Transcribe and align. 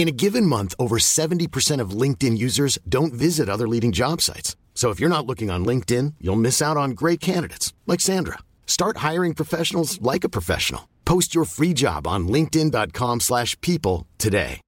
In 0.00 0.08
a 0.08 0.12
given 0.12 0.46
month, 0.46 0.74
over 0.78 0.96
70% 0.96 1.78
of 1.78 1.90
LinkedIn 1.90 2.38
users 2.38 2.78
don't 2.88 3.12
visit 3.12 3.50
other 3.50 3.68
leading 3.68 3.92
job 3.92 4.22
sites. 4.22 4.56
So 4.72 4.88
if 4.88 4.98
you're 4.98 5.10
not 5.10 5.26
looking 5.26 5.50
on 5.50 5.62
LinkedIn, 5.66 6.14
you'll 6.22 6.40
miss 6.40 6.62
out 6.62 6.78
on 6.78 6.92
great 6.92 7.20
candidates 7.20 7.74
like 7.86 8.00
Sandra. 8.00 8.38
Start 8.66 9.04
hiring 9.08 9.34
professionals 9.34 10.00
like 10.00 10.24
a 10.24 10.30
professional. 10.30 10.88
Post 11.04 11.34
your 11.34 11.44
free 11.44 11.74
job 11.74 12.06
on 12.06 12.28
linkedin.com/people 12.28 14.06
today. 14.16 14.62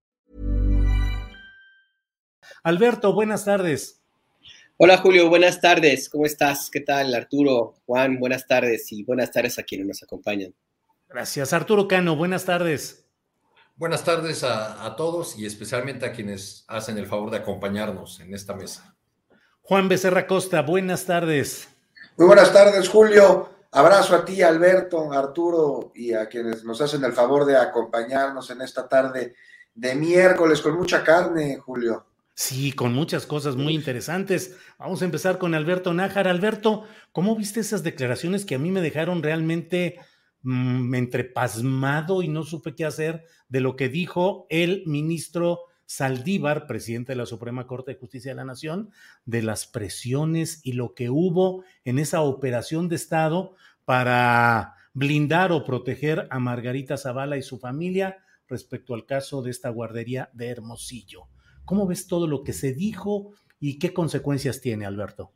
Alberto, 2.62 3.14
buenas 3.14 3.46
tardes. 3.46 4.02
Hola 4.76 4.98
Julio, 4.98 5.30
buenas 5.30 5.62
tardes. 5.62 6.10
¿Cómo 6.10 6.26
estás? 6.26 6.68
¿Qué 6.70 6.80
tal 6.80 7.14
Arturo? 7.14 7.76
Juan, 7.86 8.18
buenas 8.18 8.46
tardes 8.46 8.92
y 8.92 9.02
buenas 9.04 9.30
tardes 9.30 9.58
a 9.58 9.62
quienes 9.62 9.86
nos 9.86 10.02
acompañan. 10.02 10.54
Gracias. 11.08 11.54
Arturo 11.54 11.88
Cano, 11.88 12.16
buenas 12.16 12.44
tardes. 12.44 13.01
Buenas 13.82 14.04
tardes 14.04 14.44
a, 14.44 14.86
a, 14.86 14.94
todos 14.94 15.36
y 15.36 15.44
especialmente 15.44 16.06
a 16.06 16.12
quienes 16.12 16.64
hacen 16.68 16.98
el 16.98 17.08
favor 17.08 17.32
de 17.32 17.38
acompañarnos 17.38 18.20
en 18.20 18.32
esta 18.32 18.54
mesa. 18.54 18.94
Juan 19.60 19.88
Becerra 19.88 20.28
Costa, 20.28 20.62
buenas 20.62 21.04
tardes. 21.04 21.68
Muy 22.16 22.28
buenas 22.28 22.52
tardes, 22.52 22.88
Julio. 22.88 23.48
Abrazo 23.72 24.14
a 24.14 24.24
ti, 24.24 24.40
Alberto, 24.40 25.12
Arturo 25.12 25.90
y 25.96 26.12
a 26.12 26.28
quienes 26.28 26.62
nos 26.62 26.80
hacen 26.80 27.02
el 27.02 27.12
favor 27.12 27.44
de 27.44 27.56
acompañarnos 27.56 28.50
en 28.50 28.60
esta 28.60 28.88
tarde 28.88 29.34
de 29.74 29.94
miércoles 29.96 30.60
con 30.60 30.76
mucha 30.76 31.02
carne, 31.02 31.58
Julio. 31.58 32.06
Sí, 32.34 32.70
con 32.70 32.94
muchas 32.94 33.26
cosas 33.26 33.56
muy 33.56 33.74
interesantes. 33.74 34.58
Vamos 34.78 35.02
a 35.02 35.06
empezar 35.06 35.38
con 35.38 35.56
Alberto 35.56 35.92
Nájar. 35.92 36.28
Alberto, 36.28 36.84
¿cómo 37.10 37.34
viste 37.34 37.58
esas 37.58 37.82
declaraciones 37.82 38.44
que 38.44 38.54
a 38.54 38.60
mí 38.60 38.70
me 38.70 38.80
dejaron 38.80 39.24
realmente 39.24 39.98
mmm, 40.42 40.94
entre 40.94 41.24
pasmado 41.24 42.22
y 42.22 42.28
no 42.28 42.44
supe 42.44 42.74
qué 42.74 42.84
hacer 42.84 43.24
de 43.48 43.60
lo 43.60 43.76
que 43.76 43.88
dijo 43.88 44.46
el 44.50 44.82
ministro 44.86 45.60
Saldívar, 45.86 46.66
presidente 46.66 47.12
de 47.12 47.16
la 47.16 47.26
Suprema 47.26 47.66
Corte 47.66 47.92
de 47.92 47.98
Justicia 47.98 48.30
de 48.30 48.36
la 48.36 48.44
Nación, 48.44 48.90
de 49.26 49.42
las 49.42 49.66
presiones 49.66 50.60
y 50.64 50.72
lo 50.72 50.94
que 50.94 51.10
hubo 51.10 51.64
en 51.84 51.98
esa 51.98 52.22
operación 52.22 52.88
de 52.88 52.96
Estado 52.96 53.54
para 53.84 54.74
blindar 54.94 55.52
o 55.52 55.64
proteger 55.64 56.26
a 56.30 56.38
Margarita 56.38 56.96
Zavala 56.96 57.36
y 57.36 57.42
su 57.42 57.58
familia 57.58 58.18
respecto 58.48 58.94
al 58.94 59.06
caso 59.06 59.42
de 59.42 59.50
esta 59.50 59.70
guardería 59.70 60.30
de 60.32 60.48
Hermosillo. 60.48 61.28
¿Cómo 61.64 61.86
ves 61.86 62.06
todo 62.06 62.26
lo 62.26 62.42
que 62.42 62.52
se 62.52 62.72
dijo 62.72 63.32
y 63.60 63.78
qué 63.78 63.92
consecuencias 63.92 64.60
tiene, 64.60 64.86
Alberto? 64.86 65.32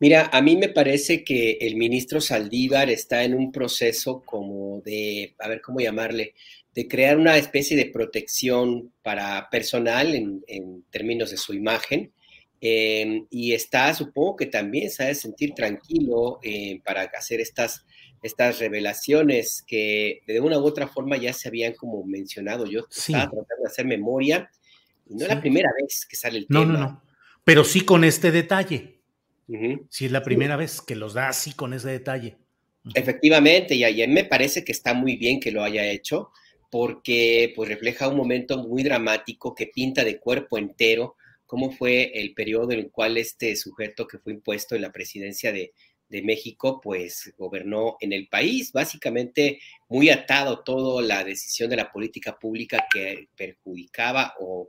Mira, 0.00 0.30
a 0.32 0.40
mí 0.42 0.56
me 0.56 0.68
parece 0.68 1.24
que 1.24 1.58
el 1.60 1.76
ministro 1.76 2.20
Saldívar 2.20 2.88
está 2.88 3.24
en 3.24 3.34
un 3.34 3.50
proceso 3.50 4.22
como 4.24 4.80
de, 4.84 5.34
a 5.38 5.48
ver 5.48 5.60
cómo 5.60 5.80
llamarle, 5.80 6.34
de 6.74 6.86
crear 6.86 7.18
una 7.18 7.36
especie 7.36 7.76
de 7.76 7.86
protección 7.86 8.92
para 9.02 9.48
personal 9.50 10.14
en, 10.14 10.44
en 10.46 10.84
términos 10.90 11.32
de 11.32 11.36
su 11.36 11.52
imagen. 11.52 12.12
Eh, 12.60 13.22
y 13.30 13.52
está, 13.52 13.92
supongo 13.94 14.36
que 14.36 14.46
también 14.46 14.90
se 14.90 15.04
ha 15.04 15.06
de 15.06 15.14
sentir 15.14 15.54
tranquilo 15.54 16.40
eh, 16.42 16.80
para 16.84 17.02
hacer 17.02 17.40
estas, 17.40 17.84
estas 18.22 18.58
revelaciones 18.58 19.62
que 19.66 20.22
de 20.26 20.40
una 20.40 20.58
u 20.58 20.64
otra 20.64 20.88
forma 20.88 21.16
ya 21.16 21.32
se 21.32 21.48
habían 21.48 21.74
como 21.74 22.04
mencionado. 22.04 22.66
Yo 22.66 22.86
sí. 22.90 23.12
estaba 23.12 23.30
tratando 23.30 23.62
de 23.62 23.68
hacer 23.68 23.86
memoria 23.86 24.50
y 25.08 25.14
no 25.14 25.20
sí. 25.20 25.24
es 25.24 25.30
la 25.30 25.40
primera 25.40 25.70
vez 25.80 26.06
que 26.06 26.16
sale 26.16 26.38
el 26.38 26.46
no, 26.48 26.60
tema. 26.60 26.72
No, 26.72 26.78
no, 26.78 27.02
pero 27.44 27.64
sí 27.64 27.82
con 27.82 28.04
este 28.04 28.30
detalle. 28.30 28.97
Uh 29.48 29.54
-huh. 29.54 29.86
Sí, 29.90 30.06
es 30.06 30.12
la 30.12 30.22
primera 30.22 30.54
sí. 30.54 30.58
vez 30.58 30.80
que 30.80 30.94
los 30.94 31.14
da 31.14 31.28
así 31.28 31.52
con 31.52 31.72
ese 31.72 31.88
detalle. 31.88 32.36
Uh 32.84 32.90
-huh. 32.90 32.92
Efectivamente, 32.94 33.74
y 33.74 33.84
a 33.84 34.06
mí 34.06 34.12
me 34.12 34.24
parece 34.24 34.64
que 34.64 34.72
está 34.72 34.94
muy 34.94 35.16
bien 35.16 35.40
que 35.40 35.50
lo 35.50 35.62
haya 35.64 35.86
hecho 35.90 36.30
porque 36.70 37.52
pues 37.56 37.68
refleja 37.68 38.08
un 38.08 38.16
momento 38.16 38.58
muy 38.58 38.82
dramático 38.82 39.54
que 39.54 39.66
pinta 39.68 40.04
de 40.04 40.20
cuerpo 40.20 40.58
entero 40.58 41.16
cómo 41.46 41.70
fue 41.70 42.12
el 42.20 42.34
periodo 42.34 42.72
en 42.72 42.80
el 42.80 42.90
cual 42.90 43.16
este 43.16 43.56
sujeto 43.56 44.06
que 44.06 44.18
fue 44.18 44.34
impuesto 44.34 44.76
en 44.76 44.82
la 44.82 44.92
presidencia 44.92 45.50
de, 45.50 45.72
de 46.08 46.22
México, 46.22 46.78
pues 46.78 47.32
gobernó 47.38 47.96
en 48.00 48.12
el 48.12 48.28
país, 48.28 48.70
básicamente 48.70 49.58
muy 49.88 50.10
atado 50.10 50.62
todo 50.62 51.00
la 51.00 51.24
decisión 51.24 51.70
de 51.70 51.76
la 51.76 51.90
política 51.90 52.38
pública 52.38 52.86
que 52.92 53.28
perjudicaba 53.34 54.34
o 54.38 54.68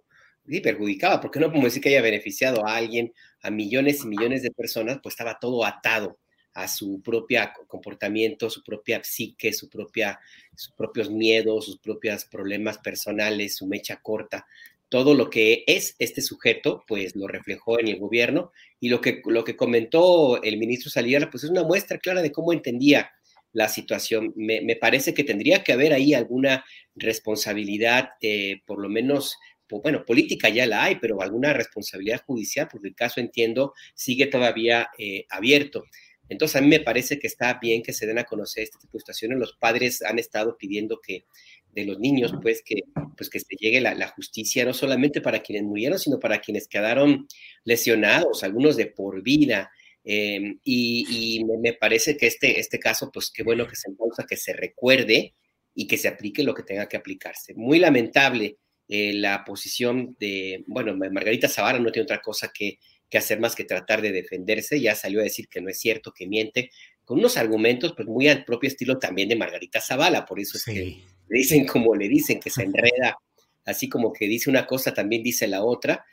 sí, 0.50 0.62
perjudicaba, 0.62 1.22
porque 1.22 1.40
no 1.40 1.48
podemos 1.48 1.66
decir 1.66 1.82
que 1.82 1.90
haya 1.90 2.02
beneficiado 2.02 2.66
a 2.66 2.76
alguien, 2.76 3.14
a 3.42 3.52
millones 3.52 4.04
y 4.04 4.08
millones 4.08 4.42
de 4.44 4.52
personas, 4.52 5.00
pues 5.02 5.14
estaba 5.14 5.40
todo 5.40 5.66
atado 5.66 6.18
a 6.54 6.68
su 6.68 7.02
propio 7.02 7.42
comportamiento, 7.68 8.50
su 8.50 8.64
propia 8.64 9.02
psique, 9.04 9.54
su 9.54 9.70
propia, 9.70 10.20
sus 10.56 10.74
propios 10.74 11.10
miedos, 11.10 11.66
sus 11.66 11.78
propios 11.80 12.26
problemas 12.26 12.80
personales, 12.80 13.56
su 13.56 13.68
mecha 13.68 14.02
corta. 14.02 14.46
Todo 14.90 15.14
lo 15.14 15.30
que 15.30 15.64
es 15.68 15.96
este 16.00 16.22
sujeto, 16.22 16.84
pues 16.88 17.16
lo 17.16 17.28
reflejó 17.28 17.80
en 17.80 17.88
el 17.88 18.00
gobierno 18.00 18.52
y 18.80 18.90
lo 18.90 19.02
que, 19.02 19.22
lo 19.26 19.44
que 19.44 19.56
comentó 19.56 20.42
el 20.42 20.58
ministro 20.58 20.90
Saliera, 20.90 21.30
pues 21.30 21.44
es 21.44 21.52
una 21.52 21.64
muestra 21.64 22.00
clara 22.00 22.22
de 22.24 22.32
cómo 22.32 22.52
entendía 22.52 23.12
la 23.54 23.70
situación. 23.70 24.34
Me, 24.36 24.62
me 24.62 24.76
parece 24.76 25.14
que 25.14 25.24
tendría 25.24 25.64
que 25.64 25.74
haber 25.74 25.94
ahí 25.94 26.14
alguna 26.14 26.66
responsabilidad, 26.96 28.10
eh, 28.22 28.62
por 28.66 28.82
lo 28.82 28.90
menos 28.90 29.38
bueno, 29.70 30.06
política 30.06 30.50
ya 30.50 30.66
la 30.66 30.84
hay, 30.84 30.96
pero 30.96 31.22
alguna 31.22 31.54
responsabilidad 31.54 32.24
judicial, 32.26 32.68
porque 32.72 32.88
el 32.88 32.96
caso, 32.96 33.20
entiendo, 33.20 33.74
sigue 33.94 34.28
todavía 34.28 34.90
eh, 34.98 35.26
abierto. 35.30 35.86
Entonces, 36.28 36.56
a 36.58 36.62
mí 36.62 36.68
me 36.68 36.80
parece 36.80 37.20
que 37.20 37.28
está 37.28 37.60
bien 37.60 37.82
que 37.82 37.94
se 37.94 38.06
den 38.06 38.20
a 38.20 38.24
conocer 38.24 38.64
este 38.64 38.78
tipo 38.80 38.94
de 38.94 39.00
situaciones. 39.00 39.40
Los 39.40 39.54
padres 39.54 40.02
han 40.04 40.20
estado 40.20 40.58
pidiendo 40.58 41.00
que 41.02 41.26
de 41.72 41.86
los 41.86 42.00
niños, 42.00 42.34
pues 42.42 42.62
que, 42.64 42.84
pues 43.16 43.30
que 43.30 43.40
se 43.40 43.56
llegue 43.60 43.82
la, 43.82 43.94
la, 43.94 44.08
justicia, 44.08 44.66
no 44.66 44.74
solamente 44.74 45.22
para 45.22 45.42
quienes 45.42 45.64
murieron, 45.64 46.00
sino 46.00 46.20
para 46.20 46.40
quienes 46.40 46.68
quedaron 46.68 47.28
lesionados, 47.64 48.44
algunos 48.44 48.76
de 48.76 48.88
por 48.88 49.22
vida. 49.22 49.72
Eh, 50.04 50.56
y, 50.64 51.38
y 51.38 51.44
me, 51.46 51.58
me, 51.58 51.74
parece 51.74 52.18
que 52.18 52.28
este, 52.28 52.60
este 52.60 52.80
caso, 52.80 53.12
pues 53.12 53.32
qué 53.32 53.44
bueno 53.44 53.68
que 53.68 53.76
se 53.76 53.92
pausa, 53.92 54.26
que 54.28 54.38
se 54.38 54.54
recuerde 54.54 55.36
y 55.76 55.88
que 55.88 55.98
se 55.98 56.08
aplique 56.08 56.44
lo 56.44 56.54
que 56.54 56.64
tenga 56.64 56.88
que 56.88 56.98
aplicarse. 56.98 57.54
Muy 57.56 57.80
lamentable 57.80 58.58
eh, 58.92 59.14
la 59.14 59.46
posición 59.46 60.18
de, 60.20 60.64
bueno, 60.66 60.96
Margarita 60.96 61.48
Zavala 61.48 61.78
no 61.78 61.92
tiene 61.92 62.06
otra 62.06 62.22
cosa 62.22 62.52
que, 62.52 62.80
que, 63.08 63.20
hacer 63.20 63.40
más 63.40 63.56
que 63.56 63.64
tratar 63.64 64.02
de 64.02 64.12
defenderse, 64.12 64.82
ya 64.82 64.96
salió 64.96 65.20
a 65.20 65.24
decir 65.24 65.48
que 65.48 65.62
no 65.62 65.70
es 65.70 65.80
cierto, 65.80 66.12
que 66.12 66.26
miente, 66.26 66.72
con 67.06 67.20
unos 67.20 67.38
argumentos 67.38 67.94
pues 67.96 68.08
muy 68.08 68.28
al 68.28 68.44
propio 68.46 68.68
estilo 68.68 68.98
también 68.98 69.30
de 69.30 69.36
Margarita 69.36 69.80
Zavala, 69.80 70.26
por 70.26 70.40
eso 70.40 70.58
sí. 70.58 70.72
es 70.72 70.76
que 70.76 70.84
le 71.30 71.38
dicen 71.38 71.68
como 71.68 71.94
le 71.94 72.08
dicen, 72.08 72.40
que 72.40 72.50
se 72.50 72.64
enreda, 72.64 73.20
así 73.64 73.88
como 73.88 74.12
que 74.12 74.28
dice 74.28 74.50
una 74.50 74.66
cosa, 74.66 74.92
también 74.92 75.22
dice 75.22 75.48
la 75.48 75.64
otra, 75.64 76.04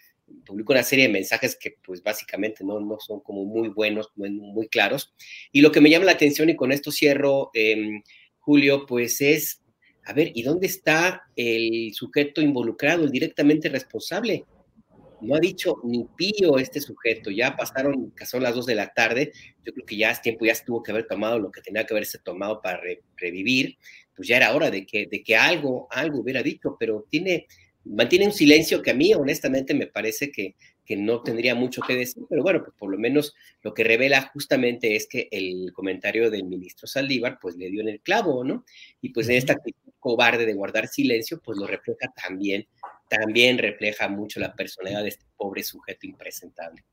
publica 0.44 0.75
una 0.75 0.82
serie 0.82 1.06
de 1.06 1.12
mensajes 1.14 1.56
que 1.56 1.76
pues 1.82 2.02
básicamente 2.02 2.62
no, 2.62 2.79
no 2.79 2.99
son 3.00 3.20
como 3.20 3.46
muy 3.46 3.69
buenos, 3.69 4.11
muy, 4.17 4.29
muy, 4.29 4.69
claros, 4.69 5.14
y 5.50 5.62
lo 5.62 5.72
que 5.72 5.81
me 5.81 5.88
llama 5.88 6.05
la 6.05 6.12
atención, 6.12 6.50
y 6.50 6.56
con 6.56 6.72
esto 6.72 6.93
cierro, 6.93 7.50
eh, 7.55 8.02
Julio, 8.38 8.84
pues 8.84 9.22
es 9.22 9.62
a 10.06 10.12
ver, 10.12 10.31
¿y 10.35 10.43
dónde 10.43 10.69
está 10.69 11.25
el 11.35 11.93
sujeto 11.93 12.41
involucrado, 12.41 13.05
el 13.05 13.11
directamente 13.11 13.69
responsable? 13.69 14.44
No 15.20 15.35
ha 15.35 15.41
dicho 15.41 15.79
ni 15.82 16.06
pío 16.17 16.58
este 16.58 16.81
sujeto, 16.81 17.31
ya 17.32 17.56
pasaron, 17.56 18.14
son 18.25 18.43
las 18.44 18.55
dos 18.55 18.67
de 18.67 18.76
la 18.76 18.93
tarde, 18.93 19.32
yo 19.64 19.73
creo 19.73 19.85
que 19.85 19.97
ya 19.97 20.12
es 20.12 20.23
tiempo, 20.23 20.44
ya 20.44 20.55
se 20.55 20.64
tuvo 20.64 20.82
que 20.82 20.93
haber 20.93 21.08
tomado 21.08 21.41
lo 21.41 21.50
que 21.50 21.61
tenía 21.61 21.85
que 21.85 21.93
haberse 21.93 22.19
tomado 22.19 22.62
para 22.62 22.81
re, 22.81 23.03
revivir, 23.17 23.79
pues 24.14 24.29
ya 24.29 24.37
era 24.37 24.55
hora 24.55 24.70
de 24.70 24.87
que, 24.87 25.06
de 25.11 25.25
que 25.25 25.35
algo, 25.35 25.88
algo 25.91 26.20
hubiera 26.20 26.43
dicho, 26.43 26.76
pero 26.79 27.05
tiene, 27.11 27.49
mantiene 27.85 28.26
un 28.26 28.32
silencio 28.32 28.82
que 28.82 28.93
a 28.93 28.94
mí 28.94 29.12
honestamente 29.12 29.75
me 29.75 29.88
parece 29.88 30.31
que, 30.31 30.55
que 30.87 30.97
no 30.97 31.23
tendría 31.23 31.55
mucho 31.56 31.82
que 31.82 31.97
decir, 31.97 32.23
pero 32.31 32.43
bueno, 32.44 32.62
pues 32.62 32.75
por 32.79 32.91
lo 32.91 32.99
menos 32.99 33.35
lo 33.62 33.75
que 33.75 33.82
revela 33.82 34.31
justamente 34.32 34.94
es 34.94 35.08
que 35.08 35.29
el 35.32 35.73
comentario 35.73 36.31
del 36.31 36.44
ministro 36.44 36.87
Saldívar 36.87 37.38
pues 37.41 37.56
le 37.56 37.69
dio 37.70 37.81
en 37.81 37.88
el 37.88 38.00
clavo, 38.00 38.44
¿no? 38.44 38.64
Y 39.03 39.08
pues 39.08 39.29
en 39.29 39.35
esta 39.35 39.55
actitud 39.55 39.86
cobarde 39.98 40.46
de 40.46 40.54
guardar 40.54 40.88
silencio, 40.88 41.40
pues 41.43 41.58
lo 41.58 41.66
refleja 41.66 42.12
también, 42.14 42.66
también 43.08 43.58
refleja 43.58 44.08
mucho 44.08 44.40
la 44.40 44.54
personalidad 44.54 45.02
de 45.02 45.08
este 45.08 45.26
pobre 45.37 45.62
sujeto 45.62 46.06
impresentable. 46.06 46.84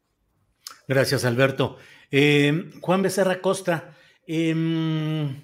Gracias, 0.88 1.25
Alberto. 1.25 1.77
Eh, 2.11 2.71
Juan 2.81 3.01
Becerra 3.01 3.41
Costa, 3.41 3.95
em, 4.25 5.44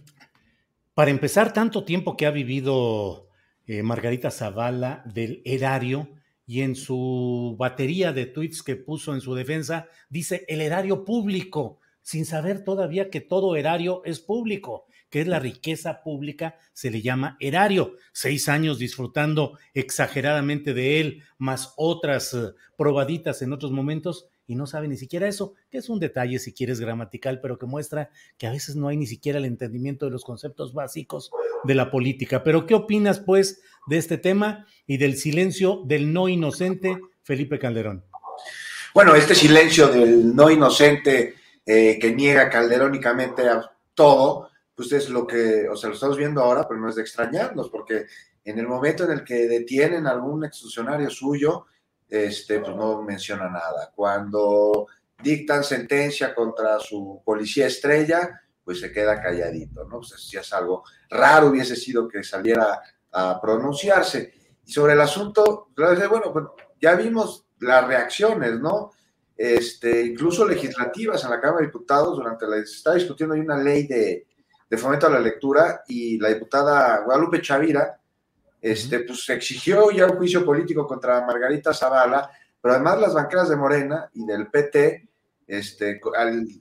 para 0.93 1.11
empezar, 1.11 1.53
tanto 1.53 1.83
tiempo 1.83 2.17
que 2.17 2.25
ha 2.25 2.31
vivido 2.31 3.29
eh, 3.67 3.83
Margarita 3.83 4.31
Zavala 4.31 5.03
del 5.05 5.41
erario, 5.45 6.09
y 6.49 6.63
en 6.63 6.75
su 6.75 7.55
batería 7.59 8.11
de 8.11 8.25
tweets 8.25 8.63
que 8.63 8.75
puso 8.75 9.13
en 9.13 9.21
su 9.21 9.35
defensa, 9.35 9.87
dice 10.09 10.45
el 10.47 10.61
erario 10.61 11.05
público, 11.05 11.77
sin 12.01 12.25
saber 12.25 12.63
todavía 12.63 13.11
que 13.11 13.21
todo 13.21 13.55
erario 13.55 14.01
es 14.03 14.19
público, 14.19 14.87
que 15.09 15.21
es 15.21 15.27
la 15.27 15.39
riqueza 15.39 16.01
pública, 16.01 16.55
se 16.73 16.91
le 16.91 17.01
llama 17.01 17.37
erario. 17.39 17.95
Seis 18.11 18.49
años 18.49 18.79
disfrutando 18.79 19.57
exageradamente 19.73 20.73
de 20.73 20.99
él, 20.99 21.23
más 21.37 21.73
otras 21.77 22.33
eh, 22.33 22.53
probaditas 22.77 23.41
en 23.41 23.53
otros 23.53 23.71
momentos, 23.71 24.27
y 24.49 24.55
no 24.55 24.65
sabe 24.65 24.87
ni 24.87 24.97
siquiera 24.97 25.27
eso, 25.27 25.53
que 25.69 25.77
es 25.77 25.89
un 25.89 25.99
detalle 25.99 26.39
si 26.39 26.53
quieres 26.53 26.79
gramatical, 26.79 27.39
pero 27.39 27.59
que 27.59 27.67
muestra 27.67 28.09
que 28.39 28.47
a 28.47 28.51
veces 28.51 28.75
no 28.75 28.87
hay 28.87 28.97
ni 28.97 29.05
siquiera 29.05 29.37
el 29.37 29.45
entendimiento 29.45 30.05
de 30.05 30.11
los 30.11 30.23
conceptos 30.23 30.73
básicos 30.73 31.29
de 31.65 31.75
la 31.75 31.91
política. 31.91 32.43
Pero 32.43 32.65
¿qué 32.65 32.73
opinas 32.73 33.19
pues 33.19 33.61
de 33.85 33.97
este 33.97 34.17
tema 34.17 34.65
y 34.87 34.97
del 34.97 35.17
silencio 35.17 35.83
del 35.85 36.11
no 36.11 36.29
inocente 36.29 36.97
Felipe 37.21 37.59
Calderón? 37.59 38.03
Bueno, 38.95 39.13
este 39.13 39.35
silencio 39.35 39.87
del 39.87 40.35
no 40.35 40.49
inocente 40.49 41.35
eh, 41.63 41.99
que 42.01 42.11
niega 42.11 42.49
calderónicamente 42.49 43.47
a 43.47 43.71
todo, 43.93 44.48
pues 44.79 44.93
es 44.93 45.09
lo 45.09 45.27
que, 45.27 45.67
o 45.67 45.75
sea, 45.75 45.89
lo 45.89 45.95
estamos 45.95 46.15
viendo 46.15 46.41
ahora, 46.41 46.65
pero 46.65 46.79
no 46.79 46.87
es 46.87 46.95
de 46.95 47.01
extrañarnos, 47.01 47.69
porque 47.69 48.05
en 48.45 48.59
el 48.59 48.65
momento 48.65 49.03
en 49.03 49.11
el 49.11 49.25
que 49.25 49.45
detienen 49.45 50.07
a 50.07 50.11
algún 50.11 50.45
exfuncionario 50.45 51.09
suyo, 51.09 51.65
este, 52.07 52.61
pues 52.61 52.73
no 52.77 53.01
menciona 53.01 53.49
nada. 53.49 53.91
Cuando 53.93 54.87
dictan 55.21 55.65
sentencia 55.65 56.33
contra 56.33 56.79
su 56.79 57.21
policía 57.25 57.67
estrella, 57.67 58.41
pues 58.63 58.79
se 58.79 58.89
queda 58.89 59.21
calladito, 59.21 59.83
¿no? 59.83 59.97
Pues 59.97 60.15
si 60.17 60.37
es 60.37 60.53
algo 60.53 60.85
raro 61.09 61.47
hubiese 61.47 61.75
sido 61.75 62.07
que 62.07 62.23
saliera 62.23 62.81
a 63.11 63.41
pronunciarse. 63.41 64.33
Y 64.65 64.71
sobre 64.71 64.93
el 64.93 65.01
asunto, 65.01 65.71
bueno, 65.75 66.55
ya 66.79 66.95
vimos 66.95 67.47
las 67.59 67.85
reacciones, 67.85 68.61
¿no? 68.61 68.91
Este, 69.35 70.05
incluso 70.05 70.47
legislativas 70.47 71.21
en 71.25 71.31
la 71.31 71.41
Cámara 71.41 71.59
de 71.59 71.67
Diputados, 71.67 72.15
durante 72.15 72.47
la, 72.47 72.55
se 72.55 72.77
está 72.77 72.93
discutiendo 72.93 73.35
hay 73.35 73.41
una 73.41 73.57
ley 73.57 73.85
de, 73.85 74.28
de 74.69 74.77
fomento 74.77 75.07
a 75.07 75.09
la 75.09 75.19
lectura 75.19 75.83
y 75.87 76.19
la 76.19 76.29
diputada 76.29 77.01
Guadalupe 77.03 77.41
Chavira 77.41 77.99
este, 78.61 78.99
pues 78.99 79.29
exigió 79.29 79.89
ya 79.91 80.05
un 80.05 80.17
juicio 80.17 80.45
político 80.45 80.85
contra 80.85 81.25
Margarita 81.25 81.73
Zavala, 81.73 82.29
pero 82.61 82.73
además 82.73 82.99
las 82.99 83.13
banqueras 83.13 83.49
de 83.49 83.55
Morena 83.55 84.09
y 84.13 84.25
del 84.25 84.47
PT, 84.47 85.07
este, 85.47 85.99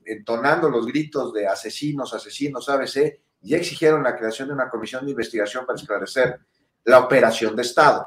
entonando 0.06 0.70
los 0.70 0.86
gritos 0.86 1.32
de 1.32 1.46
asesinos, 1.46 2.14
asesinos, 2.14 2.68
ABC, 2.68 3.20
ya 3.40 3.56
exigieron 3.56 4.02
la 4.02 4.16
creación 4.16 4.48
de 4.48 4.54
una 4.54 4.70
comisión 4.70 5.04
de 5.04 5.10
investigación 5.10 5.66
para 5.66 5.78
esclarecer 5.78 6.38
la 6.84 7.00
operación 7.00 7.54
de 7.54 7.62
Estado 7.62 8.06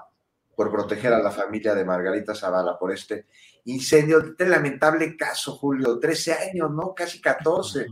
por 0.55 0.71
proteger 0.71 1.13
a 1.13 1.19
la 1.19 1.31
familia 1.31 1.75
de 1.75 1.85
Margarita 1.85 2.33
Zavala 2.33 2.77
por 2.77 2.91
este 2.91 3.27
incendio, 3.65 4.19
este 4.19 4.47
lamentable 4.47 5.15
caso, 5.15 5.53
Julio, 5.53 5.99
13 5.99 6.33
años, 6.33 6.71
¿no? 6.71 6.93
Casi 6.95 7.21
14 7.21 7.87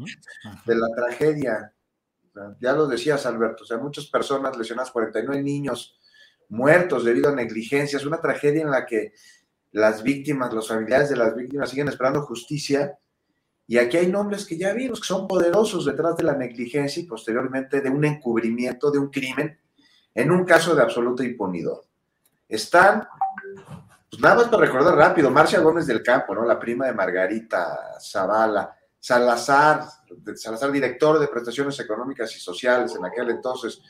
de 0.65 0.75
la 0.75 0.87
tragedia 0.95 1.73
ya 2.59 2.73
lo 2.73 2.87
decías, 2.87 3.25
Alberto, 3.25 3.63
o 3.63 3.67
sea, 3.67 3.77
muchas 3.77 4.07
personas 4.07 4.57
lesionadas, 4.57 4.91
49 4.91 5.41
niños 5.43 5.99
muertos 6.49 7.05
debido 7.05 7.29
a 7.29 7.35
negligencias, 7.35 8.05
una 8.05 8.19
tragedia 8.19 8.61
en 8.61 8.71
la 8.71 8.85
que 8.85 9.13
las 9.71 10.01
víctimas, 10.03 10.53
los 10.53 10.67
familiares 10.67 11.09
de 11.09 11.15
las 11.15 11.35
víctimas 11.35 11.69
siguen 11.69 11.87
esperando 11.87 12.21
justicia. 12.21 12.97
Y 13.67 13.77
aquí 13.77 13.97
hay 13.97 14.07
nombres 14.07 14.45
que 14.45 14.57
ya 14.57 14.73
vimos 14.73 14.99
que 14.99 15.07
son 15.07 15.27
poderosos 15.27 15.85
detrás 15.85 16.17
de 16.17 16.23
la 16.23 16.35
negligencia 16.35 17.03
y 17.03 17.05
posteriormente 17.05 17.81
de 17.81 17.89
un 17.89 18.03
encubrimiento 18.03 18.89
de 18.89 18.97
un 18.97 19.09
crimen 19.09 19.59
en 20.15 20.31
un 20.31 20.43
caso 20.43 20.73
de 20.73 20.81
absoluta 20.81 21.23
impunidad. 21.23 21.77
Están, 22.47 23.07
pues 24.09 24.19
nada 24.19 24.35
más 24.35 24.47
para 24.47 24.65
recordar 24.65 24.95
rápido, 24.95 25.29
Marcia 25.29 25.59
Gómez 25.59 25.85
del 25.85 26.01
Campo, 26.01 26.33
¿no? 26.33 26.45
La 26.45 26.59
prima 26.59 26.87
de 26.87 26.93
Margarita 26.93 27.99
Zavala, 28.01 28.75
Salazar, 28.99 29.85
Salazar, 30.35 30.71
director 30.71 31.19
de 31.19 31.27
prestaciones 31.27 31.79
económicas 31.79 32.35
y 32.35 32.39
sociales 32.39 32.95
en 32.95 33.05
aquel 33.05 33.29
entonces, 33.29 33.81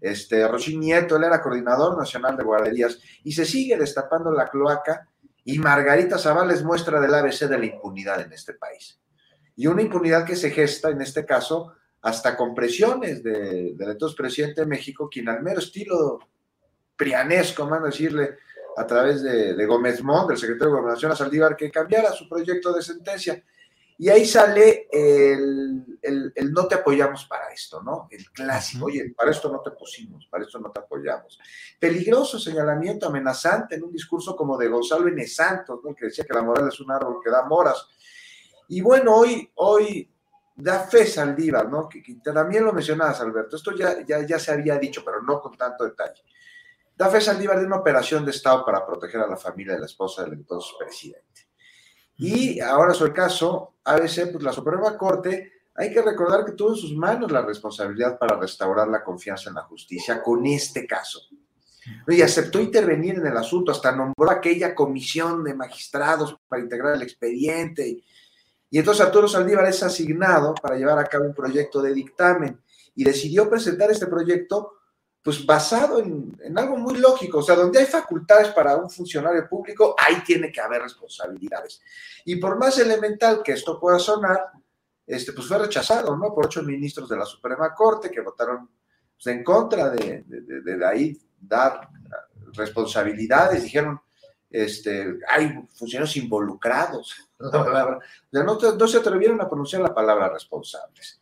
este, 0.00 0.46
Rosín 0.46 0.80
Nieto, 0.80 1.16
él 1.16 1.24
era 1.24 1.40
coordinador 1.40 1.96
nacional 1.96 2.36
de 2.36 2.44
guarderías, 2.44 2.98
y 3.22 3.32
se 3.32 3.44
sigue 3.44 3.76
destapando 3.76 4.30
la 4.30 4.48
cloaca, 4.48 5.08
y 5.44 5.58
Margarita 5.58 6.18
Zavala 6.18 6.54
muestra 6.62 7.00
del 7.00 7.14
ABC 7.14 7.48
de 7.48 7.58
la 7.58 7.66
impunidad 7.66 8.20
en 8.20 8.32
este 8.32 8.54
país. 8.54 9.00
Y 9.54 9.68
una 9.68 9.82
impunidad 9.82 10.26
que 10.26 10.36
se 10.36 10.50
gesta, 10.50 10.90
en 10.90 11.00
este 11.00 11.24
caso, 11.24 11.72
hasta 12.02 12.36
con 12.36 12.54
presiones 12.54 13.22
del 13.22 13.76
entonces 13.80 14.16
presidente 14.16 14.62
de 14.62 14.66
México, 14.66 15.08
quien 15.08 15.28
al 15.28 15.42
mero 15.42 15.60
estilo 15.60 16.18
prianesco, 16.96 17.66
van 17.66 17.84
a 17.84 17.86
decirle, 17.86 18.38
a 18.76 18.86
través 18.86 19.22
de, 19.22 19.54
de 19.54 19.66
Gómez 19.66 20.02
Mont, 20.02 20.28
del 20.28 20.36
secretario 20.36 20.74
de 20.74 20.80
Gobernación 20.80 21.12
a 21.12 21.16
Saldívar, 21.16 21.56
que 21.56 21.70
cambiara 21.70 22.12
su 22.12 22.28
proyecto 22.28 22.72
de 22.74 22.82
sentencia. 22.82 23.42
Y 23.98 24.10
ahí 24.10 24.26
sale 24.26 24.88
el, 24.92 25.98
el, 26.02 26.52
no 26.52 26.66
te 26.66 26.74
apoyamos 26.74 27.24
para 27.24 27.50
esto, 27.52 27.82
¿no? 27.82 28.08
El 28.10 28.30
clásico, 28.30 28.86
oye, 28.86 29.14
para 29.16 29.30
esto 29.30 29.50
no 29.50 29.60
te 29.60 29.70
pusimos, 29.70 30.26
para 30.26 30.44
esto 30.44 30.58
no 30.58 30.70
te 30.70 30.80
apoyamos. 30.80 31.38
Peligroso 31.78 32.38
señalamiento, 32.38 33.06
amenazante 33.06 33.76
en 33.76 33.84
un 33.84 33.92
discurso 33.92 34.36
como 34.36 34.58
de 34.58 34.68
Gonzalo 34.68 35.08
N. 35.08 35.26
Santos, 35.26 35.80
¿no? 35.82 35.94
Que 35.94 36.06
decía 36.06 36.24
que 36.24 36.34
la 36.34 36.42
moral 36.42 36.68
es 36.68 36.78
un 36.80 36.90
árbol 36.90 37.20
que 37.24 37.30
da 37.30 37.44
moras. 37.44 37.88
Y 38.68 38.82
bueno, 38.82 39.16
hoy, 39.16 39.50
hoy 39.54 40.10
da 40.54 40.80
fe 40.80 41.06
Saldívar, 41.06 41.68
¿no? 41.68 41.88
Que, 41.88 42.02
también 42.22 42.64
lo 42.64 42.72
mencionabas, 42.72 43.20
Alberto. 43.22 43.56
Esto 43.56 43.72
ya, 43.74 44.04
ya, 44.04 44.26
ya 44.26 44.38
se 44.38 44.52
había 44.52 44.78
dicho, 44.78 45.02
pero 45.04 45.22
no 45.22 45.40
con 45.40 45.56
tanto 45.56 45.84
detalle. 45.84 46.22
Da 46.94 47.08
fe 47.08 47.20
Saldívar 47.20 47.60
de 47.60 47.66
una 47.66 47.76
operación 47.76 48.24
de 48.26 48.30
Estado 48.32 48.64
para 48.64 48.84
proteger 48.84 49.22
a 49.22 49.26
la 49.26 49.36
familia 49.36 49.74
de 49.74 49.80
la 49.80 49.86
esposa 49.86 50.24
del 50.24 50.34
entonces 50.34 50.72
presidente. 50.78 51.45
Y 52.18 52.60
ahora 52.60 52.94
sobre 52.94 53.10
el 53.10 53.16
caso 53.16 53.74
ABC, 53.84 54.32
pues 54.32 54.42
la 54.42 54.52
Suprema 54.52 54.96
Corte, 54.96 55.52
hay 55.74 55.92
que 55.92 56.02
recordar 56.02 56.44
que 56.44 56.52
tuvo 56.52 56.70
en 56.70 56.76
sus 56.76 56.96
manos 56.96 57.30
la 57.30 57.42
responsabilidad 57.42 58.18
para 58.18 58.38
restaurar 58.38 58.88
la 58.88 59.04
confianza 59.04 59.50
en 59.50 59.56
la 59.56 59.62
justicia 59.62 60.22
con 60.22 60.46
este 60.46 60.86
caso. 60.86 61.20
Y 62.08 62.22
aceptó 62.22 62.60
intervenir 62.60 63.16
en 63.16 63.26
el 63.26 63.36
asunto, 63.36 63.70
hasta 63.70 63.92
nombró 63.92 64.30
aquella 64.30 64.74
comisión 64.74 65.44
de 65.44 65.54
magistrados 65.54 66.36
para 66.48 66.62
integrar 66.62 66.94
el 66.94 67.02
expediente. 67.02 68.02
Y 68.70 68.78
entonces 68.78 69.04
Arturo 69.04 69.28
Saldívar 69.28 69.66
es 69.66 69.82
asignado 69.82 70.54
para 70.54 70.76
llevar 70.76 70.98
a 70.98 71.04
cabo 71.04 71.26
un 71.26 71.34
proyecto 71.34 71.80
de 71.82 71.94
dictamen 71.94 72.60
y 72.94 73.04
decidió 73.04 73.48
presentar 73.48 73.90
este 73.90 74.06
proyecto 74.06 74.72
pues 75.26 75.44
basado 75.44 75.98
en, 75.98 76.56
algo 76.56 76.76
muy 76.76 76.98
lógico, 76.98 77.38
o 77.38 77.42
sea, 77.42 77.56
donde 77.56 77.80
hay 77.80 77.86
facultades 77.86 78.50
para 78.50 78.76
un 78.76 78.88
funcionario 78.88 79.48
público, 79.48 79.96
ahí 79.98 80.22
tiene 80.24 80.52
que 80.52 80.60
haber 80.60 80.82
responsabilidades. 80.82 81.82
Y 82.24 82.36
por 82.36 82.56
más 82.56 82.78
elemental 82.78 83.42
que 83.42 83.50
esto 83.50 83.80
pueda 83.80 83.98
sonar, 83.98 84.52
este, 85.04 85.32
pues 85.32 85.48
fue 85.48 85.58
rechazado, 85.58 86.16
¿no? 86.16 86.32
Por 86.32 86.46
ocho 86.46 86.62
ministros 86.62 87.08
de 87.08 87.16
la 87.16 87.24
Suprema 87.24 87.74
Corte 87.74 88.08
que 88.08 88.20
votaron 88.20 88.70
pues, 89.16 89.26
en 89.34 89.42
contra 89.42 89.90
de, 89.90 90.22
de, 90.28 90.86
ahí 90.86 91.18
dar 91.40 91.88
responsabilidades, 92.52 93.64
dijeron, 93.64 94.00
este, 94.48 95.18
hay 95.28 95.60
funcionarios 95.74 96.16
involucrados, 96.18 97.16
no, 97.40 97.98
no, 98.30 98.86
se 98.86 98.98
atrevieron 98.98 99.40
a 99.40 99.48
pronunciar 99.48 99.82
la 99.82 99.92
palabra 99.92 100.28
responsables. 100.28 101.20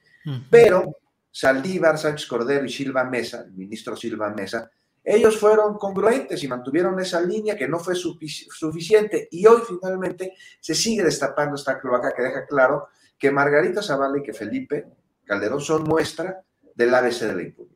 Pero 0.50 0.94
Saldívar, 1.36 1.98
Sánchez 1.98 2.28
Cordero 2.28 2.64
y 2.64 2.70
Silva 2.70 3.02
Mesa, 3.02 3.42
el 3.44 3.54
ministro 3.54 3.96
Silva 3.96 4.30
Mesa, 4.30 4.70
ellos 5.02 5.36
fueron 5.36 5.76
congruentes 5.78 6.40
y 6.44 6.46
mantuvieron 6.46 6.98
esa 7.00 7.20
línea 7.20 7.56
que 7.56 7.66
no 7.66 7.80
fue 7.80 7.96
suficiente. 7.96 9.26
Y 9.32 9.44
hoy 9.44 9.60
finalmente 9.66 10.34
se 10.60 10.76
sigue 10.76 11.02
destapando 11.02 11.56
esta 11.56 11.80
cloaca 11.80 12.14
que 12.14 12.22
deja 12.22 12.46
claro 12.46 12.86
que 13.18 13.32
Margarita 13.32 13.82
Zavala 13.82 14.18
y 14.18 14.22
que 14.22 14.32
Felipe 14.32 14.86
Calderón 15.24 15.60
son 15.60 15.82
muestra 15.82 16.40
del 16.72 16.94
ABC 16.94 17.22
de 17.22 17.34
la 17.34 17.42
impunidad. 17.42 17.74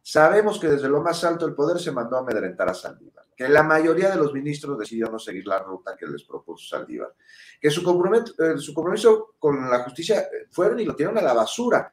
Sabemos 0.00 0.60
que 0.60 0.68
desde 0.68 0.88
lo 0.88 1.02
más 1.02 1.24
alto 1.24 1.44
del 1.44 1.56
poder 1.56 1.80
se 1.80 1.90
mandó 1.90 2.16
a 2.16 2.20
amedrentar 2.20 2.68
a 2.68 2.74
Saldívar, 2.74 3.26
que 3.36 3.48
la 3.48 3.64
mayoría 3.64 4.10
de 4.10 4.16
los 4.16 4.32
ministros 4.32 4.78
decidió 4.78 5.10
no 5.10 5.18
seguir 5.18 5.44
la 5.44 5.58
ruta 5.58 5.96
que 5.96 6.06
les 6.06 6.22
propuso 6.22 6.68
Saldívar, 6.68 7.12
que 7.60 7.68
su 7.68 7.82
compromiso, 7.82 8.32
eh, 8.38 8.58
su 8.58 8.72
compromiso 8.72 9.34
con 9.40 9.68
la 9.68 9.82
justicia 9.82 10.28
fueron 10.52 10.78
y 10.78 10.84
lo 10.84 10.94
tiraron 10.94 11.18
a 11.18 11.22
la 11.22 11.34
basura 11.34 11.92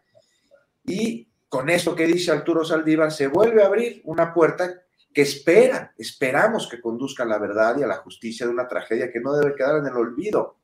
y 0.86 1.28
con 1.50 1.70
esto 1.70 1.96
que 1.96 2.08
dice 2.08 2.32
Arturo 2.32 2.66
Saldívar, 2.66 3.12
se 3.12 3.28
vuelve 3.28 3.64
a 3.64 3.68
abrir 3.68 4.02
una 4.06 4.34
puerta 4.34 4.82
que 5.14 5.22
esperan, 5.22 5.92
esperamos 5.98 6.68
que 6.68 6.82
conduzcan 6.82 7.28
a 7.28 7.32
la 7.32 7.38
verdad 7.38 7.78
y 7.78 7.84
a 7.84 7.88
la 7.88 7.98
justicia 7.98 8.46
de 8.48 8.52
una 8.52 8.68
tragedia 8.68 9.12
que 9.12 9.20
no 9.20 9.34
debe 9.34 9.56
quedar 9.56 9.78
en 9.78 9.86
el 9.86 9.96
olvido. 9.96 10.58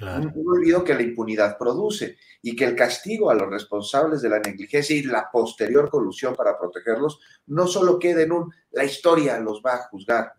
Un, 0.00 0.32
un, 0.34 0.48
olvido 0.48 0.82
que 0.82 0.94
la 0.94 1.02
impunidad 1.02 1.56
produce 1.56 2.18
y 2.42 2.56
que 2.56 2.64
el 2.64 2.74
castigo 2.74 3.30
a 3.30 3.34
los 3.34 3.48
responsables 3.48 4.20
de 4.20 4.28
la 4.28 4.40
negligencia 4.40 4.96
y 4.96 5.04
la 5.04 5.30
posterior 5.30 5.88
colusión 5.88 6.34
para 6.34 6.58
protegerlos 6.58 7.20
no 7.46 7.66
solo 7.66 7.98
quede 7.98 8.24
en 8.24 8.32
un, 8.32 8.52
la 8.72 8.84
historia 8.84 9.38
los 9.38 9.62
va 9.64 9.74
a 9.74 9.88
juzgar, 9.88 10.32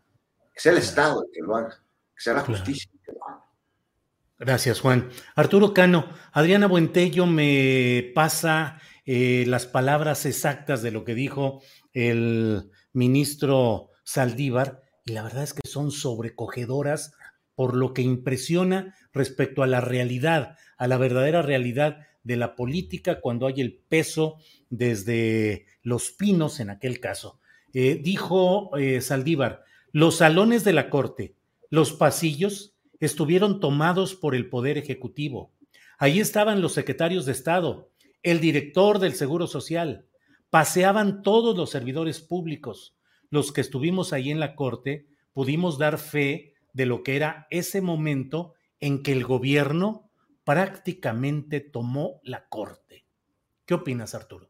que 0.54 0.60
sea 0.60 0.74
el 0.74 0.80
Estado 0.80 1.24
el 1.24 1.32
que 1.32 1.42
lo 1.42 1.56
haga, 1.56 1.82
que 2.16 2.22
sea 2.22 2.34
la 2.34 2.42
justicia 2.42 2.92
el 2.94 3.00
que 3.00 3.12
lo 3.14 3.28
haga. 3.28 3.46
Gracias, 4.38 4.82
Juan. 4.82 5.10
Arturo 5.36 5.74
Cano, 5.74 6.10
Adriana 6.34 6.68
Buentello 6.68 7.26
me 7.26 8.12
pasa 8.14 8.82
eh, 9.06 9.44
las 9.48 9.66
palabras 9.68 10.26
exactas 10.26 10.82
de 10.82 10.92
lo 10.92 11.04
que 11.04 11.16
dijo 11.16 11.62
el 11.94 12.72
ministro 12.94 13.90
Saldívar, 14.04 14.82
y 15.06 15.12
la 15.12 15.24
verdad 15.24 15.44
es 15.44 15.54
que 15.54 15.68
son 15.68 15.92
sobrecogedoras 15.92 17.14
por 17.56 17.76
lo 17.76 17.94
que 17.94 18.02
impresiona 18.02 18.96
respecto 19.14 19.64
a 19.64 19.68
la 19.68 19.82
realidad, 19.82 20.58
a 20.78 20.88
la 20.88 20.98
verdadera 20.98 21.42
realidad 21.42 22.00
de 22.24 22.38
la 22.38 22.56
política 22.56 23.20
cuando 23.20 23.48
hay 23.48 23.62
el 23.62 23.76
peso 23.90 24.38
desde 24.70 25.66
los 25.82 26.12
pinos 26.12 26.60
en 26.60 26.70
aquel 26.70 27.00
caso. 27.00 27.40
Eh, 27.74 28.00
dijo 28.02 28.76
eh, 28.78 29.02
Saldívar, 29.02 29.64
los 29.92 30.18
salones 30.18 30.64
de 30.64 30.74
la 30.74 30.90
Corte, 30.90 31.36
los 31.70 31.94
pasillos 31.94 32.76
estuvieron 33.00 33.60
tomados 33.60 34.16
por 34.16 34.36
el 34.36 34.50
Poder 34.50 34.78
Ejecutivo. 34.78 35.52
Ahí 35.98 36.20
estaban 36.20 36.62
los 36.62 36.74
secretarios 36.74 37.26
de 37.26 37.34
Estado, 37.34 37.92
el 38.24 38.40
director 38.40 39.00
del 39.00 39.14
Seguro 39.14 39.48
Social, 39.48 40.08
paseaban 40.50 41.22
todos 41.22 41.56
los 41.56 41.70
servidores 41.70 42.22
públicos. 42.22 42.98
Los 43.30 43.52
que 43.52 43.62
estuvimos 43.62 44.14
ahí 44.14 44.32
en 44.32 44.40
la 44.40 44.56
Corte 44.56 45.08
pudimos 45.34 45.78
dar 45.78 45.98
fe 45.98 46.54
de 46.74 46.86
lo 46.86 47.04
que 47.04 47.16
era 47.16 47.48
ese 47.50 47.82
momento 47.82 48.54
en 48.80 49.04
que 49.04 49.12
el 49.12 49.24
gobierno 49.26 50.10
prácticamente 50.44 51.60
tomó 51.60 52.20
la 52.24 52.48
Corte. 52.48 53.06
¿Qué 53.66 53.74
opinas, 53.74 54.16
Arturo? 54.16 54.50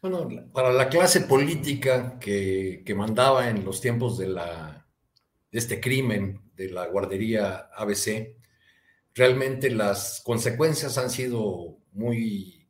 Bueno, 0.00 0.28
para 0.52 0.72
la 0.72 0.88
clase 0.88 1.20
política 1.20 2.18
que, 2.18 2.84
mandaba 2.96 3.48
en 3.48 3.64
los 3.64 3.80
tiempos 3.80 4.18
de 4.18 4.34
este 5.52 5.80
crimen 5.80 6.50
de 6.54 6.70
la 6.70 6.86
guardería 6.86 7.68
ABC, 7.76 8.36
realmente 9.14 9.70
las 9.70 10.20
consecuencias 10.24 10.98
han 10.98 11.08
sido 11.08 11.81
muy 11.92 12.66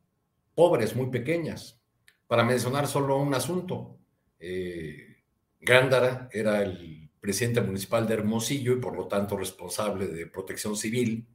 pobres, 0.55 0.95
muy 0.95 1.09
pequeñas. 1.09 1.79
Para 2.27 2.43
mencionar 2.43 2.87
solo 2.87 3.17
un 3.17 3.33
asunto, 3.33 3.97
eh, 4.39 5.23
Gándara 5.59 6.29
era 6.31 6.61
el 6.61 7.09
presidente 7.19 7.61
municipal 7.61 8.05
de 8.07 8.15
Hermosillo 8.15 8.73
y 8.73 8.81
por 8.81 8.97
lo 8.97 9.07
tanto 9.07 9.37
responsable 9.37 10.07
de 10.07 10.27
protección 10.27 10.75
civil, 10.75 11.25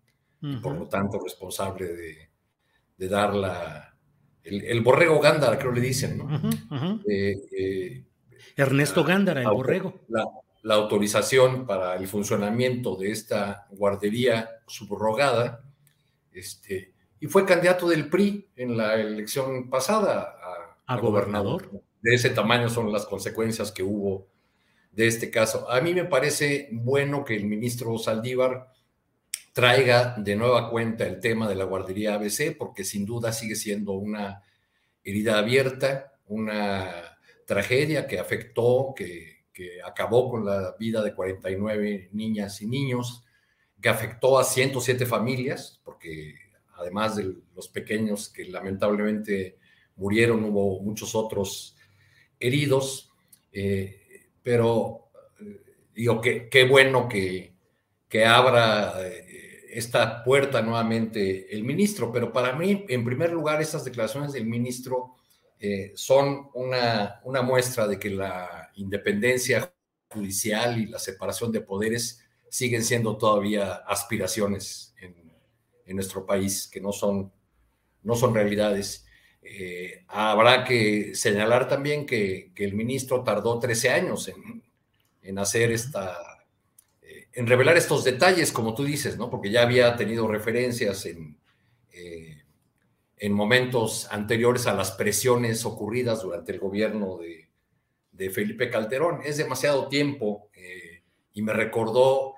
por 0.63 0.77
lo 0.77 0.87
tanto 0.87 1.19
responsable 1.19 1.87
de, 1.89 2.31
de 2.99 3.09
dar 3.09 3.35
la, 3.35 3.97
el, 4.45 4.65
el, 4.65 4.81
borrego 4.83 5.19
Gándara, 5.19 5.59
creo 5.59 5.73
le 5.73 5.81
dicen, 5.81 6.19
¿no? 6.19 6.41
Eh, 7.09 7.37
eh, 7.57 8.05
Ernesto 8.57 9.01
la, 9.03 9.07
Gándara, 9.09 9.41
el 9.41 9.47
la, 9.47 9.53
borrego. 9.53 10.01
La, 10.09 10.25
la, 10.63 10.75
autorización 10.75 11.67
para 11.67 11.97
el 11.97 12.07
funcionamiento 12.07 12.97
de 12.97 13.11
esta 13.11 13.67
guardería 13.71 14.49
subrogada, 14.67 15.65
este, 16.33 16.93
y 17.21 17.27
fue 17.27 17.45
candidato 17.45 17.89
del 17.89 18.09
PRI 18.09 18.49
en 18.57 18.77
la 18.77 18.95
elección 18.95 19.69
pasada 19.71 20.37
a, 20.43 20.93
a, 20.93 20.95
a 20.95 21.01
gobernador. 21.01 21.63
gobernador. 21.63 21.89
De 22.01 22.15
ese 22.15 22.31
tamaño 22.31 22.69
son 22.69 22.93
las 22.93 23.07
consecuencias 23.07 23.73
que 23.73 23.83
hubo 23.83 24.29
de 24.93 25.07
este 25.07 25.31
caso. 25.31 25.71
A 25.71 25.81
mí 25.81 25.95
me 25.95 26.05
parece 26.05 26.69
bueno 26.73 27.25
que 27.25 27.37
el 27.37 27.47
ministro 27.47 27.99
Saldívar 27.99 28.73
traiga 29.53 30.15
de 30.19 30.37
nueva 30.37 30.71
cuenta 30.71 31.07
el 31.07 31.21
tema 31.21 31.49
de 31.49 31.57
la 31.57 31.65
guardería 31.65 32.15
ABC, 32.15 32.57
porque 32.57 32.85
sin 32.85 33.05
duda 33.05 33.33
sigue 33.33 33.57
siendo 33.57 33.93
una 33.93 34.43
herida 35.03 35.39
abierta, 35.39 36.15
una 36.27 37.19
tragedia 37.47 38.07
que 38.07 38.19
afectó, 38.19 38.93
que, 38.97 39.45
que 39.53 39.83
acabó 39.83 40.31
con 40.31 40.45
la 40.45 40.77
vida 40.79 41.03
de 41.03 41.15
49 41.15 42.11
niñas 42.13 42.61
y 42.63 42.67
niños, 42.67 43.25
que 43.81 43.89
afectó 43.89 44.39
a 44.39 44.45
107 44.45 45.07
familias, 45.07 45.81
porque 45.85 46.35
además 46.79 47.17
de 47.17 47.35
los 47.55 47.69
pequeños 47.69 48.29
que 48.29 48.45
lamentablemente 48.45 49.59
murieron, 49.97 50.45
hubo 50.45 50.81
muchos 50.81 51.15
otros 51.15 51.77
heridos, 52.39 53.13
eh, 53.53 54.31
pero 54.43 55.11
eh, 55.41 55.61
digo 55.95 56.21
que 56.21 56.49
qué 56.49 56.65
bueno 56.65 57.09
que, 57.09 57.55
que 58.09 58.25
abra 58.25 58.95
eh, 59.07 59.65
esta 59.71 60.23
puerta 60.25 60.63
nuevamente 60.63 61.55
el 61.55 61.65
ministro, 61.65 62.11
pero 62.13 62.33
para 62.33 62.55
mí, 62.55 62.87
en 62.89 63.05
primer 63.05 63.33
lugar, 63.33 63.61
estas 63.61 63.85
declaraciones 63.85 64.33
del 64.33 64.47
ministro 64.47 65.15
son 65.95 66.51
una, 66.55 67.21
una 67.25 67.43
muestra 67.43 67.89
de 67.89 67.99
que 67.99 68.11
la 68.11 68.71
independencia 68.77 69.73
judicial 70.09 70.79
y 70.79 70.87
la 70.87 71.01
separación 71.01 71.51
de 71.51 71.61
poderes 71.61 72.23
siguen 72.49 72.85
siendo 72.85 73.17
todavía 73.17 73.75
aspiraciones 73.87 74.95
en, 75.01 75.18
en 75.89 75.97
nuestro 75.97 76.25
país, 76.25 76.69
que 76.71 76.81
no 76.81 76.93
son, 76.93 77.33
no 78.03 78.15
son 78.15 78.35
realidades. 78.35 79.07
Eh, 79.43 80.05
habrá 80.09 80.63
que 80.63 81.15
señalar 81.15 81.67
también 81.67 82.05
que, 82.05 82.53
que, 82.55 82.65
el 82.65 82.75
ministro 82.75 83.25
tardó 83.25 83.59
13 83.59 83.91
años 83.91 84.29
en, 84.29 84.63
en 85.23 85.39
hacer 85.39 85.73
esta, 85.73 86.45
eh, 87.01 87.29
en 87.33 87.47
revelar 87.47 87.79
estos 87.79 88.05
detalles, 88.05 88.53
como 88.53 88.75
tú 88.75 88.85
dices, 88.85 89.17
¿no? 89.17 89.31
Porque 89.31 89.51
ya 89.51 89.63
había 89.63 89.97
tenido 89.97 90.29
referencias 90.29 91.07
en, 91.07 91.39
eh, 91.93 92.43
en 93.17 93.33
momentos 93.33 94.07
anteriores 94.11 94.67
a 94.67 94.75
las 94.75 94.93
presiones 94.93 95.65
ocurridas 95.65 96.23
durante 96.23 96.53
el 96.53 96.59
gobierno 96.59 97.17
de, 97.17 97.49
de 98.13 98.31
Felipe 98.31 98.69
Calderón. 98.69 99.21
Es 99.25 99.39
demasiado 99.39 99.89
tiempo 99.89 100.51
y 101.33 101.43
me 101.43 101.53
recordó 101.53 102.35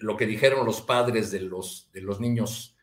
lo 0.00 0.16
que 0.16 0.26
dijeron 0.26 0.66
los 0.66 0.82
padres 0.82 1.30
de 1.30 1.40
los, 1.40 1.88
de 1.92 2.00
los 2.00 2.18
niños 2.18 2.73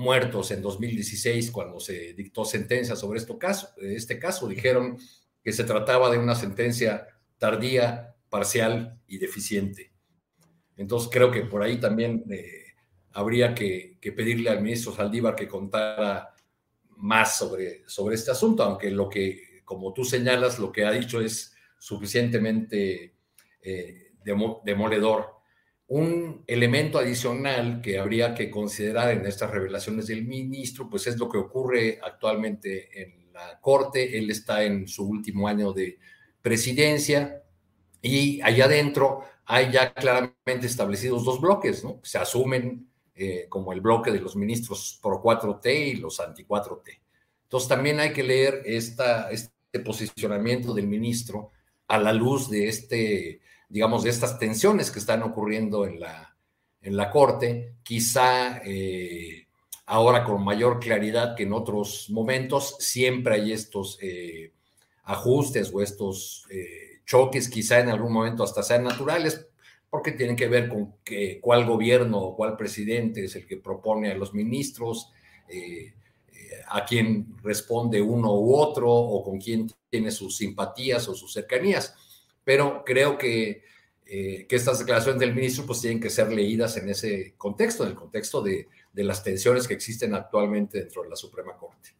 muertos 0.00 0.50
en 0.50 0.62
2016 0.62 1.50
cuando 1.50 1.78
se 1.78 2.14
dictó 2.14 2.46
sentencia 2.46 2.96
sobre 2.96 3.18
esto 3.18 3.38
caso, 3.38 3.68
este 3.76 4.18
caso. 4.18 4.48
Dijeron 4.48 4.98
que 5.44 5.52
se 5.52 5.64
trataba 5.64 6.10
de 6.10 6.18
una 6.18 6.34
sentencia 6.34 7.06
tardía, 7.38 8.16
parcial 8.30 8.98
y 9.06 9.18
deficiente. 9.18 9.92
Entonces 10.76 11.10
creo 11.12 11.30
que 11.30 11.42
por 11.42 11.62
ahí 11.62 11.78
también 11.78 12.24
eh, 12.30 12.64
habría 13.12 13.54
que, 13.54 13.98
que, 14.00 14.12
pedirle 14.12 14.48
al 14.48 14.62
ministro 14.62 14.94
Saldívar 14.94 15.36
que 15.36 15.46
contara 15.46 16.34
más 16.96 17.36
sobre, 17.36 17.82
sobre 17.86 18.14
este 18.14 18.30
asunto, 18.30 18.62
aunque 18.62 18.90
lo 18.90 19.08
que, 19.08 19.60
como 19.64 19.92
tú 19.92 20.04
señalas, 20.04 20.58
lo 20.58 20.72
que 20.72 20.86
ha 20.86 20.92
dicho 20.92 21.20
es 21.20 21.54
suficientemente 21.78 23.16
eh, 23.60 24.12
demoledor 24.64 25.39
un 25.90 26.44
elemento 26.46 27.00
adicional 27.00 27.80
que 27.82 27.98
habría 27.98 28.32
que 28.32 28.48
considerar 28.48 29.10
en 29.10 29.26
estas 29.26 29.50
revelaciones 29.50 30.06
del 30.06 30.24
ministro, 30.24 30.88
pues 30.88 31.08
es 31.08 31.18
lo 31.18 31.28
que 31.28 31.38
ocurre 31.38 31.98
actualmente 32.00 33.02
en 33.02 33.32
la 33.32 33.58
Corte. 33.60 34.16
Él 34.16 34.30
está 34.30 34.62
en 34.62 34.86
su 34.86 35.04
último 35.04 35.48
año 35.48 35.72
de 35.72 35.98
presidencia 36.40 37.42
y 38.00 38.40
allá 38.42 38.66
adentro 38.66 39.24
hay 39.44 39.72
ya 39.72 39.92
claramente 39.92 40.68
establecidos 40.68 41.24
dos 41.24 41.40
bloques, 41.40 41.82
¿no? 41.82 41.98
Se 42.04 42.18
asumen 42.18 42.88
eh, 43.16 43.46
como 43.48 43.72
el 43.72 43.80
bloque 43.80 44.12
de 44.12 44.20
los 44.20 44.36
ministros 44.36 45.00
pro 45.02 45.20
4T 45.20 45.88
y 45.88 45.96
los 45.96 46.20
anti 46.20 46.44
4T. 46.44 47.00
Entonces 47.42 47.68
también 47.68 47.98
hay 47.98 48.12
que 48.12 48.22
leer 48.22 48.62
esta, 48.64 49.28
este 49.32 49.80
posicionamiento 49.84 50.72
del 50.72 50.86
ministro 50.86 51.50
a 51.88 51.98
la 51.98 52.12
luz 52.12 52.48
de 52.48 52.68
este 52.68 53.40
digamos, 53.70 54.02
de 54.02 54.10
estas 54.10 54.38
tensiones 54.38 54.90
que 54.90 54.98
están 54.98 55.22
ocurriendo 55.22 55.86
en 55.86 56.00
la, 56.00 56.36
en 56.82 56.96
la 56.96 57.08
Corte, 57.08 57.76
quizá 57.84 58.60
eh, 58.64 59.46
ahora 59.86 60.24
con 60.24 60.44
mayor 60.44 60.80
claridad 60.80 61.36
que 61.36 61.44
en 61.44 61.52
otros 61.52 62.10
momentos, 62.10 62.76
siempre 62.80 63.36
hay 63.36 63.52
estos 63.52 63.96
eh, 64.02 64.52
ajustes 65.04 65.70
o 65.72 65.80
estos 65.80 66.46
eh, 66.50 67.00
choques, 67.06 67.48
quizá 67.48 67.78
en 67.78 67.90
algún 67.90 68.12
momento 68.12 68.42
hasta 68.42 68.64
sean 68.64 68.82
naturales, 68.82 69.46
porque 69.88 70.12
tienen 70.12 70.36
que 70.36 70.48
ver 70.48 70.68
con 70.68 70.96
que, 71.04 71.38
cuál 71.40 71.64
gobierno 71.64 72.18
o 72.18 72.36
cuál 72.36 72.56
presidente 72.56 73.24
es 73.24 73.36
el 73.36 73.46
que 73.46 73.56
propone 73.56 74.10
a 74.10 74.16
los 74.16 74.34
ministros, 74.34 75.12
a 76.68 76.84
quién 76.84 77.36
responde 77.42 78.00
uno 78.00 78.32
u 78.34 78.54
otro 78.54 78.88
o 78.92 79.24
con 79.24 79.40
quién 79.40 79.68
tiene 79.88 80.12
sus 80.12 80.36
simpatías 80.36 81.08
o 81.08 81.14
sus 81.16 81.32
cercanías 81.32 81.96
pero 82.50 82.82
creo 82.84 83.16
que, 83.16 83.62
eh, 84.04 84.44
que 84.48 84.56
estas 84.56 84.80
declaraciones 84.80 85.20
del 85.20 85.36
ministro 85.36 85.64
pues 85.64 85.82
tienen 85.82 86.00
que 86.00 86.10
ser 86.10 86.32
leídas 86.32 86.76
en 86.78 86.88
ese 86.88 87.34
contexto, 87.36 87.84
en 87.84 87.90
el 87.90 87.94
contexto 87.94 88.42
de, 88.42 88.66
de 88.92 89.04
las 89.04 89.22
tensiones 89.22 89.68
que 89.68 89.74
existen 89.74 90.16
actualmente 90.16 90.80
dentro 90.80 91.04
de 91.04 91.10
la 91.10 91.14
Suprema 91.14 91.56
Corte. 91.56 91.90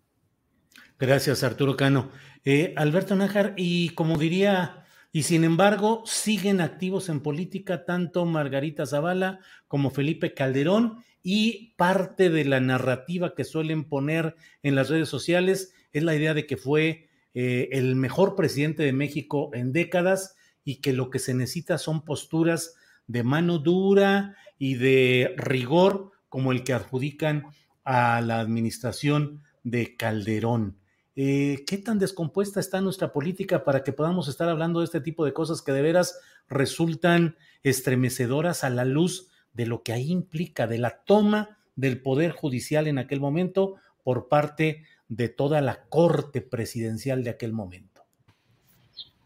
Gracias, 0.98 1.44
Arturo 1.44 1.76
Cano. 1.76 2.10
Eh, 2.44 2.74
Alberto 2.76 3.14
Nájar, 3.14 3.54
y 3.56 3.90
como 3.90 4.18
diría 4.18 4.84
y 5.12 5.22
sin 5.22 5.44
embargo 5.44 6.02
siguen 6.04 6.60
activos 6.60 7.08
en 7.10 7.20
política 7.20 7.84
tanto 7.84 8.26
Margarita 8.26 8.86
Zavala 8.86 9.38
como 9.68 9.92
Felipe 9.92 10.34
Calderón 10.34 11.04
y 11.22 11.76
parte 11.76 12.28
de 12.28 12.44
la 12.44 12.58
narrativa 12.58 13.36
que 13.36 13.44
suelen 13.44 13.84
poner 13.84 14.34
en 14.64 14.74
las 14.74 14.88
redes 14.88 15.08
sociales 15.08 15.72
es 15.92 16.02
la 16.02 16.16
idea 16.16 16.34
de 16.34 16.44
que 16.48 16.56
fue 16.56 17.08
eh, 17.34 17.68
el 17.70 17.94
mejor 17.94 18.34
presidente 18.34 18.82
de 18.82 18.92
México 18.92 19.50
en 19.54 19.72
décadas 19.72 20.34
y 20.64 20.76
que 20.76 20.92
lo 20.92 21.10
que 21.10 21.18
se 21.18 21.34
necesita 21.34 21.78
son 21.78 22.04
posturas 22.04 22.74
de 23.06 23.22
mano 23.22 23.58
dura 23.58 24.36
y 24.58 24.74
de 24.74 25.34
rigor 25.36 26.12
como 26.28 26.52
el 26.52 26.62
que 26.64 26.72
adjudican 26.72 27.46
a 27.84 28.20
la 28.20 28.40
administración 28.40 29.42
de 29.64 29.96
Calderón. 29.96 30.78
Eh, 31.16 31.64
¿Qué 31.66 31.78
tan 31.78 31.98
descompuesta 31.98 32.60
está 32.60 32.80
nuestra 32.80 33.12
política 33.12 33.64
para 33.64 33.82
que 33.82 33.92
podamos 33.92 34.28
estar 34.28 34.48
hablando 34.48 34.80
de 34.80 34.86
este 34.86 35.00
tipo 35.00 35.24
de 35.24 35.32
cosas 35.32 35.60
que 35.60 35.72
de 35.72 35.82
veras 35.82 36.18
resultan 36.48 37.36
estremecedoras 37.62 38.64
a 38.64 38.70
la 38.70 38.84
luz 38.84 39.28
de 39.52 39.66
lo 39.66 39.82
que 39.82 39.92
ahí 39.92 40.10
implica, 40.10 40.66
de 40.66 40.78
la 40.78 41.02
toma 41.04 41.58
del 41.74 42.00
poder 42.00 42.30
judicial 42.30 42.86
en 42.86 42.98
aquel 42.98 43.20
momento 43.20 43.74
por 44.04 44.28
parte 44.28 44.84
de 45.08 45.28
toda 45.28 45.60
la 45.60 45.84
corte 45.88 46.40
presidencial 46.40 47.24
de 47.24 47.30
aquel 47.30 47.52
momento? 47.52 47.89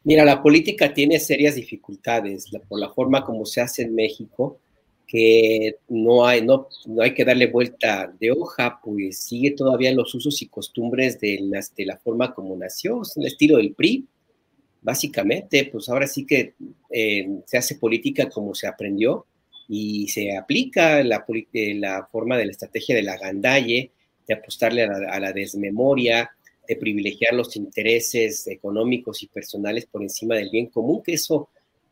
Mira, 0.05 0.25
la 0.25 0.43
política 0.43 0.93
tiene 0.93 1.19
serias 1.19 1.55
dificultades 1.55 2.51
por 2.69 2.79
la 2.79 2.91
forma 2.91 3.25
como 3.25 3.47
se 3.47 3.61
hace 3.61 3.83
en 3.83 3.95
México, 3.95 4.59
que 5.07 5.77
no 5.89 6.27
hay, 6.27 6.43
no, 6.43 6.69
no 6.87 7.03
hay 7.03 7.15
que 7.15 7.25
darle 7.25 7.47
vuelta 7.47 8.13
de 8.21 8.31
hoja, 8.31 8.81
pues 8.83 9.19
sigue 9.19 9.53
todavía 9.53 9.93
los 9.93 10.15
usos 10.15 10.41
y 10.43 10.49
costumbres 10.49 11.21
de, 11.21 11.39
de 11.77 11.87
la 11.87 11.97
forma 11.99 12.35
como 12.35 12.57
nació, 12.57 13.03
es 13.03 13.17
el 13.17 13.27
estilo 13.27 13.57
del 13.57 13.75
PRI, 13.75 14.07
básicamente, 14.85 15.69
pues 15.73 15.89
ahora 15.89 16.07
sí 16.07 16.27
que 16.27 16.55
eh, 16.91 17.29
se 17.47 17.57
hace 17.57 17.77
política 17.77 18.29
como 18.29 18.55
se 18.55 18.67
aprendió 18.67 19.27
y 19.67 20.09
se 20.09 20.37
aplica 20.37 21.03
la, 21.03 21.25
eh, 21.53 21.75
la 21.75 22.07
forma 22.13 22.37
de 22.37 22.45
la 22.45 22.53
estrategia 22.53 22.95
de 22.95 23.03
la 23.03 23.17
gandalle, 23.17 23.91
de 24.29 24.35
apostarle 24.35 24.85
a 24.85 25.21
la, 25.21 25.33
desmemoria, 25.33 26.31
de 26.67 26.77
privilegiar 26.77 27.35
los 27.35 27.57
intereses 27.57 28.47
económicos 28.47 29.23
y 29.23 29.27
personales 29.27 29.87
por 29.87 30.03
encima 30.03 30.35
del 30.37 30.51
bien 30.51 30.67
común, 30.67 31.03
que 31.03 31.15
eso 31.15 31.49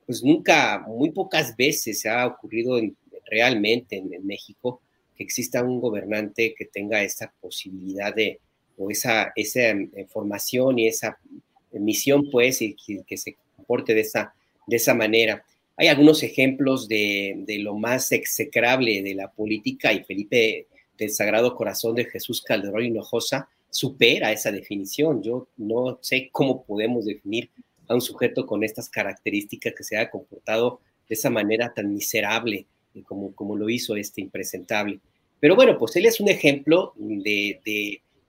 pues 0.07 0.23
nunca, 0.23 0.85
muy 0.87 1.11
pocas 1.11 1.57
veces 1.57 2.01
se 2.01 2.09
ha 2.09 2.27
ocurrido 2.27 2.81
realmente 3.31 3.97
en, 3.97 4.27
México 4.27 4.81
que 5.17 5.25
exista 5.25 5.63
un 5.63 5.81
gobernante 5.81 6.55
que 6.57 6.67
tenga 6.67 7.03
esa 7.03 7.33
posibilidad 7.41 8.15
de, 8.15 8.41
o 8.77 8.91
esa, 8.91 9.33
esa 9.37 9.71
em, 9.71 9.91
formación 10.09 10.79
y 10.79 10.89
esa 10.89 11.19
misión, 11.73 12.29
pues, 12.31 12.61
y 12.63 12.77
que, 13.07 13.17
se 13.17 13.37
comporte 13.57 13.95
de 13.95 14.01
esa, 14.01 14.35
de 14.67 14.77
esa 14.77 14.95
manera. 14.95 15.45
Hay 15.77 15.89
algunos 15.89 16.23
ejemplos 16.23 16.89
de, 16.89 17.35
de, 17.47 17.59
lo 17.59 17.77
más 17.77 18.13
execrable 18.13 19.03
de 19.03 19.15
la 19.15 19.31
política 19.31 19.93
y 19.93 20.05
Felipe 20.05 20.67
del 20.99 21.11
Sagrado 21.11 21.55
Corazón 21.55 21.95
de 21.95 22.05
Jesús 22.05 22.43
Calderón 22.43 22.85
Hinojosa 22.85 23.49
supera 23.73 24.31
esa 24.31 24.53
definición. 24.53 25.23
Yo 25.23 25.49
no 25.57 25.99
sé 26.03 26.29
cómo 26.31 26.63
podemos 26.63 27.07
definir 27.07 27.51
a 27.89 27.95
un 27.95 28.03
sujeto 28.03 28.47
con 28.47 28.63
estas 28.63 28.89
características 28.89 29.75
que 29.75 29.83
se 29.83 29.97
haya 29.97 30.11
comportado 30.11 30.81
de 31.09 31.15
esa 31.15 31.31
manera 31.31 31.73
tan 31.75 31.93
miserable 31.93 32.67
eh, 32.95 33.03
como, 33.03 33.35
como 33.35 33.57
lo 33.57 33.69
hizo 33.71 33.97
este 33.97 34.21
impresentable. 34.21 35.01
Pero 35.41 35.57
bueno, 35.57 35.79
pues 35.79 35.97
él 35.97 36.07
es 36.07 36.21
un 36.21 36.29
ejemplo 36.29 36.93
de, 36.97 37.61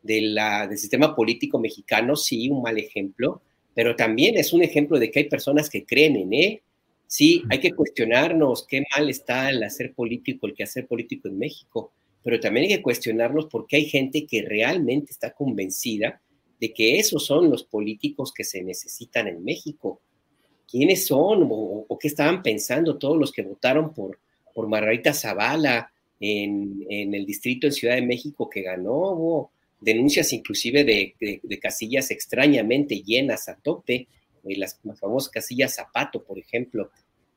de, 0.01 0.21
la, 0.21 0.65
del 0.65 0.77
sistema 0.77 1.13
político 1.13 1.59
mexicano, 1.59 2.15
sí, 2.15 2.49
un 2.49 2.63
mal 2.63 2.79
ejemplo, 2.79 3.41
pero 3.75 3.95
también 3.95 4.37
es 4.37 4.53
un 4.53 4.63
ejemplo 4.63 4.97
de 4.97 5.11
que 5.11 5.19
hay 5.19 5.29
personas 5.29 5.69
que 5.69 5.85
creen 5.85 6.15
en 6.15 6.33
él. 6.33 6.61
Sí, 7.05 7.43
hay 7.49 7.59
que 7.59 7.73
cuestionarnos 7.73 8.65
qué 8.67 8.83
mal 8.95 9.09
está 9.09 9.49
el 9.49 9.61
hacer 9.61 9.93
político, 9.93 10.47
el 10.47 10.55
que 10.55 10.63
hacer 10.63 10.87
político 10.87 11.27
en 11.27 11.37
México 11.37 11.91
pero 12.23 12.39
también 12.39 12.65
hay 12.65 12.77
que 12.77 12.81
cuestionarnos 12.81 13.47
porque 13.47 13.75
hay 13.75 13.85
gente 13.85 14.25
que 14.25 14.41
realmente 14.41 15.11
está 15.11 15.33
convencida 15.33 16.21
de 16.59 16.73
que 16.73 16.97
esos 16.97 17.25
son 17.25 17.49
los 17.49 17.65
políticos 17.65 18.31
que 18.33 18.45
se 18.45 18.63
necesitan 18.63 19.27
en 19.27 19.43
México. 19.43 19.99
¿Quiénes 20.65 21.05
son 21.05 21.47
o, 21.51 21.97
qué 21.99 22.07
estaban 22.07 22.41
pensando 22.41 22.97
todos 22.97 23.17
los 23.17 23.33
que 23.33 23.41
votaron 23.41 23.93
por, 23.93 24.17
por 24.53 24.69
Margarita 24.69 25.13
Zavala 25.13 25.91
en, 26.19 26.85
el 26.89 27.25
distrito 27.25 27.67
en 27.67 27.73
Ciudad 27.73 27.95
de 27.95 28.01
México 28.01 28.49
que 28.49 28.61
ganó? 28.61 29.51
Denuncias 29.81 30.31
inclusive 30.31 30.85
de, 30.85 31.59
casillas 31.61 32.09
extrañamente 32.11 33.03
llenas 33.03 33.49
a 33.49 33.55
tope, 33.55 34.07
eh, 34.45 34.57
las 34.57 34.79
famosas 34.95 35.29
casillas 35.29 35.75
Zapato, 35.75 36.23
por 36.23 36.39
ejemplo. 36.39 36.89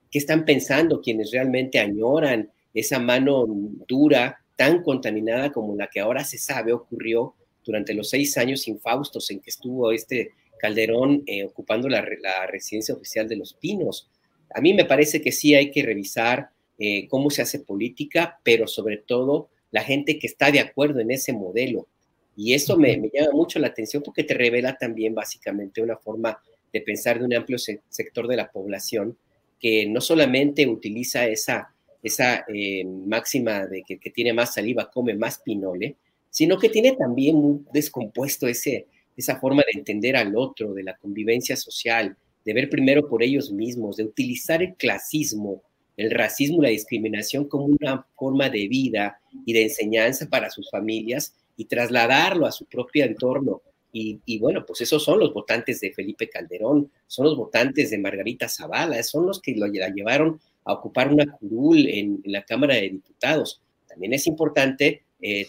¿Qué 0.08 0.18
están 0.20 0.44
pensando 0.44 1.00
quienes 1.00 1.32
realmente 1.32 1.80
añoran 1.80 2.48
esa 2.72 3.00
mano 3.00 3.44
dura 3.88 4.40
tan 4.56 4.82
contaminada 4.82 5.52
como 5.52 5.76
la 5.76 5.88
que 5.88 6.00
ahora 6.00 6.24
se 6.24 6.38
sabe 6.38 6.72
ocurrió 6.72 7.34
durante 7.64 7.94
los 7.94 8.10
seis 8.10 8.36
años 8.38 8.66
infaustos 8.68 9.30
en 9.30 9.40
que 9.40 9.50
estuvo 9.50 9.92
este 9.92 10.32
Calderón 10.58 11.22
eh, 11.26 11.44
ocupando 11.44 11.88
la, 11.88 12.02
residencia 12.46 12.94
oficial 12.94 13.28
de 13.28 13.36
Los 13.36 13.52
Pinos. 13.54 14.10
A 14.54 14.60
mí 14.60 14.72
me 14.72 14.84
parece 14.84 15.20
que 15.20 15.32
sí 15.32 15.54
hay 15.54 15.70
que 15.70 15.82
revisar 15.82 16.50
eh, 16.78 17.06
cómo 17.08 17.30
se 17.30 17.42
hace 17.42 17.60
política, 17.60 18.40
pero 18.42 18.66
sobre 18.66 18.96
todo 18.96 19.50
la 19.70 19.82
gente 19.82 20.18
que 20.18 20.26
está 20.26 20.50
de 20.50 20.60
acuerdo 20.60 21.00
en 21.00 21.10
ese 21.10 21.32
modelo. 21.32 21.88
Y 22.36 22.54
eso 22.54 22.76
me, 22.76 22.96
me 22.96 23.10
llama 23.12 23.32
mucho 23.32 23.58
la 23.58 23.68
atención 23.68 24.02
porque 24.02 24.24
te 24.24 24.34
revela 24.34 24.76
también 24.76 25.14
básicamente 25.14 25.82
una 25.82 25.96
forma 25.96 26.38
de 26.72 26.80
pensar 26.80 27.18
de 27.18 27.24
un 27.24 27.34
amplio 27.34 27.58
sector 27.58 28.28
de 28.28 28.36
la 28.36 28.50
población 28.50 29.16
que 29.58 29.86
no 29.86 30.00
solamente 30.00 30.66
utiliza 30.66 31.26
esa 31.26 31.74
esa 32.06 32.44
eh, 32.48 32.84
máxima 32.84 33.66
de 33.66 33.82
que, 33.82 33.98
que, 33.98 34.10
tiene 34.10 34.32
más 34.32 34.54
saliva 34.54 34.90
come 34.90 35.14
más 35.14 35.38
pinole, 35.38 35.96
sino 36.30 36.58
que 36.58 36.68
tiene 36.68 36.92
también 36.92 37.36
un 37.36 37.66
descompuesto 37.72 38.46
ese, 38.46 38.86
esa 39.16 39.40
forma 39.40 39.62
de 39.62 39.78
entender 39.78 40.16
al 40.16 40.36
otro, 40.36 40.72
de 40.72 40.84
la 40.84 40.96
convivencia 40.96 41.56
social, 41.56 42.16
de 42.44 42.52
ver 42.52 42.70
primero 42.70 43.08
por 43.08 43.22
ellos 43.22 43.50
mismos, 43.50 43.96
de 43.96 44.04
utilizar 44.04 44.62
el 44.62 44.74
clasismo, 44.74 45.62
el 45.96 46.10
racismo, 46.10 46.62
la 46.62 46.68
discriminación 46.68 47.48
como 47.48 47.64
una 47.64 48.06
forma 48.14 48.48
de 48.50 48.68
vida 48.68 49.18
y 49.44 49.52
de 49.52 49.64
enseñanza 49.64 50.28
para 50.28 50.50
sus 50.50 50.70
familias 50.70 51.34
y 51.56 51.64
trasladarlo 51.64 52.46
a 52.46 52.52
su 52.52 52.66
propio 52.66 53.04
entorno. 53.04 53.62
Y, 53.92 54.20
y, 54.26 54.38
bueno, 54.38 54.64
pues 54.66 54.82
esos 54.82 55.02
son 55.02 55.18
los 55.18 55.32
votantes 55.32 55.80
de 55.80 55.90
Felipe 55.90 56.28
Calderón, 56.28 56.90
son 57.06 57.24
los 57.24 57.36
votantes 57.36 57.90
de 57.90 57.98
Margarita 57.98 58.46
Zavala, 58.46 59.02
son 59.02 59.26
los 59.26 59.40
que 59.40 59.56
lo 59.56 59.66
la 59.66 59.88
llevaron 59.88 60.38
a 60.66 60.72
ocupar 60.72 61.10
una 61.12 61.24
curul 61.24 61.88
en, 61.88 62.20
la 62.24 62.44
Cámara 62.44 62.74
de 62.74 62.90
Diputados. 62.90 63.62
También 63.88 64.12
es 64.12 64.26
importante 64.26 65.04
eh, 65.22 65.46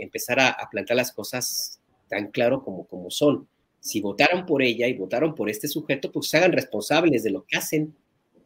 empezar 0.00 0.40
a, 0.40 0.56
plantar 0.70 0.96
las 0.96 1.12
cosas 1.12 1.78
tan 2.08 2.30
claro 2.30 2.64
como, 2.64 2.86
como 2.86 3.10
son. 3.10 3.46
Si 3.80 4.00
votaron 4.00 4.46
por 4.46 4.62
ella 4.62 4.88
y 4.88 4.94
votaron 4.94 5.34
por 5.34 5.50
este 5.50 5.68
sujeto, 5.68 6.10
pues 6.10 6.28
se 6.28 6.38
hagan 6.38 6.52
responsables 6.52 7.22
de 7.22 7.30
lo 7.30 7.44
que 7.44 7.58
hacen. 7.58 7.94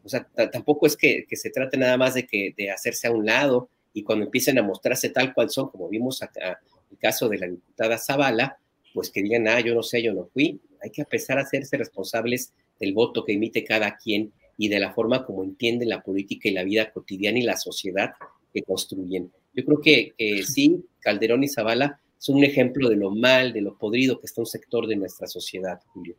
O 0.05 0.09
sea, 0.09 0.29
tampoco 0.53 0.87
es 0.87 0.97
que, 0.97 1.25
se 1.31 1.51
trate 1.51 1.77
nada 1.79 1.97
más 1.97 2.15
de, 2.15 2.27
que, 2.27 2.55
de 2.57 2.71
hacerse 2.71 3.07
a 3.07 3.13
un 3.13 3.25
lado 3.25 3.69
y 3.93 4.03
cuando 4.03 4.25
empiecen 4.25 4.59
a 4.59 4.63
mostrarse 4.63 5.11
tal 5.11 5.33
cual 5.33 5.51
son, 5.51 5.71
como 5.71 5.89
vimos 5.89 6.23
acá, 6.23 6.61
el 6.91 6.99
caso 6.99 7.29
de 7.29 7.39
la 7.39 7.47
diputada 7.47 7.99
Zavala, 7.99 8.59
pues 8.93 9.11
que 9.11 9.23
digan, 9.23 9.47
ah, 9.47 9.61
yo 9.61 9.75
no 9.75 9.83
sé, 9.83 10.03
yo 10.03 10.13
no 10.13 10.27
fui. 10.27 10.61
Hay 10.83 10.91
que 10.91 11.03
empezar 11.03 11.39
a 11.39 11.43
hacerse 11.43 11.77
responsables 11.77 12.53
del 12.81 12.95
voto 12.95 13.25
que 13.25 13.35
emite 13.35 13.63
cada 13.63 13.97
quien 13.97 14.33
y 14.61 14.69
de 14.69 14.79
la 14.79 14.93
forma 14.93 15.25
como 15.25 15.43
entienden 15.43 15.89
la 15.89 16.03
política 16.03 16.47
y 16.47 16.53
la 16.53 16.65
vida 16.65 16.93
cotidiana 16.93 17.39
y 17.39 17.43
la 17.43 17.57
sociedad 17.57 18.11
que 18.53 18.63
construyen. 18.63 19.33
Yo 19.55 19.65
creo 19.65 19.81
que 19.81 20.13
sí, 20.45 20.85
Calderón 21.01 21.43
y 21.43 21.49
Zavala 21.49 21.99
son 22.19 22.37
un 22.37 22.45
ejemplo 22.45 22.91
de 22.91 22.97
lo 22.97 23.11
mal, 23.11 23.55
de 23.55 23.63
lo 23.63 23.79
podrido 23.79 24.21
que 24.21 24.27
está 24.27 24.43
un 24.43 24.47
sector 24.47 24.87
de 24.87 24.97
nuestra 24.97 25.27
sociedad, 25.27 25.81
Julio. 25.87 26.15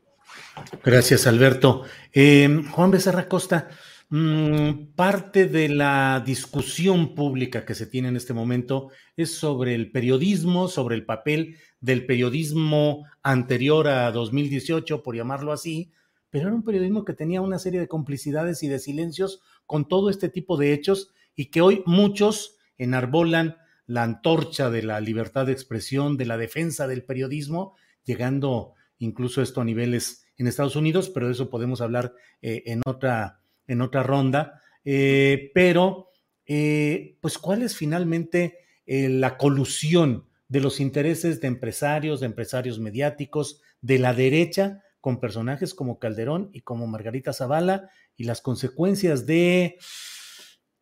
Gracias, 0.84 1.28
Alberto. 1.28 1.84
Eh, 2.12 2.64
Juan 2.72 2.90
Becerra 2.90 3.28
Costa, 3.28 3.70
mm, 4.10 4.96
parte 4.96 5.46
de 5.46 5.70
la 5.70 6.24
discusión 6.26 7.14
pública 7.14 7.64
que 7.64 7.76
se 7.76 7.86
tiene 7.86 8.08
en 8.08 8.16
este 8.16 8.34
momento 8.34 8.90
es 9.16 9.36
sobre 9.36 9.76
el 9.76 9.92
periodismo, 9.92 10.68
sobre 10.68 10.96
el 10.96 11.06
papel 11.06 11.58
del 11.80 12.08
periodismo 12.08 13.06
anterior 13.22 13.88
a 13.88 14.12
2018, 14.12 15.04
por 15.04 15.16
llamarlo 15.16 15.52
así, 15.52 15.92
pero 16.32 16.48
era 16.48 16.56
un 16.56 16.64
periodismo 16.64 17.06
que 17.06 17.14
tenía 17.14 17.42
una 17.42 17.60
serie 17.60 17.80
de 17.80 17.88
complicidades 17.88 18.64
y 18.64 18.68
de 18.68 18.80
silencios 18.80 19.42
con 19.68 19.88
todo 19.88 20.10
este 20.10 20.30
tipo 20.30 20.58
de 20.58 20.74
hechos 20.74 21.14
y 21.36 21.52
que 21.52 21.62
hoy 21.62 21.84
muchos 21.86 22.58
enarbolan 22.78 23.58
la 23.86 24.04
antorcha 24.04 24.70
de 24.70 24.84
la 24.84 25.02
libertad 25.02 25.46
de 25.46 25.52
expresión, 25.52 26.18
de 26.18 26.26
la 26.26 26.38
defensa 26.38 26.88
del 26.88 27.04
periodismo, 27.04 27.76
llegando 28.04 28.74
incluso 28.98 29.42
esto 29.42 29.62
a 29.62 29.66
niveles 29.66 30.26
en 30.38 30.48
Estados 30.48 30.78
Unidos, 30.78 31.10
pero 31.10 31.28
de 31.28 31.34
eso 31.34 31.50
podemos 31.50 31.82
hablar 31.82 32.14
eh, 32.42 32.64
en, 32.66 32.82
otra, 32.86 33.42
en 33.68 33.82
otra 33.82 34.04
ronda. 34.04 34.62
Eh, 34.86 35.52
pero, 35.54 36.10
eh, 36.46 37.18
pues, 37.22 37.38
¿cuál 37.38 37.62
es 37.62 37.76
finalmente 37.76 38.58
la 38.88 39.38
colusión 39.38 40.28
de 40.50 40.60
los 40.60 40.82
intereses 40.82 41.40
de 41.40 41.48
empresarios, 41.48 42.20
de 42.20 42.26
empresarios 42.26 42.78
mediáticos, 42.80 43.62
de 43.80 44.00
la 44.00 44.14
derecha 44.14 44.84
con 45.02 45.20
personajes 45.20 45.74
como 45.74 46.00
Calderón 46.00 46.50
y 46.54 46.62
como 46.62 46.88
Margarita 46.88 47.34
Zavala 47.34 47.90
y 48.16 48.24
las 48.24 48.42
consecuencias 48.42 49.26
de 49.26 49.78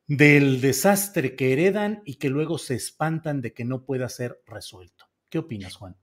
del 0.06 0.60
desastre 0.60 1.36
que 1.36 1.54
heredan 1.54 2.02
y 2.04 2.16
que 2.16 2.30
luego 2.30 2.58
se 2.58 2.74
espantan 2.74 3.42
de 3.42 3.54
que 3.54 3.64
no 3.64 3.86
pueda 3.86 4.10
ser 4.10 4.42
resuelto. 4.48 5.06
¿Qué 5.30 5.38
opinas, 5.38 5.76
Juan? 5.76 5.96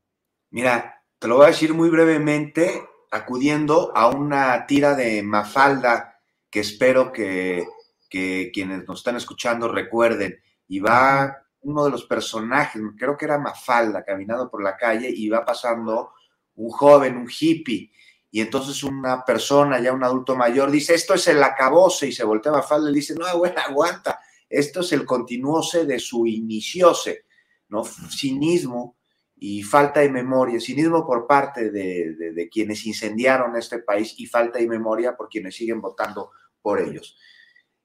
Mira, 0.50 1.02
te 1.18 1.26
lo 1.26 1.37
voy 1.37 1.46
a 1.46 1.48
decir 1.48 1.74
muy 1.74 1.90
brevemente, 1.90 2.83
acudiendo 3.11 3.92
a 3.96 4.07
una 4.09 4.64
tira 4.64 4.94
de 4.94 5.24
Mafalda 5.24 6.20
que 6.48 6.61
espero 6.61 7.12
que, 7.12 7.66
que 8.09 8.52
quienes 8.55 8.87
nos 8.87 9.00
están 9.00 9.16
escuchando 9.16 9.66
recuerden. 9.66 10.38
Y 10.68 10.79
va 10.79 11.42
uno 11.62 11.85
de 11.85 11.90
los 11.90 12.05
personajes, 12.05 12.81
creo 12.96 13.16
que 13.16 13.24
era 13.24 13.38
Mafalda, 13.38 14.05
caminando 14.05 14.48
por 14.48 14.62
la 14.62 14.76
calle 14.76 15.11
y 15.11 15.29
va 15.29 15.44
pasando 15.44 16.12
un 16.56 16.70
joven, 16.70 17.16
un 17.16 17.28
hippie, 17.28 17.90
y 18.30 18.40
entonces 18.40 18.82
una 18.82 19.24
persona, 19.24 19.80
ya 19.80 19.92
un 19.92 20.04
adulto 20.04 20.36
mayor, 20.36 20.70
dice, 20.70 20.94
esto 20.94 21.14
es 21.14 21.28
el 21.28 21.42
acabose, 21.42 22.08
y 22.08 22.12
se 22.12 22.24
voltea 22.24 22.52
a 22.52 22.56
Mafalda 22.56 22.90
y 22.90 22.94
dice, 22.94 23.14
no, 23.14 23.38
bueno, 23.38 23.56
aguanta, 23.66 24.20
esto 24.48 24.80
es 24.80 24.92
el 24.92 25.04
continuose 25.04 25.86
de 25.86 25.98
su 25.98 26.26
iniciose, 26.26 27.24
¿no? 27.68 27.84
Cinismo 27.84 28.96
y 29.38 29.62
falta 29.62 30.00
de 30.00 30.08
memoria, 30.08 30.60
cinismo 30.60 31.06
por 31.06 31.26
parte 31.26 31.70
de, 31.70 32.48
quienes 32.50 32.86
incendiaron 32.86 33.56
este 33.56 33.80
país 33.80 34.14
y 34.18 34.26
falta 34.26 34.58
de 34.58 34.66
memoria 34.66 35.16
por 35.16 35.28
quienes 35.28 35.54
siguen 35.54 35.80
votando 35.80 36.30
por 36.62 36.80
ellos. 36.80 37.16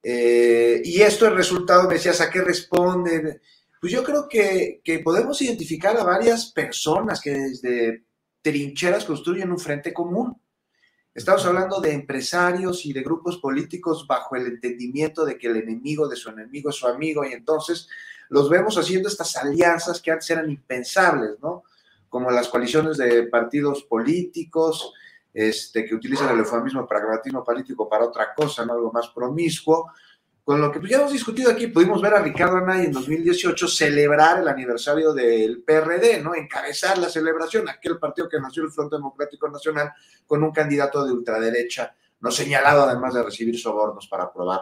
Eh, 0.01 0.81
y 0.83 1.01
esto 1.01 1.27
el 1.27 1.35
resultado, 1.35 1.87
me 1.87 1.95
decías, 1.95 2.21
¿a 2.21 2.29
qué 2.29 2.41
responde? 2.41 3.41
Pues 3.79 3.91
yo 3.91 4.03
creo 4.03 4.27
que, 4.29 4.81
podemos 5.03 5.41
identificar 5.41 5.97
a 5.97 6.03
varias 6.03 6.51
personas 6.51 7.19
que 7.19 7.31
desde 7.31 8.05
trincheras 8.41 9.05
construyen 9.05 9.51
un 9.51 9.59
frente 9.59 9.93
común. 9.93 10.39
Estamos 11.13 11.45
hablando 11.45 11.81
de 11.81 11.91
empresarios 11.91 12.85
y 12.85 12.93
de 12.93 13.03
grupos 13.03 13.37
políticos 13.37 14.07
bajo 14.07 14.35
el 14.35 14.47
entendimiento 14.47 15.25
de 15.25 15.37
que 15.37 15.47
el 15.47 15.57
enemigo 15.57 16.07
de 16.07 16.15
su 16.15 16.29
enemigo 16.29 16.69
es 16.69 16.77
su 16.77 16.87
amigo 16.87 17.25
y 17.25 17.33
entonces 17.33 17.89
los 18.29 18.49
vemos 18.49 18.77
haciendo 18.77 19.09
estas 19.09 19.35
alianzas 19.35 20.01
que 20.01 20.11
antes 20.11 20.29
eran 20.29 20.49
impensables, 20.49 21.31
¿no? 21.41 21.63
Como 22.07 22.31
las 22.31 22.47
coaliciones 22.47 22.97
de 22.97 23.23
partidos 23.23 23.83
políticos, 23.83 24.93
este, 25.33 25.85
que 25.85 25.95
utilizan 25.95 26.29
el 26.29 26.39
eufemismo 26.39 26.87
pragmatismo 26.87 27.43
político 27.43 27.89
para 27.89 28.05
otra 28.05 28.33
cosa, 28.33 28.65
¿no? 28.65 28.73
Algo 28.73 28.91
más 28.91 29.09
promiscuo, 29.09 29.91
con 30.43 30.59
lo 30.59 30.71
que 30.71 30.79
pues, 30.79 30.91
ya 30.91 30.97
hemos 30.97 31.11
discutido 31.11 31.51
aquí, 31.51 31.67
pudimos 31.67 32.01
ver 32.01 32.15
a 32.15 32.21
Ricardo 32.21 32.57
Anaya 32.57 32.83
en 32.83 32.91
2018 32.91 33.67
celebrar 33.67 34.39
el 34.39 34.47
aniversario 34.47 35.13
del 35.13 35.61
PRD, 35.61 36.21
¿no? 36.21 36.33
Encabezar 36.33 36.97
la 36.97 37.09
celebración, 37.09 37.69
aquel 37.69 37.99
partido 37.99 38.27
que 38.27 38.39
nació 38.39 38.63
el 38.63 38.71
Frente 38.71 38.95
Democrático 38.95 39.47
Nacional 39.49 39.91
con 40.25 40.43
un 40.43 40.51
candidato 40.51 41.05
de 41.05 41.11
ultraderecha, 41.11 41.95
no 42.19 42.31
señalado 42.31 42.83
además 42.83 43.13
de 43.13 43.23
recibir 43.23 43.57
sobornos 43.59 44.07
para 44.07 44.23
aprobar 44.23 44.61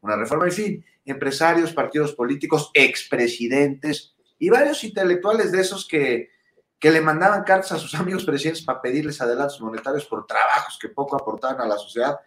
una 0.00 0.16
reforma. 0.16 0.46
En 0.46 0.52
fin, 0.52 0.84
empresarios, 1.04 1.72
partidos 1.72 2.12
políticos, 2.12 2.70
expresidentes 2.74 4.14
y 4.38 4.50
varios 4.50 4.82
intelectuales 4.82 5.52
de 5.52 5.60
esos 5.60 5.86
que, 5.86 6.30
que 6.78 6.90
le 6.90 7.00
mandaban 7.00 7.44
cartas 7.44 7.72
a 7.72 7.78
sus 7.78 7.94
amigos 8.00 8.24
presidentes 8.24 8.64
para 8.64 8.82
pedirles 8.82 9.20
adelantos 9.20 9.60
monetarios 9.60 10.06
por 10.06 10.26
trabajos 10.26 10.76
que 10.80 10.88
poco 10.88 11.16
aportaban 11.16 11.60
a 11.60 11.68
la 11.68 11.78
sociedad 11.78 12.18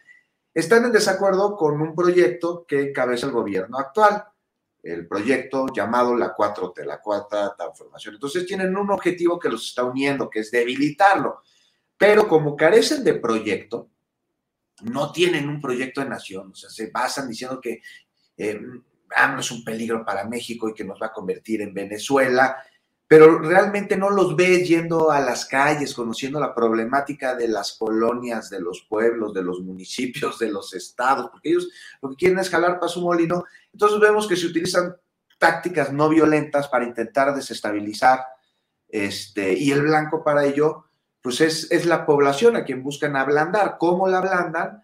están 0.54 0.86
en 0.86 0.92
desacuerdo 0.92 1.56
con 1.56 1.82
un 1.82 1.96
proyecto 1.96 2.66
que 2.68 2.90
encabeza 2.90 3.26
el 3.26 3.32
gobierno 3.32 3.78
actual, 3.78 4.26
el 4.84 5.08
proyecto 5.08 5.68
llamado 5.74 6.16
la 6.16 6.36
4T, 6.36 6.86
la 6.86 7.02
cuarta 7.02 7.56
transformación. 7.56 8.16
Entonces 8.16 8.46
tienen 8.46 8.76
un 8.76 8.92
objetivo 8.92 9.40
que 9.40 9.50
los 9.50 9.68
está 9.68 9.84
uniendo, 9.84 10.30
que 10.30 10.42
es 10.42 10.52
debilitarlo. 10.52 11.42
Pero 11.98 12.28
como 12.28 12.56
carecen 12.56 13.04
de 13.04 13.14
proyecto, 13.14 13.90
no 14.82 15.12
tienen 15.12 15.48
un 15.48 15.62
proyecto 15.62 16.02
de 16.02 16.10
nación, 16.10 16.52
o 16.52 16.56
sea, 16.56 16.70
se 16.70 16.90
basan 16.92 17.30
diciendo 17.30 17.62
que 17.62 17.82
eh, 18.36 18.60
es 19.40 19.52
un 19.52 19.64
peligro 19.64 20.04
para 20.04 20.26
México 20.26 20.68
y 20.68 20.74
que 20.74 20.84
nos 20.84 21.02
va 21.02 21.08
a 21.08 21.14
convertir 21.14 21.62
en 21.62 21.74
Venezuela, 21.74 22.58
pero 23.14 23.38
realmente 23.38 23.96
no 23.96 24.10
los 24.10 24.36
ves 24.36 24.68
yendo 24.68 25.12
a 25.12 25.20
las 25.20 25.46
calles, 25.46 25.94
conociendo 25.94 26.40
la 26.40 26.56
problemática 26.56 27.36
de 27.36 27.48
las 27.48 27.74
colonias, 27.74 28.50
de 28.50 28.60
los 28.60 28.88
pueblos, 28.90 29.36
de 29.36 29.44
los 29.44 29.62
municipios, 29.62 30.40
de 30.40 30.52
los 30.52 30.74
estados, 30.74 31.30
porque 31.30 31.50
ellos 31.50 31.70
lo 32.02 32.10
que 32.10 32.16
quieren 32.16 32.40
es 32.40 32.50
jalar 32.50 32.80
para 32.80 32.92
su 32.92 33.02
molino. 33.02 33.44
Entonces 33.72 34.00
vemos 34.00 34.28
que 34.28 34.36
se 34.36 34.48
utilizan 34.48 34.96
tácticas 35.38 35.94
no 35.94 36.10
violentas 36.10 36.68
para 36.68 36.86
intentar 36.86 37.36
desestabilizar, 37.36 38.20
este, 38.90 39.54
y 39.60 39.70
el 39.70 39.84
blanco 39.84 40.24
para 40.24 40.46
ello, 40.46 40.86
pues 41.22 41.40
es, 41.42 41.72
es 41.72 41.86
la 41.86 42.08
población 42.08 42.56
a 42.56 42.64
quien 42.64 42.82
buscan 42.82 43.16
ablandar. 43.16 43.78
¿Cómo 43.78 44.08
la 44.08 44.18
ablandan? 44.18 44.82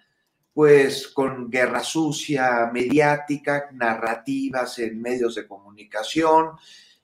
Pues 0.53 1.07
con 1.07 1.49
guerra 1.49 1.83
sucia, 1.83 2.69
mediática, 2.71 3.69
narrativas 3.73 4.77
en 4.77 5.01
medios 5.01 5.33
de 5.33 5.47
comunicación, 5.47 6.51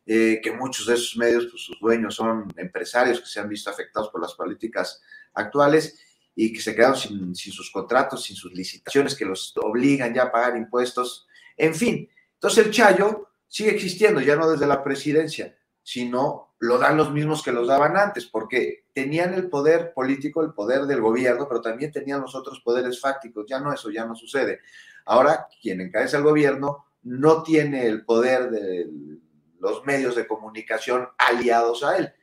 eh, 0.08 0.40
que 0.44 0.52
muchos 0.52 0.86
de 0.86 0.94
esos 0.94 1.18
medios, 1.18 1.48
pues 1.48 1.64
sus 1.64 1.80
dueños 1.80 2.16
son 2.16 2.48
empresarios 2.58 3.20
que 3.20 3.26
se 3.26 3.40
han 3.40 3.50
visto 3.50 3.70
afectados 3.70 4.10
por 4.10 4.22
las 4.22 4.34
políticas 4.34 5.02
actuales 5.34 6.00
y 6.36 6.54
que 6.54 6.62
se 6.62 6.76
quedaron 6.76 6.98
sin, 6.98 7.36
sus 7.36 7.72
contratos, 7.72 8.24
sin 8.24 8.36
sus 8.36 8.54
licitaciones, 8.54 9.16
que 9.16 9.26
los 9.26 9.54
obligan 9.58 10.14
ya 10.14 10.24
a 10.24 10.32
pagar 10.32 10.58
impuestos. 10.58 11.28
En 11.58 11.74
fin, 11.74 12.08
entonces 12.34 12.66
el 12.66 12.72
Chayo 12.72 13.30
sigue 13.48 13.72
existiendo, 13.72 14.22
ya 14.22 14.36
no 14.36 14.50
desde 14.50 14.68
la 14.68 14.84
presidencia, 14.84 15.58
sino 15.82 16.56
lo 16.60 16.78
dan 16.78 16.98
los 16.98 17.12
mismos 17.12 17.42
que 17.42 17.52
los 17.52 17.68
daban 17.68 17.98
antes, 17.98 18.26
porque 18.26 18.86
tenían 18.94 19.34
el 19.34 19.50
poder 19.50 19.94
político, 19.94 20.44
el 20.44 20.54
poder 20.54 20.84
del 20.84 21.02
gobierno, 21.02 21.48
pero 21.48 21.62
también 21.62 21.92
tenían 21.92 22.22
los 22.22 22.36
otros 22.36 22.60
poderes 22.62 23.00
fácticos. 23.00 23.46
Ya 23.48 23.60
no, 23.60 23.74
eso 23.74 23.90
ya 23.90 24.06
no 24.06 24.16
sucede. 24.16 24.60
Ahora, 25.06 25.48
quien 25.62 25.82
encabeza 25.82 26.18
el 26.18 26.24
gobierno 26.24 26.86
no 27.04 27.44
tiene 27.44 27.86
el 27.86 28.04
poder 28.04 28.50
del 28.50 29.22
los 29.66 29.84
medios 29.86 30.16
de 30.16 30.28
comunicación 30.28 31.08
aliados 31.18 31.84
a 31.84 31.98
él. 31.98 32.14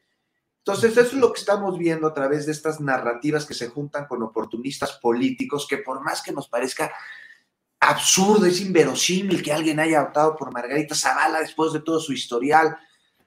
Entonces, 0.58 0.92
eso 0.92 1.00
es 1.00 1.12
lo 1.14 1.32
que 1.32 1.40
estamos 1.40 1.76
viendo 1.76 2.06
a 2.06 2.14
través 2.14 2.46
de 2.46 2.52
estas 2.52 2.80
narrativas 2.80 3.44
que 3.44 3.54
se 3.54 3.68
juntan 3.68 4.06
con 4.06 4.22
oportunistas 4.22 4.92
políticos, 4.92 5.66
que 5.68 5.78
por 5.78 6.00
más 6.02 6.22
que 6.22 6.30
nos 6.30 6.48
parezca 6.48 6.92
absurdo, 7.80 8.46
es 8.46 8.60
inverosímil 8.60 9.42
que 9.42 9.52
alguien 9.52 9.80
haya 9.80 10.02
optado 10.02 10.36
por 10.36 10.52
Margarita 10.52 10.94
Zavala 10.94 11.40
después 11.40 11.72
de 11.72 11.80
todo 11.80 11.98
su 11.98 12.12
historial 12.12 12.76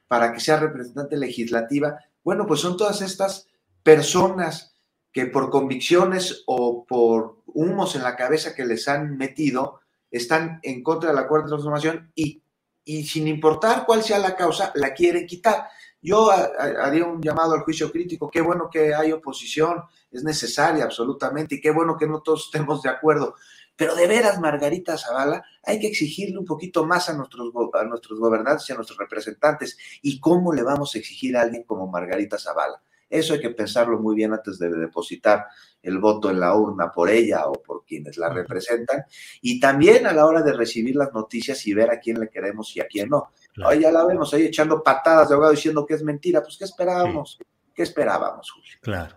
para 0.07 0.31
que 0.31 0.39
sea 0.39 0.57
representante 0.57 1.17
legislativa. 1.17 1.99
Bueno, 2.23 2.47
pues 2.47 2.61
son 2.61 2.77
todas 2.77 3.01
estas 3.01 3.47
personas 3.83 4.73
que 5.11 5.25
por 5.25 5.49
convicciones 5.49 6.43
o 6.45 6.85
por 6.85 7.41
humos 7.47 7.95
en 7.95 8.03
la 8.03 8.15
cabeza 8.15 8.55
que 8.55 8.63
les 8.63 8.87
han 8.87 9.17
metido, 9.17 9.81
están 10.09 10.59
en 10.63 10.83
contra 10.83 11.09
de 11.09 11.15
la 11.15 11.27
cuarta 11.27 11.49
transformación 11.49 12.11
y 12.15 12.44
y 12.85 13.03
sin 13.03 13.27
importar 13.27 13.85
cuál 13.85 14.03
sea 14.03 14.19
la 14.19 14.35
causa, 14.35 14.71
la 14.75 14.93
quieren 14.93 15.25
quitar. 15.25 15.67
Yo 16.01 16.29
haría 16.29 17.03
un 17.05 17.19
llamado 17.19 17.55
al 17.55 17.61
juicio 17.61 17.91
crítico, 17.91 18.29
qué 18.29 18.39
bueno 18.39 18.69
que 18.71 18.93
hay 18.93 19.11
oposición, 19.11 19.81
es 20.11 20.23
necesaria 20.23 20.83
absolutamente, 20.83 21.55
y 21.55 21.61
qué 21.61 21.71
bueno 21.71 21.97
que 21.97 22.07
no 22.07 22.21
todos 22.21 22.45
estemos 22.53 22.83
de 22.83 22.89
acuerdo. 22.89 23.35
Pero 23.75 23.95
de 23.95 24.07
veras, 24.07 24.39
Margarita 24.39 24.97
Zavala, 24.97 25.43
hay 25.63 25.79
que 25.79 25.87
exigirle 25.87 26.37
un 26.37 26.45
poquito 26.45 26.85
más 26.85 27.09
a 27.09 27.13
nuestros, 27.13 27.51
a 27.73 27.83
nuestros 27.83 28.19
gobernantes 28.19 28.69
y 28.69 28.71
a 28.71 28.75
nuestros 28.75 28.97
representantes. 28.97 29.77
¿Y 30.01 30.19
cómo 30.19 30.53
le 30.53 30.63
vamos 30.63 30.95
a 30.95 30.99
exigir 30.99 31.35
a 31.35 31.41
alguien 31.41 31.63
como 31.63 31.87
Margarita 31.87 32.37
Zavala? 32.37 32.81
Eso 33.09 33.33
hay 33.33 33.39
que 33.39 33.51
pensarlo 33.51 33.99
muy 33.99 34.15
bien 34.15 34.33
antes 34.33 34.57
de 34.59 34.69
depositar 34.69 35.45
el 35.81 35.99
voto 35.99 36.31
en 36.31 36.39
la 36.39 36.55
urna 36.55 36.91
por 36.91 37.09
ella 37.09 37.47
o 37.47 37.53
por 37.61 37.85
quienes 37.85 38.17
la 38.17 38.29
representan. 38.29 39.03
Y 39.41 39.59
también 39.59 40.07
a 40.07 40.13
la 40.13 40.25
hora 40.25 40.41
de 40.41 40.53
recibir 40.53 40.95
las 40.95 41.13
noticias 41.13 41.65
y 41.67 41.73
ver 41.73 41.91
a 41.91 41.99
quién 41.99 42.19
le 42.19 42.29
queremos 42.29 42.75
y 42.75 42.81
a 42.81 42.87
quién 42.87 43.09
no. 43.09 43.31
Hoy 43.63 43.81
ya 43.81 43.91
la 43.91 44.05
vemos 44.05 44.33
ahí 44.33 44.43
echando 44.43 44.81
patadas 44.81 45.29
de 45.29 45.35
abogado 45.35 45.53
diciendo 45.53 45.85
que 45.85 45.93
es 45.93 46.03
mentira. 46.03 46.41
Pues, 46.41 46.57
¿qué 46.57 46.65
esperábamos? 46.65 47.37
¿Qué 47.73 47.83
esperábamos, 47.83 48.51
Julio? 48.51 48.71
Claro. 48.81 49.15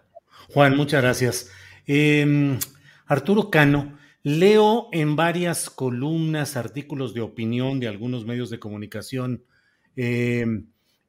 Juan, 0.52 0.76
muchas 0.76 1.02
gracias. 1.02 1.50
Em, 1.86 2.58
Arturo 3.06 3.50
Cano, 3.50 3.98
leo 4.22 4.88
en 4.92 5.16
varias 5.16 5.70
columnas, 5.70 6.56
artículos 6.56 7.14
de 7.14 7.22
opinión 7.22 7.80
de 7.80 7.88
algunos 7.88 8.26
medios 8.26 8.50
de 8.50 8.58
comunicación, 8.58 9.44
eh, 9.96 10.44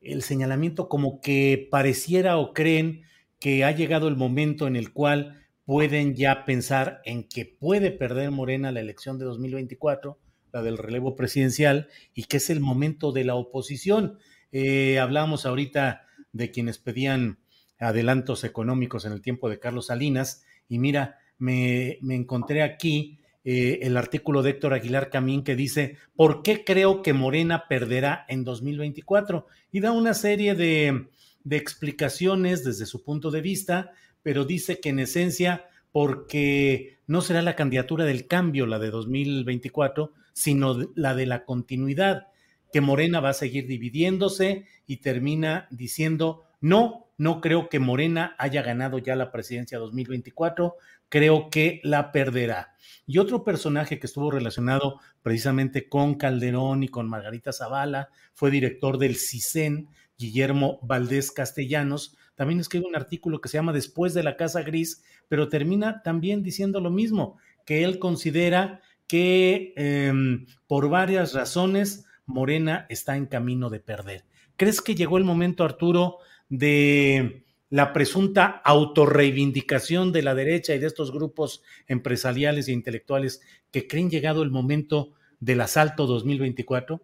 el 0.01 0.23
señalamiento 0.23 0.87
como 0.87 1.21
que 1.21 1.67
pareciera 1.69 2.37
o 2.37 2.53
creen 2.53 3.03
que 3.39 3.63
ha 3.63 3.71
llegado 3.71 4.07
el 4.07 4.15
momento 4.15 4.67
en 4.67 4.75
el 4.75 4.91
cual 4.91 5.45
pueden 5.65 6.15
ya 6.15 6.45
pensar 6.45 7.01
en 7.05 7.23
que 7.23 7.45
puede 7.45 7.91
perder 7.91 8.31
Morena 8.31 8.71
la 8.71 8.79
elección 8.79 9.19
de 9.19 9.25
2024, 9.25 10.19
la 10.51 10.63
del 10.63 10.77
relevo 10.77 11.15
presidencial, 11.15 11.87
y 12.13 12.23
que 12.23 12.37
es 12.37 12.49
el 12.49 12.59
momento 12.59 13.11
de 13.11 13.23
la 13.23 13.35
oposición. 13.35 14.17
Eh, 14.51 14.99
hablamos 14.99 15.45
ahorita 15.45 16.07
de 16.33 16.51
quienes 16.51 16.79
pedían 16.79 17.39
adelantos 17.77 18.43
económicos 18.43 19.05
en 19.05 19.13
el 19.13 19.21
tiempo 19.21 19.47
de 19.47 19.59
Carlos 19.59 19.87
Salinas, 19.87 20.43
y 20.67 20.79
mira, 20.79 21.19
me, 21.37 21.99
me 22.01 22.15
encontré 22.15 22.63
aquí 22.63 23.18
eh, 23.43 23.79
el 23.83 23.97
artículo 23.97 24.43
de 24.43 24.51
Héctor 24.51 24.73
Aguilar 24.73 25.09
Camín 25.09 25.43
que 25.43 25.55
dice, 25.55 25.97
¿por 26.15 26.43
qué 26.43 26.63
creo 26.63 27.01
que 27.01 27.13
Morena 27.13 27.67
perderá 27.67 28.25
en 28.27 28.43
2024? 28.43 29.45
Y 29.71 29.79
da 29.79 29.91
una 29.91 30.13
serie 30.13 30.55
de, 30.55 31.07
de 31.43 31.57
explicaciones 31.57 32.63
desde 32.63 32.85
su 32.85 33.03
punto 33.03 33.31
de 33.31 33.41
vista, 33.41 33.91
pero 34.21 34.45
dice 34.45 34.79
que 34.79 34.89
en 34.89 34.99
esencia 34.99 35.65
porque 35.91 36.99
no 37.07 37.21
será 37.21 37.41
la 37.41 37.55
candidatura 37.55 38.05
del 38.05 38.27
cambio 38.27 38.65
la 38.65 38.79
de 38.79 38.91
2024, 38.91 40.13
sino 40.33 40.77
la 40.95 41.15
de 41.15 41.25
la 41.25 41.45
continuidad, 41.45 42.27
que 42.71 42.81
Morena 42.81 43.19
va 43.19 43.29
a 43.29 43.33
seguir 43.33 43.65
dividiéndose 43.65 44.65
y 44.85 44.97
termina 44.97 45.67
diciendo, 45.71 46.43
no, 46.61 47.07
no 47.17 47.41
creo 47.41 47.67
que 47.69 47.79
Morena 47.79 48.35
haya 48.37 48.61
ganado 48.61 48.99
ya 48.99 49.15
la 49.15 49.31
presidencia 49.31 49.79
2024, 49.79 50.75
creo 51.09 51.49
que 51.49 51.81
la 51.83 52.11
perderá. 52.11 52.73
Y 53.05 53.17
otro 53.17 53.43
personaje 53.43 53.99
que 53.99 54.07
estuvo 54.07 54.31
relacionado 54.31 54.99
precisamente 55.21 55.89
con 55.89 56.15
Calderón 56.15 56.83
y 56.83 56.87
con 56.87 57.09
Margarita 57.09 57.51
Zavala 57.51 58.09
fue 58.33 58.51
director 58.51 58.97
del 58.97 59.15
CISEN, 59.15 59.89
Guillermo 60.17 60.79
Valdés 60.83 61.31
Castellanos, 61.31 62.15
también 62.39 62.61
escribe 62.61 62.85
un 62.87 62.95
artículo 62.95 63.41
que 63.41 63.49
se 63.49 63.57
llama 63.57 63.73
Después 63.73 64.13
de 64.13 64.23
la 64.23 64.37
Casa 64.37 64.61
Gris, 64.61 65.03
pero 65.27 65.49
termina 65.49 66.01
también 66.03 66.41
diciendo 66.41 66.79
lo 66.79 66.89
mismo, 66.89 67.37
que 67.65 67.83
él 67.83 67.99
considera 67.99 68.79
que 69.07 69.73
em, 69.75 70.45
por 70.65 70.87
varias 70.87 71.33
razones 71.33 72.05
Morena 72.25 72.85
está 72.87 73.17
en 73.17 73.25
camino 73.25 73.69
de 73.69 73.81
perder. 73.81 74.23
¿Crees 74.55 74.81
que 74.81 74.95
llegó 74.95 75.17
el 75.17 75.25
momento, 75.25 75.65
Arturo, 75.65 76.19
de 76.47 77.43
la 77.69 77.93
presunta 77.93 78.61
autorreivindicación 78.65 80.11
de 80.11 80.23
la 80.23 80.35
derecha 80.35 80.73
y 80.73 80.79
de 80.79 80.87
estos 80.87 81.11
grupos 81.11 81.61
empresariales 81.87 82.67
e 82.67 82.71
intelectuales 82.71 83.41
que 83.71 83.87
creen 83.87 84.09
llegado 84.09 84.41
el 84.41 84.49
momento 84.49 85.11
del 85.39 85.61
asalto 85.61 86.07
2024? 86.07 87.01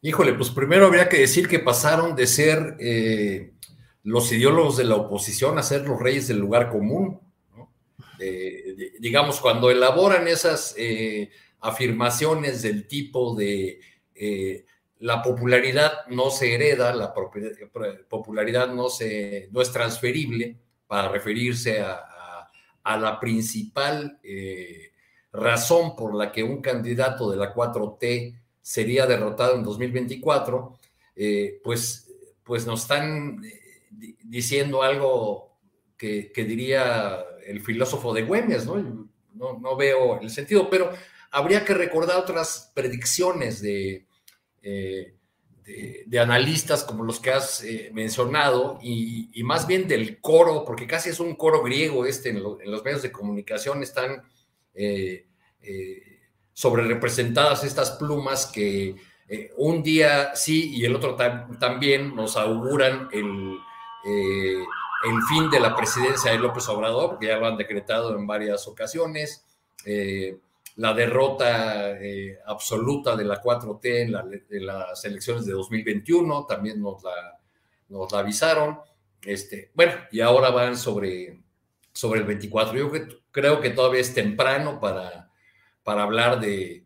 Híjole, 0.00 0.34
pues 0.34 0.50
primero 0.50 0.86
habría 0.86 1.08
que 1.08 1.18
decir 1.18 1.48
que 1.48 1.58
pasaron 1.58 2.14
de 2.14 2.26
ser 2.26 2.76
eh, 2.78 3.52
los 4.04 4.30
ideólogos 4.32 4.76
de 4.76 4.84
la 4.84 4.94
oposición 4.94 5.58
a 5.58 5.62
ser 5.62 5.86
los 5.86 6.00
reyes 6.00 6.28
del 6.28 6.38
lugar 6.38 6.70
común. 6.70 7.20
digamos, 9.00 9.40
cuando 9.40 9.70
elaboran 9.70 10.26
esas 10.28 10.74
eh, 10.76 11.30
afirmaciones 11.60 12.62
del 12.62 12.86
tipo 12.86 13.34
de 13.34 13.80
eh, 14.14 14.64
la 15.00 15.22
popularidad 15.22 16.06
no 16.08 16.30
se 16.30 16.54
hereda, 16.54 16.94
la 16.94 17.14
popularidad 18.08 18.68
no, 18.68 18.88
se, 18.88 19.48
no 19.52 19.60
es 19.60 19.72
transferible 19.72 20.56
para 20.86 21.08
referirse 21.08 21.80
a, 21.80 22.48
a 22.82 22.96
la 22.96 23.20
principal 23.20 24.18
razón 25.32 25.94
por 25.96 26.14
la 26.14 26.32
que 26.32 26.42
un 26.42 26.60
candidato 26.60 27.30
de 27.30 27.36
la 27.36 27.54
4T 27.54 28.38
sería 28.68 29.06
derrotado 29.06 29.56
en 29.56 29.64
2024, 29.64 30.78
eh, 31.16 31.60
pues, 31.62 32.12
pues 32.44 32.66
nos 32.66 32.82
están 32.82 33.42
eh, 33.44 34.16
diciendo 34.24 34.82
algo 34.82 35.56
que, 35.96 36.30
diría 36.34 37.24
el 37.46 37.60
filósofo 37.60 38.12
de 38.12 38.22
Güemes, 38.22 38.66
¿no? 38.66 39.08
¿no? 39.34 39.76
veo 39.76 40.20
el 40.20 40.30
sentido, 40.30 40.68
pero 40.68 40.92
habría 41.30 41.64
que 41.64 41.74
recordar 41.74 42.18
otras 42.18 42.70
predicciones 42.74 43.62
de, 43.62 44.06
eh, 44.68 46.04
de, 46.06 46.18
analistas 46.18 46.84
como 46.84 47.04
los 47.04 47.20
que 47.20 47.30
has 47.30 47.64
mencionado 47.92 48.78
y, 48.82 49.30
más 49.42 49.66
bien 49.66 49.86
del 49.86 50.20
coro, 50.20 50.64
porque 50.64 50.86
casi 50.86 51.10
es 51.10 51.20
un 51.20 51.34
coro 51.34 51.62
griego 51.62 52.06
este, 52.06 52.30
en, 52.30 52.42
los 52.42 52.84
medios 52.84 53.02
de 53.02 53.12
comunicación 53.12 53.82
están 53.82 54.22
sobre 56.52 56.84
representadas 56.84 57.62
estas 57.64 57.92
plumas 57.92 58.46
que 58.46 58.96
eh, 59.28 59.52
un 59.58 59.82
día 59.82 60.34
sí 60.34 60.74
y 60.74 60.86
el 60.86 60.96
otro 60.96 61.14
también 61.14 62.16
nos 62.16 62.36
auguran 62.38 63.08
el, 63.12 63.58
eh, 64.06 64.64
el, 65.04 65.22
fin 65.28 65.50
de 65.50 65.60
la 65.60 65.76
presidencia 65.76 66.32
de 66.32 66.38
López 66.38 66.66
Obrador, 66.70 67.10
porque 67.10 67.26
ya 67.26 67.36
lo 67.36 67.46
han 67.46 67.58
decretado 67.58 68.16
en 68.16 68.26
varias 68.26 68.66
ocasiones, 68.66 69.44
eh, 69.84 70.38
la 70.78 70.94
derrota 70.94 71.96
absoluta 72.46 73.14
de 73.14 73.24
la 73.24 73.40
4T 73.40 73.80
en, 74.50 74.66
las 74.66 75.04
elecciones 75.04 75.46
de 75.46 75.52
2021, 75.52 76.46
también 76.46 76.80
nos 76.80 77.02
la, 77.04 77.38
nos 77.88 78.12
avisaron. 78.14 78.78
Este, 79.22 79.70
bueno, 79.74 79.92
y 80.10 80.20
ahora 80.20 80.50
van 80.50 80.76
sobre, 80.76 81.40
sobre 81.92 82.20
el 82.20 82.26
24. 82.26 82.76
Yo 82.76 82.90
creo 83.30 83.60
que 83.60 83.70
todavía 83.70 84.00
es 84.00 84.14
temprano 84.14 84.80
para 84.80 85.28
para 85.88 86.02
hablar 86.02 86.38
de, 86.38 86.84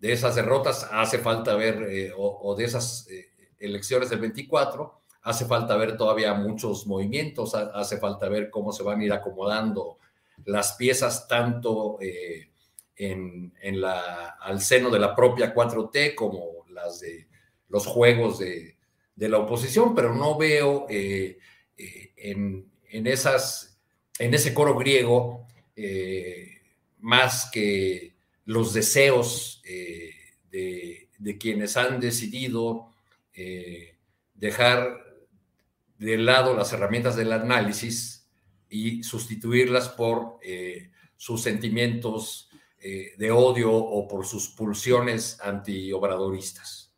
esas 0.00 0.34
derrotas, 0.36 0.88
hace 0.90 1.18
falta 1.18 1.54
ver, 1.54 1.82
eh, 1.82 2.12
o, 2.16 2.54
de 2.56 2.64
esas 2.64 3.06
eh, 3.10 3.28
elecciones 3.58 4.08
del 4.08 4.20
24, 4.20 5.02
hace 5.20 5.44
falta 5.44 5.76
ver 5.76 5.98
todavía 5.98 6.32
muchos 6.32 6.86
movimientos, 6.86 7.54
hace 7.54 7.98
falta 7.98 8.26
ver 8.30 8.48
cómo 8.48 8.72
se 8.72 8.82
van 8.82 9.00
a 9.00 9.04
ir 9.04 9.12
acomodando 9.12 9.98
las 10.46 10.76
piezas 10.76 11.28
tanto 11.28 11.98
eh, 12.98 13.50
en, 13.60 13.80
la, 13.80 14.36
al 14.40 14.60
seno 14.60 14.90
de 14.90 14.98
la 14.98 15.14
propia 15.14 15.54
4T 15.54 16.14
como 16.14 16.66
las 16.70 17.00
de 17.00 17.28
los 17.68 17.86
juegos 17.86 18.38
de, 18.38 18.76
la 19.16 19.38
oposición, 19.38 19.94
pero 19.94 20.14
no 20.14 20.38
veo 20.38 20.86
en, 20.88 22.66
esas, 23.06 23.80
en 24.18 24.32
ese 24.32 24.54
coro 24.54 24.76
griego 24.76 25.46
más 27.00 27.50
que 27.52 28.14
los 28.48 28.72
deseos 28.72 29.60
eh, 29.64 30.14
de, 30.50 31.38
quienes 31.38 31.76
han 31.76 32.00
decidido 32.00 32.94
eh, 33.34 33.96
dejar 34.34 35.04
de 35.98 36.16
lado 36.16 36.56
las 36.56 36.72
herramientas 36.72 37.14
del 37.14 37.32
análisis 37.32 38.26
y 38.70 39.02
sustituirlas 39.02 39.90
por 39.90 40.38
eh, 40.42 40.90
sus 41.16 41.42
sentimientos 41.42 42.47
de 42.80 43.30
odio 43.30 43.72
o 43.72 44.06
por 44.06 44.24
sus 44.26 44.48
pulsiones 44.48 45.38
antiobradoristas. 45.40 46.94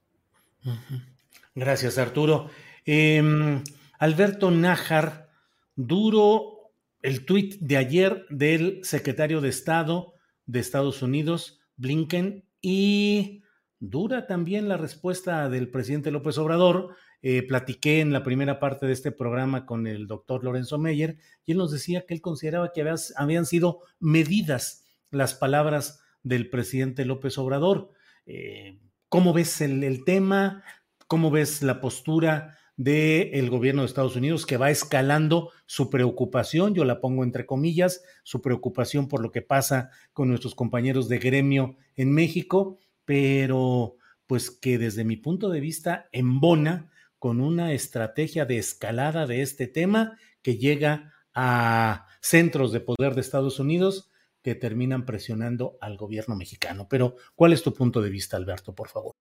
Gracias, 1.55 1.99
Arturo. 1.99 2.51
Em, 2.85 3.62
Alberto 3.99 4.51
Nájar, 4.51 5.31
duro 5.77 6.73
el 7.03 7.25
tuit 7.25 7.59
de 7.61 7.77
ayer 7.77 8.27
del 8.31 8.81
secretario 8.85 9.40
de 9.40 9.49
Estado 9.49 10.14
de 10.47 10.61
Estados 10.61 11.03
Unidos, 11.03 11.61
Blinken, 11.77 12.45
y 12.61 13.43
dura 13.79 14.27
también 14.27 14.69
la 14.69 14.77
respuesta 14.77 15.49
del 15.49 15.71
presidente 15.71 16.11
López 16.11 16.37
Obrador. 16.38 16.97
Eh, 17.23 17.43
platiqué 17.43 18.01
en 18.01 18.12
la 18.12 18.23
primera 18.23 18.59
parte 18.59 18.87
de 18.87 18.93
este 18.93 19.12
programa 19.12 19.66
con 19.66 19.87
el 19.87 20.07
doctor 20.07 20.43
Lorenzo 20.43 20.79
Meyer 20.79 21.19
y 21.45 21.53
él 21.53 21.59
nos 21.59 21.71
decía 21.71 22.07
que 22.07 22.14
él 22.14 22.23
consideraba 22.23 22.73
que 22.73 22.83
habían 23.16 23.47
sido 23.47 23.81
medidas 23.99 24.80
las 25.11 25.35
palabras 25.35 26.01
del 26.23 26.51
presidente 26.51 27.05
López 27.05 27.38
Obrador. 27.38 27.90
Eh, 28.27 28.79
¿Cómo 29.09 29.33
ves 29.33 29.61
el, 29.61 30.05
tema? 30.05 30.62
¿Cómo 31.09 31.31
ves 31.31 31.62
la 31.62 31.81
postura 31.81 32.59
del 32.77 33.51
gobierno 33.51 33.83
de 33.83 33.87
Estados 33.87 34.16
Unidos 34.16 34.46
que 34.46 34.57
va 34.57 34.70
escalando 34.70 35.51
su 35.66 35.90
preocupación, 35.90 36.75
yo 36.75 36.85
la 36.87 37.01
pongo 37.01 37.25
entre 37.25 37.44
comillas, 37.44 38.03
su 38.23 38.40
preocupación 38.40 39.07
por 39.07 39.20
lo 39.20 39.33
que 39.33 39.42
pasa 39.42 39.90
con 40.14 40.29
nuestros 40.29 40.55
compañeros 40.55 41.07
de 41.09 41.18
gremio 41.18 41.77
en 41.96 42.11
México, 42.12 42.79
pero 43.05 43.96
pues 44.27 44.51
que 44.51 44.79
desde 44.79 45.05
mi 45.05 45.16
punto 45.16 45.51
de 45.51 45.61
vista 45.61 46.09
embona 46.12 46.90
con 47.18 47.42
una 47.42 47.75
estrategia 47.75 48.46
de 48.46 48.57
escalada 48.57 49.27
de 49.27 49.42
este 49.42 49.66
tema 49.66 50.16
que 50.40 50.57
llega 50.57 51.12
a 51.35 52.07
centros 52.23 52.73
de 52.73 52.81
poder 52.81 53.14
de 53.14 53.20
Estados 53.20 53.61
Unidos 53.61 54.10
que 54.42 54.55
terminan 54.55 55.05
presionando 55.05 55.76
al 55.81 55.96
gobierno 55.96 56.37
mexicano. 56.37 56.87
Pero, 56.88 57.16
¿cuál 57.35 57.53
es 57.53 57.62
tu 57.62 57.72
punto 57.74 58.00
de 58.00 58.11
vista, 58.11 58.37
Alberto, 58.37 58.74
por 58.74 58.88
favor? 58.88 59.12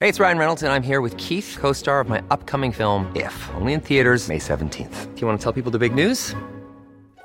Hey, 0.00 0.08
it's 0.08 0.20
Ryan 0.20 0.38
Reynolds, 0.38 0.62
and 0.62 0.72
I'm 0.72 0.82
here 0.82 1.00
with 1.00 1.16
Keith, 1.16 1.56
co 1.58 1.72
star 1.72 2.00
of 2.00 2.08
my 2.08 2.22
upcoming 2.30 2.72
film, 2.72 3.10
If, 3.14 3.32
only 3.54 3.72
in 3.74 3.80
theaters, 3.80 4.28
May 4.28 4.38
17th. 4.38 5.14
Do 5.14 5.20
you 5.20 5.26
want 5.26 5.40
to 5.40 5.42
tell 5.42 5.52
people 5.52 5.70
the 5.70 5.78
big 5.78 5.94
news? 5.94 6.34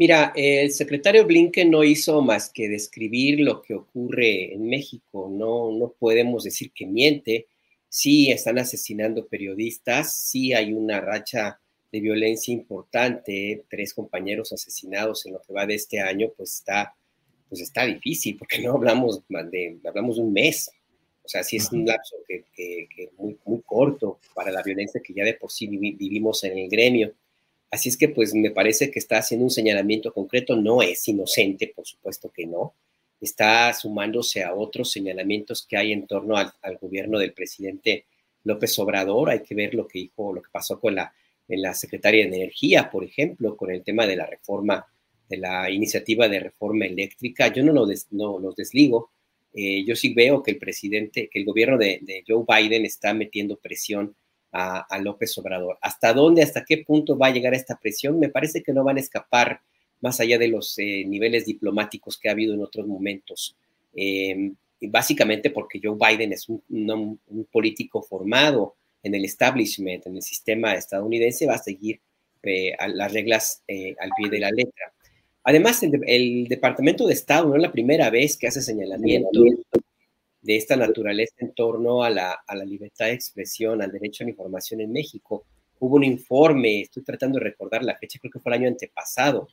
Mira, 0.00 0.32
el 0.34 0.72
secretario 0.72 1.26
Blinken 1.26 1.70
no 1.70 1.84
hizo 1.84 2.22
más 2.22 2.48
que 2.48 2.70
describir 2.70 3.40
lo 3.40 3.60
que 3.60 3.74
ocurre 3.74 4.54
en 4.54 4.66
México. 4.66 5.28
No, 5.30 5.70
no 5.72 5.92
podemos 5.92 6.44
decir 6.44 6.72
que 6.72 6.86
miente. 6.86 7.48
Sí 7.86 8.30
están 8.30 8.58
asesinando 8.58 9.26
periodistas, 9.26 10.16
sí 10.16 10.54
hay 10.54 10.72
una 10.72 11.02
racha 11.02 11.60
de 11.92 12.00
violencia 12.00 12.54
importante, 12.54 13.64
tres 13.68 13.92
compañeros 13.92 14.54
asesinados 14.54 15.26
en 15.26 15.34
lo 15.34 15.42
que 15.42 15.52
va 15.52 15.66
de 15.66 15.74
este 15.74 16.00
año, 16.00 16.32
pues 16.34 16.54
está, 16.54 16.94
pues 17.50 17.60
está 17.60 17.84
difícil, 17.84 18.38
porque 18.38 18.58
no 18.62 18.72
hablamos 18.72 19.20
de, 19.28 19.80
hablamos 19.84 20.16
de 20.16 20.22
un 20.22 20.32
mes. 20.32 20.70
O 21.22 21.28
sea, 21.28 21.42
sí 21.44 21.56
es 21.56 21.70
un 21.72 21.84
lapso 21.84 22.16
que, 22.26 23.10
muy, 23.18 23.36
muy 23.44 23.60
corto 23.66 24.18
para 24.34 24.50
la 24.50 24.62
violencia 24.62 25.02
que 25.04 25.12
ya 25.12 25.24
de 25.24 25.34
por 25.34 25.52
sí 25.52 25.66
vivimos 25.66 26.42
en 26.44 26.56
el 26.56 26.70
gremio. 26.70 27.12
Así 27.70 27.88
es 27.88 27.96
que 27.96 28.08
pues 28.08 28.34
me 28.34 28.50
parece 28.50 28.90
que 28.90 28.98
está 28.98 29.18
haciendo 29.18 29.44
un 29.44 29.50
señalamiento 29.50 30.12
concreto, 30.12 30.56
no 30.56 30.82
es 30.82 31.06
inocente, 31.08 31.72
por 31.74 31.86
supuesto 31.86 32.30
que 32.30 32.46
no, 32.46 32.74
está 33.20 33.72
sumándose 33.74 34.42
a 34.42 34.54
otros 34.54 34.90
señalamientos 34.90 35.66
que 35.66 35.76
hay 35.76 35.92
en 35.92 36.06
torno 36.06 36.36
al, 36.36 36.52
gobierno 36.80 37.18
del 37.18 37.32
presidente 37.32 38.06
López 38.44 38.78
Obrador, 38.78 39.30
hay 39.30 39.40
que 39.40 39.54
ver 39.54 39.74
lo 39.74 39.86
que 39.86 40.00
dijo, 40.00 40.32
lo 40.32 40.42
que 40.42 40.50
pasó 40.50 40.80
con 40.80 40.94
la 40.94 41.12
en 41.50 41.62
la 41.62 41.74
Secretaría 41.74 42.26
de 42.26 42.36
Energía, 42.36 42.90
por 42.90 43.04
ejemplo, 43.04 43.56
con 43.56 43.70
el 43.70 43.82
tema 43.82 44.06
de 44.06 44.16
la 44.16 44.26
reforma, 44.26 44.86
de 45.28 45.36
la 45.36 45.68
iniciativa 45.68 46.28
de 46.28 46.40
reforma 46.40 46.86
eléctrica. 46.86 47.48
Yo 47.48 47.64
no, 47.64 47.72
lo 47.72 48.52
desligo. 48.52 49.10
Eh, 49.52 49.84
yo 49.84 49.96
sí 49.96 50.14
veo 50.14 50.42
que 50.42 50.52
el 50.52 50.58
presidente, 50.58 51.28
que 51.28 51.40
el 51.40 51.44
gobierno 51.44 51.76
de, 51.76 52.22
Joe 52.26 52.44
Biden 52.46 52.84
está 52.84 53.12
metiendo 53.12 53.56
presión 53.56 54.14
a, 54.52 54.98
López 55.00 55.36
Obrador. 55.38 55.78
¿Hasta 55.80 56.12
dónde, 56.12 56.42
hasta 56.42 56.64
qué 56.64 56.78
punto 56.78 57.16
va 57.16 57.28
a 57.28 57.32
llegar 57.32 57.54
esta 57.54 57.78
presión? 57.78 58.18
Me 58.18 58.28
parece 58.28 58.62
que 58.62 58.72
no 58.72 58.84
van 58.84 58.96
a 58.96 59.00
escapar 59.00 59.60
más 60.00 60.20
allá 60.20 60.38
de 60.38 60.48
los 60.48 60.78
eh, 60.78 61.04
niveles 61.06 61.44
diplomáticos 61.44 62.18
que 62.18 62.28
ha 62.28 62.32
habido 62.32 62.54
en 62.54 62.62
otros 62.62 62.86
momentos. 62.86 63.56
Eh, 63.94 64.52
básicamente 64.88 65.50
porque 65.50 65.80
Joe 65.82 65.96
Biden 65.96 66.32
es 66.32 66.48
un, 66.48 67.20
político 67.50 68.02
formado, 68.02 68.76
en 69.02 69.14
el 69.14 69.24
establishment, 69.24 70.06
en 70.06 70.16
el 70.16 70.22
sistema 70.22 70.74
estadounidense, 70.74 71.46
va 71.46 71.54
a 71.54 71.62
seguir 71.62 72.00
eh, 72.42 72.72
las 72.94 73.12
reglas 73.12 73.62
eh, 73.66 73.94
al 73.98 74.10
pie 74.16 74.28
de 74.28 74.38
la 74.38 74.50
letra. 74.50 74.92
Además, 75.44 75.82
el, 75.82 76.46
Departamento 76.48 77.06
de 77.06 77.14
Estado 77.14 77.48
no 77.48 77.56
es 77.56 77.62
la 77.62 77.72
primera 77.72 78.10
vez 78.10 78.36
que 78.36 78.46
hace 78.46 78.60
señalamientos 78.60 79.42
de 80.42 80.56
esta 80.56 80.76
naturaleza 80.76 81.34
en 81.38 81.52
torno 81.52 82.02
a 82.02 82.10
la, 82.10 82.32
a 82.46 82.54
la 82.54 82.64
libertad 82.64 83.06
de 83.06 83.12
expresión, 83.12 83.82
al 83.82 83.92
derecho 83.92 84.24
a 84.24 84.26
la 84.26 84.30
información 84.30 84.80
en 84.80 84.92
México. 84.92 85.44
Hubo 85.78 85.96
un 85.96 86.04
informe, 86.04 86.82
estoy 86.82 87.02
tratando 87.02 87.38
de 87.38 87.44
recordar 87.44 87.82
la 87.82 87.96
fecha, 87.96 88.18
creo 88.18 88.32
que 88.32 88.40
fue 88.40 88.52
el 88.52 88.60
año 88.60 88.68
antepasado, 88.68 89.48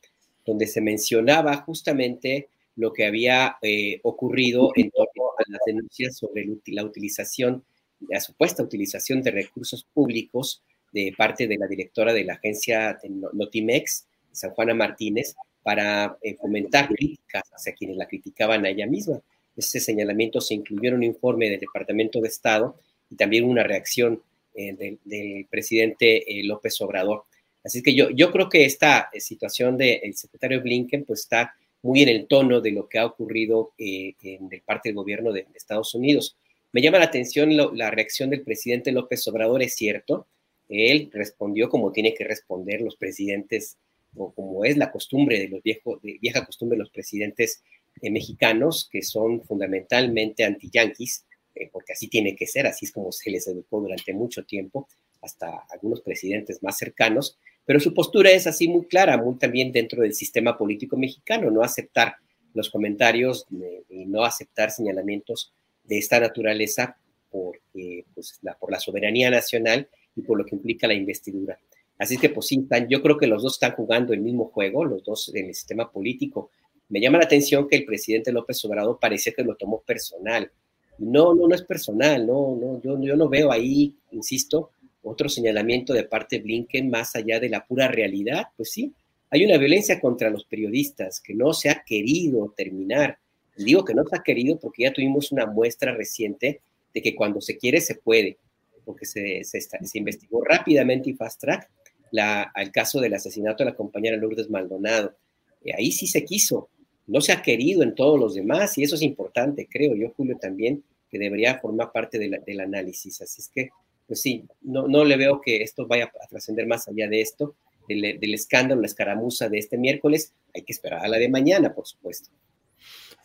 donde 0.46 0.68
se 0.68 0.82
mencionaba 0.82 1.58
justamente 1.58 2.50
lo 2.76 2.94
que 2.94 3.06
había 3.06 3.58
eh, 3.62 4.00
ocurrido 4.04 4.72
en 4.76 4.92
torno 4.92 5.32
a 5.38 5.44
las 5.48 5.62
denuncias 5.66 6.18
sobre 6.18 6.48
la 6.68 6.84
utilización 6.84 7.64
la 8.10 8.20
supuesta 8.20 8.64
utilización 8.64 9.22
de 9.22 9.32
recursos 9.32 9.84
públicos 9.94 10.62
de 10.92 11.14
parte 11.18 11.48
de 11.48 11.58
la 11.58 11.68
directora 11.68 12.14
de 12.14 12.24
la 12.24 12.34
agencia 12.34 12.98
Notimex, 13.34 14.06
San 14.32 14.52
Juana 14.52 14.74
Martínez, 14.74 15.36
para 15.64 16.18
eh, 16.22 16.36
fomentar 16.36 16.88
críticas 16.88 17.44
hacia 17.52 17.74
quienes 17.74 17.98
la 17.98 18.08
criticaban 18.08 18.66
a 18.66 18.70
ella 18.70 18.88
misma. 18.88 19.20
Ese 19.58 19.80
señalamiento 19.80 20.40
se 20.40 20.54
incluyó 20.54 20.90
en 20.90 20.96
un 20.96 21.04
informe 21.04 21.50
del 21.50 21.60
Departamento 21.60 22.22
de 22.22 22.28
Estado 22.28 22.80
y 23.10 23.16
también 23.16 23.44
una 23.44 23.64
reacción 23.64 24.22
eh, 24.54 24.98
del, 25.04 25.46
presidente 25.50 26.40
eh, 26.40 26.44
López 26.44 26.80
Obrador. 26.82 27.24
Así 27.64 27.84
que 27.84 27.94
yo, 27.94 28.10
yo 28.12 28.32
creo 28.32 28.48
que 28.48 28.66
esta 28.66 29.10
situación 29.20 29.78
del 29.78 30.16
secretario 30.16 30.62
Blinken 30.62 31.04
pues 31.04 31.22
está 31.22 31.54
muy 31.82 32.02
en 32.02 32.10
el 32.10 32.28
tono 32.28 32.62
de 32.62 32.72
lo 32.72 32.88
que 32.88 33.00
ha 33.00 33.06
ocurrido 33.06 33.74
en 33.78 34.48
de 34.48 34.62
parte 34.66 34.90
del 34.90 34.96
gobierno 34.96 35.34
de 35.34 35.48
Estados 35.54 35.94
Unidos. 35.94 36.38
Me 36.72 36.82
llama 36.82 37.00
la 37.00 37.06
atención 37.06 37.56
la 37.56 37.92
reacción 37.92 38.30
del 38.30 38.42
presidente 38.42 38.92
López 38.92 39.28
Obrador, 39.28 39.62
es 39.62 39.76
cierto, 39.76 40.28
él 40.70 41.10
respondió 41.14 41.70
como 41.70 41.92
tiene 41.92 42.14
que 42.14 42.24
responder 42.24 42.82
los 42.82 42.98
presidentes, 42.98 43.78
o 44.16 44.34
como 44.34 44.66
es 44.66 44.78
la 44.78 44.92
costumbre 44.92 45.40
de 45.40 45.48
los 45.48 45.64
viejos, 45.64 46.02
de 46.02 46.18
vieja 46.20 46.46
costumbre 46.46 46.76
de 46.76 46.84
los 46.84 46.90
presidentes 46.90 47.64
eh, 48.02 48.12
mexicanos, 48.12 48.90
que 48.92 49.02
son 49.02 49.42
fundamentalmente 49.44 50.44
anti-yanquis, 50.44 51.26
eh, 51.56 51.70
porque 51.72 51.94
así 51.94 52.08
tiene 52.08 52.36
que 52.36 52.48
ser, 52.48 52.68
así 52.68 52.86
es 52.86 52.92
como 52.92 53.12
se 53.12 53.32
les 53.32 53.48
educó 53.48 53.82
durante 53.82 54.14
mucho 54.14 54.44
tiempo, 54.44 54.88
hasta 55.22 55.66
algunos 55.72 56.02
presidentes 56.02 56.62
más 56.62 56.78
cercanos, 56.78 57.38
pero 57.66 57.80
su 57.80 57.94
postura 57.94 58.32
es 58.32 58.48
así 58.48 58.68
muy 58.68 58.86
clara, 58.86 59.18
muy 59.18 59.36
también 59.38 59.72
dentro 59.72 60.02
del 60.02 60.14
sistema 60.14 60.58
político 60.58 60.96
mexicano, 60.96 61.52
no 61.52 61.64
aceptar 61.64 62.16
los 62.54 62.70
comentarios 62.70 63.46
eh, 63.62 63.84
y 63.90 64.06
no 64.06 64.24
aceptar 64.24 64.72
señalamientos 64.72 65.54
de 65.84 65.98
esta 65.98 66.20
naturaleza 66.20 66.98
porque, 67.30 68.06
pues, 68.14 68.40
la, 68.42 68.58
por 68.58 68.72
la 68.72 68.80
soberanía 68.80 69.30
nacional 69.30 69.90
y 70.16 70.22
por 70.22 70.38
lo 70.38 70.46
que 70.46 70.56
implica 70.56 70.88
la 70.88 70.94
investidura. 70.94 71.60
Así 72.00 72.18
que, 72.18 72.30
pues 72.30 72.48
sí, 72.48 72.66
yo 72.90 73.02
creo 73.02 73.18
que 73.18 73.28
los 73.28 73.44
dos 73.44 73.54
están 73.54 73.74
jugando 73.74 74.14
el 74.14 74.22
mismo 74.22 74.46
juego, 74.46 74.86
los 74.86 75.04
dos 75.04 75.34
en 75.34 75.48
el 75.48 75.56
sistema 75.56 75.92
político. 75.92 76.52
Me 76.90 77.02
llama 77.02 77.18
la 77.18 77.26
atención 77.26 77.68
que 77.68 77.78
el 77.78 77.86
presidente 77.86 78.32
López 78.32 78.64
Obrador 78.66 78.98
parece 79.00 79.34
que 79.34 79.44
lo 79.44 79.56
tomó 79.56 79.82
personal. 79.82 80.52
No, 81.00 81.34
no, 81.34 81.48
no 81.48 81.56
es 81.56 81.64
personal, 81.64 82.26
no, 82.26 82.56
no, 82.56 82.82
yo, 82.82 83.00
yo 83.02 83.16
no 83.16 83.30
veo 83.30 83.52
ahí, 83.52 83.94
insisto, 84.12 84.72
otro 85.04 85.30
señalamiento 85.30 85.94
de 85.94 86.06
parte 86.06 86.38
de 86.38 86.44
Blinken 86.44 86.90
más 86.90 87.16
allá 87.16 87.40
de 87.40 87.50
la 87.50 87.66
pura 87.66 87.88
realidad. 87.88 88.48
Pues 88.56 88.72
sí, 88.72 88.94
hay 89.30 89.46
una 89.46 89.58
violencia 89.58 90.00
contra 90.00 90.30
los 90.30 90.46
periodistas 90.46 91.20
que 91.20 91.34
no 91.34 91.54
se 91.54 91.70
ha 91.70 91.84
querido 91.84 92.54
terminar 92.56 93.20
Digo 93.58 93.84
que 93.84 93.94
no 93.94 94.06
se 94.06 94.16
ha 94.16 94.24
querido 94.24 94.60
porque 94.60 94.84
ya 94.84 94.94
tuvimos 94.94 95.32
una 95.32 95.46
muestra 95.46 95.94
reciente 95.94 96.62
de 96.94 97.02
que 97.02 97.16
cuando 97.16 97.42
se 97.42 97.58
quiere 97.58 97.82
se 97.82 97.96
puede, 97.96 98.38
porque 98.86 99.06
se, 99.06 99.44
se, 99.44 99.60
investigó 99.96 100.44
rápidamente 100.44 101.10
y 101.10 101.14
fast 101.14 101.42
track 101.42 101.70
la, 102.12 102.52
el 102.56 102.72
caso 102.72 103.02
del 103.02 103.16
asesinato 103.16 103.64
de 103.64 103.72
la 103.72 103.76
compañera 103.76 104.16
Lourdes 104.16 104.50
Maldonado. 104.50 105.16
Eh, 105.64 105.74
ahí 105.76 105.92
sí 105.92 106.08
se 106.08 106.24
quiso, 106.24 106.70
no 107.08 107.22
se 107.22 107.32
ha 107.32 107.42
querido 107.42 107.84
en 107.84 107.96
todos 107.96 108.20
los 108.20 108.36
demás 108.36 108.78
y 108.78 108.84
eso 108.84 108.96
es 108.96 109.02
importante, 109.02 109.68
creo 109.70 109.96
yo, 109.96 110.14
Julio, 110.16 110.38
también, 110.40 110.84
que 111.10 111.18
debería 111.18 111.60
formar 111.60 111.92
parte 111.92 112.20
del 112.20 112.60
análisis. 112.60 113.22
Así 113.22 113.42
es 113.42 113.50
que, 113.50 113.70
pues 114.06 114.22
sí, 114.22 114.44
no, 114.62 114.88
no 114.88 115.06
le 115.06 115.18
veo 115.18 115.42
que 115.42 115.64
esto 115.64 115.88
vaya 115.88 116.06
a 116.06 116.28
trascender 116.28 116.68
más 116.68 116.88
allá 116.88 117.08
de 117.08 117.22
esto, 117.22 117.56
del, 117.88 118.34
escándalo, 118.34 118.82
la 118.82 118.88
escaramuza 118.88 119.50
de 119.50 119.60
este 119.60 119.78
miércoles. 119.78 120.34
Hay 120.54 120.64
que 120.64 120.74
esperar 120.74 121.04
a 121.04 121.08
la 121.08 121.18
de 121.18 121.30
mañana, 121.30 121.74
por 121.74 121.88
supuesto. 121.88 122.30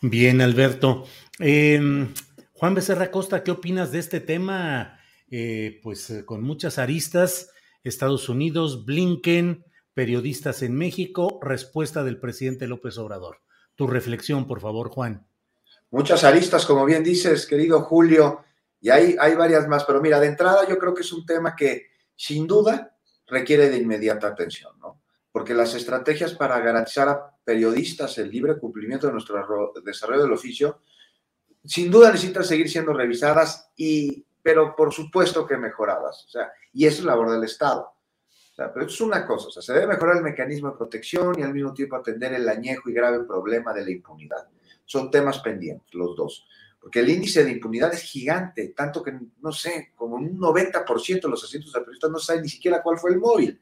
Bien, 0.01 0.41
Alberto. 0.41 1.05
Em, 1.39 2.13
Juan 2.53 2.75
Becerra 2.75 3.11
Costa, 3.11 3.43
¿qué 3.43 3.51
opinas 3.51 3.93
de 3.93 3.99
este 3.99 4.21
tema? 4.21 4.99
Eh, 5.31 5.81
pues 5.83 6.11
eh, 6.11 6.25
con 6.25 6.43
muchas 6.43 6.79
aristas, 6.79 7.51
Estados 7.85 8.29
Unidos, 8.29 8.85
Blinken, 8.85 9.65
periodistas 9.95 10.63
en 10.63 10.75
México, 10.75 11.41
respuesta 11.43 12.05
del 12.05 12.19
presidente 12.19 12.67
López 12.67 12.99
Obrador. 12.99 13.39
Tu 13.75 13.87
reflexión, 13.87 14.47
por 14.47 14.61
favor, 14.61 14.91
Juan. 14.91 15.27
Muchas 15.91 16.25
aristas, 16.25 16.65
como 16.65 16.85
bien 16.85 17.03
dices, 17.05 17.47
querido 17.47 17.83
Julio, 17.83 18.45
y 18.81 18.91
hay, 18.91 19.17
hay 19.19 19.35
varias 19.35 19.69
más, 19.69 19.85
pero 19.85 20.01
mira, 20.01 20.19
de 20.21 20.29
entrada 20.29 20.69
yo 20.69 20.79
creo 20.79 20.95
que 20.95 21.03
es 21.03 21.13
un 21.13 21.27
tema 21.27 21.55
que 21.55 21.89
sin 22.17 22.47
duda 22.47 22.97
requiere 23.27 23.69
de 23.69 23.77
inmediata 23.77 24.29
atención, 24.29 24.79
¿no? 24.81 25.03
porque 25.33 25.55
las 25.55 25.75
estrategias 25.75 26.35
para 26.35 26.61
garantizar 26.61 27.09
a 27.09 27.35
periodistas 27.43 28.19
el 28.19 28.31
libre 28.31 28.59
cumplimiento 28.59 29.07
de 29.07 29.15
nuestro 29.15 29.73
desarrollo 29.83 30.23
del 30.23 30.33
oficio, 30.33 30.83
sin 31.65 31.91
duda 31.91 32.13
necesitan 32.13 32.45
seguir 32.45 32.69
siendo 32.69 32.93
revisadas, 32.93 33.71
y, 33.75 34.25
pero 34.43 34.77
por 34.77 34.93
supuesto 34.93 35.47
que 35.47 35.57
mejoradas. 35.57 36.27
O 36.27 36.29
sea, 36.29 36.53
y 36.73 36.87
es 36.87 37.03
labor 37.03 37.31
del 37.31 37.45
Estado. 37.45 37.93
Pero 38.55 38.87
es 38.87 39.01
una 39.01 39.27
cosa, 39.27 39.49
o 39.49 39.51
sea, 39.51 39.63
se 39.63 39.73
debe 39.73 39.87
mejorar 39.87 40.19
el 40.19 40.23
mecanismo 40.23 40.71
de 40.71 40.77
protección 40.77 41.39
y 41.39 41.43
al 41.43 41.55
mismo 41.55 41.73
tiempo 41.73 41.97
atender 41.97 42.35
el 42.35 42.49
añejo 42.49 42.91
y 42.91 42.93
grave 42.93 43.25
problema 43.25 43.73
de 43.73 43.85
la 43.85 43.91
impunidad. 43.91 44.49
Son 44.85 45.11
temas 45.11 45.39
pendientes, 45.39 45.95
los 45.95 46.15
dos. 46.15 46.47
Porque 46.79 47.01
el 47.01 47.09
índice 47.09 47.45
de 47.45 47.53
impunidad 47.53 47.95
es 47.95 48.03
gigante, 48.03 48.75
tanto 48.77 49.03
que, 49.03 49.19
no 49.41 49.53
sé, 49.53 49.93
como 49.95 50.17
un 50.17 50.39
90% 50.39 51.23
de 51.23 51.29
los 51.29 51.45
asientos 51.45 51.73
de 51.73 51.81
periodistas 51.81 52.11
no 52.11 52.19
saben 52.19 52.43
ni 52.43 52.49
siquiera 52.49 52.83
cuál 52.83 52.99
fue 52.99 53.13
el 53.13 53.21
móvil. 53.21 53.61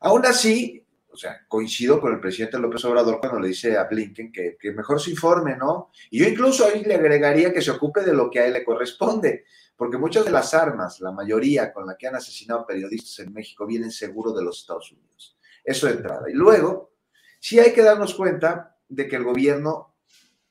Aún 0.00 0.24
así, 0.26 0.85
o 1.16 1.18
sea, 1.18 1.46
coincido 1.48 1.98
con 1.98 2.12
el 2.12 2.20
presidente 2.20 2.58
López 2.58 2.84
Obrador 2.84 3.18
cuando 3.20 3.40
le 3.40 3.48
dice 3.48 3.78
a 3.78 3.84
Blinken 3.84 4.30
que, 4.30 4.58
mejor 4.72 5.00
se 5.00 5.10
informe, 5.10 5.56
¿no? 5.56 5.90
Y 6.10 6.18
yo 6.18 6.28
incluso 6.28 6.66
ahí 6.66 6.84
le 6.84 6.96
agregaría 6.96 7.54
que 7.54 7.62
se 7.62 7.70
ocupe 7.70 8.02
de 8.02 8.12
lo 8.12 8.30
que 8.30 8.40
a 8.40 8.46
él 8.46 8.52
le 8.52 8.62
corresponde, 8.62 9.46
porque 9.74 9.96
muchas 9.96 10.26
de 10.26 10.30
las 10.30 10.52
armas, 10.52 11.00
la 11.00 11.12
mayoría 11.12 11.72
con 11.72 11.86
la 11.86 11.96
que 11.96 12.06
han 12.06 12.16
asesinado 12.16 12.66
periodistas 12.66 13.20
en 13.20 13.32
México, 13.32 13.64
vienen 13.64 13.90
seguro 13.90 14.32
de 14.34 14.44
los 14.44 14.60
Estados 14.60 14.92
Unidos. 14.92 15.38
Eso 15.64 15.86
de 15.86 15.94
entrada. 15.94 16.30
Y 16.30 16.34
luego, 16.34 16.92
sí 17.40 17.58
hay 17.58 17.72
que 17.72 17.82
darnos 17.82 18.14
cuenta 18.14 18.76
de 18.86 19.08
que 19.08 19.16
el 19.16 19.24
gobierno 19.24 19.94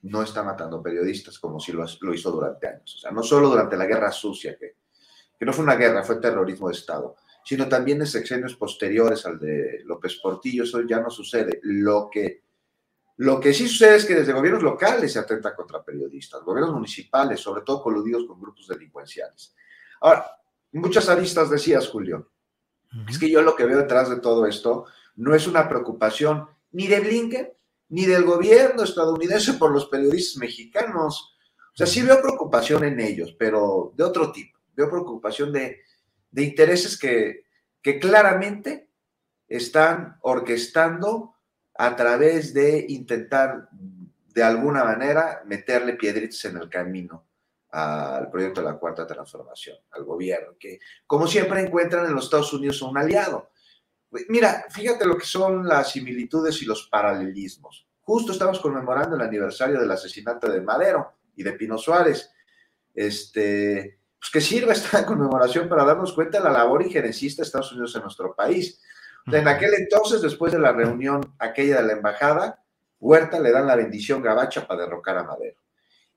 no 0.01 0.23
está 0.23 0.41
matando 0.41 0.81
periodistas 0.81 1.37
como 1.37 1.59
si 1.59 1.73
lo, 1.73 1.85
hizo 2.11 2.31
durante 2.31 2.67
años. 2.67 2.95
O 2.95 2.97
sea, 2.97 3.11
no 3.11 3.21
solo 3.21 3.49
durante 3.49 3.77
la 3.77 3.85
guerra 3.85 4.11
sucia, 4.11 4.57
que, 4.57 4.77
que 5.37 5.45
no 5.45 5.53
fue 5.53 5.63
una 5.63 5.75
guerra, 5.75 6.03
fue 6.03 6.15
terrorismo 6.15 6.69
de 6.69 6.73
Estado, 6.73 7.15
sino 7.45 7.69
también 7.69 8.01
en 8.01 8.07
sexenios 8.07 8.55
posteriores 8.55 9.23
al 9.27 9.39
de 9.39 9.83
López 9.85 10.15
Portillo. 10.15 10.63
Eso 10.63 10.81
ya 10.81 10.99
no 10.99 11.11
sucede. 11.11 11.59
Lo 11.61 12.09
que, 12.11 12.41
lo 13.17 13.39
que 13.39 13.53
sí 13.53 13.67
sucede 13.67 13.97
es 13.97 14.05
que 14.05 14.15
desde 14.15 14.33
gobiernos 14.33 14.63
locales 14.63 15.13
se 15.13 15.19
atenta 15.19 15.55
contra 15.55 15.83
periodistas, 15.83 16.41
gobiernos 16.41 16.73
municipales, 16.73 17.39
sobre 17.39 17.61
todo 17.61 17.83
coludidos 17.83 18.25
con 18.25 18.41
grupos 18.41 18.67
delincuenciales. 18.67 19.53
Ahora, 20.01 20.25
muchas 20.71 21.07
aristas 21.07 21.51
decías, 21.51 21.87
Julio. 21.87 22.31
Es 23.07 23.19
que 23.19 23.29
yo 23.29 23.41
lo 23.43 23.55
que 23.55 23.65
veo 23.65 23.77
detrás 23.77 24.09
de 24.09 24.21
todo 24.21 24.47
esto 24.47 24.85
no 25.17 25.35
es 25.35 25.47
una 25.47 25.69
preocupación 25.69 26.47
ni 26.71 26.87
de 26.87 26.99
Blinken 27.01 27.53
ni 27.89 28.05
del 28.05 28.23
gobierno 28.23 28.83
estadounidense 28.83 29.53
por 29.53 29.71
los 29.71 29.85
periodistas 29.85 30.37
mexicanos. 30.37 31.37
O 31.73 31.77
sea, 31.77 31.85
sí 31.85 32.01
veo 32.01 32.21
preocupación 32.21 32.85
en 32.85 32.99
ellos, 32.99 33.35
pero 33.37 33.93
de 33.95 34.03
otro 34.03 34.31
tipo. 34.31 34.57
Veo 34.75 34.89
preocupación 34.89 35.51
de, 35.51 35.84
intereses 36.43 36.97
que, 36.97 37.45
que 37.81 37.99
claramente 37.99 38.89
están 39.47 40.17
orquestando 40.21 41.35
a 41.75 41.95
través 41.95 42.53
de 42.53 42.85
intentar 42.89 43.69
de 43.71 44.43
alguna 44.43 44.83
manera 44.83 45.41
meterle 45.45 45.93
piedritas 45.93 46.43
en 46.45 46.57
el 46.57 46.69
camino 46.69 47.25
al 47.71 48.29
proyecto 48.29 48.61
de 48.61 48.67
la 48.67 48.77
cuarta 48.77 49.05
transformación, 49.05 49.77
al 49.91 50.03
gobierno, 50.05 50.55
que 50.57 50.79
como 51.05 51.27
siempre 51.27 51.61
encuentran 51.61 52.05
en 52.05 52.13
los 52.13 52.25
Estados 52.25 52.53
Unidos 52.53 52.81
un 52.81 52.97
aliado. 52.97 53.51
Mira, 54.29 54.65
fíjate 54.69 55.05
lo 55.05 55.17
que 55.17 55.25
son 55.25 55.67
las 55.67 55.91
similitudes 55.91 56.61
y 56.61 56.65
los 56.65 56.87
paralelismos. 56.87 57.85
Justo 58.01 58.31
estamos 58.31 58.59
conmemorando 58.59 59.15
el 59.15 59.21
aniversario 59.21 59.79
del 59.79 59.91
asesinato 59.91 60.49
de 60.49 60.61
Madero 60.61 61.13
y 61.35 61.43
de 61.43 61.53
Pino 61.53 61.77
Suárez. 61.77 62.31
Este, 62.93 63.99
pues 64.25 64.31
que 64.31 64.41
sirva 64.41 64.73
esta 64.73 65.05
conmemoración 65.05 65.69
para 65.69 65.85
darnos 65.85 66.13
cuenta 66.13 66.39
de 66.39 66.45
la 66.45 66.51
labor 66.51 66.81
injerencista 66.81 67.41
de 67.41 67.45
Estados 67.45 67.71
Unidos 67.71 67.95
en 67.95 68.01
nuestro 68.01 68.33
país. 68.33 68.81
En 69.27 69.47
aquel 69.47 69.73
entonces, 69.73 70.21
después 70.21 70.51
de 70.51 70.59
la 70.59 70.71
reunión 70.71 71.33
aquella 71.39 71.77
de 71.77 71.87
la 71.87 71.93
embajada, 71.93 72.63
Huerta 72.99 73.39
le 73.39 73.51
dan 73.51 73.67
la 73.67 73.75
bendición 73.75 74.21
gabacha 74.21 74.67
para 74.67 74.83
derrocar 74.83 75.17
a 75.17 75.23
Madero. 75.23 75.59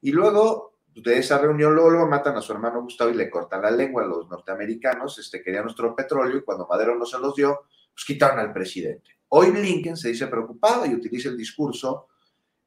Y 0.00 0.12
luego 0.12 0.78
de 0.94 1.18
esa 1.18 1.38
reunión, 1.38 1.74
luego, 1.74 1.90
luego 1.90 2.06
matan 2.06 2.36
a 2.36 2.42
su 2.42 2.52
hermano 2.52 2.82
Gustavo 2.82 3.10
y 3.10 3.14
le 3.14 3.30
cortan 3.30 3.62
la 3.62 3.70
lengua 3.70 4.02
a 4.02 4.06
los 4.06 4.28
norteamericanos, 4.28 5.18
este, 5.18 5.42
querían 5.42 5.64
nuestro 5.64 5.94
petróleo 5.94 6.38
y 6.38 6.42
cuando 6.42 6.66
Madero 6.66 6.94
no 6.96 7.06
se 7.06 7.18
los 7.18 7.34
dio, 7.34 7.60
pues 7.94 8.04
quitaron 8.06 8.38
al 8.38 8.52
presidente. 8.52 9.18
Hoy 9.28 9.50
Blinken 9.50 9.96
se 9.96 10.08
dice 10.08 10.26
preocupado 10.26 10.86
y 10.86 10.94
utiliza 10.94 11.28
el 11.28 11.36
discurso, 11.36 12.08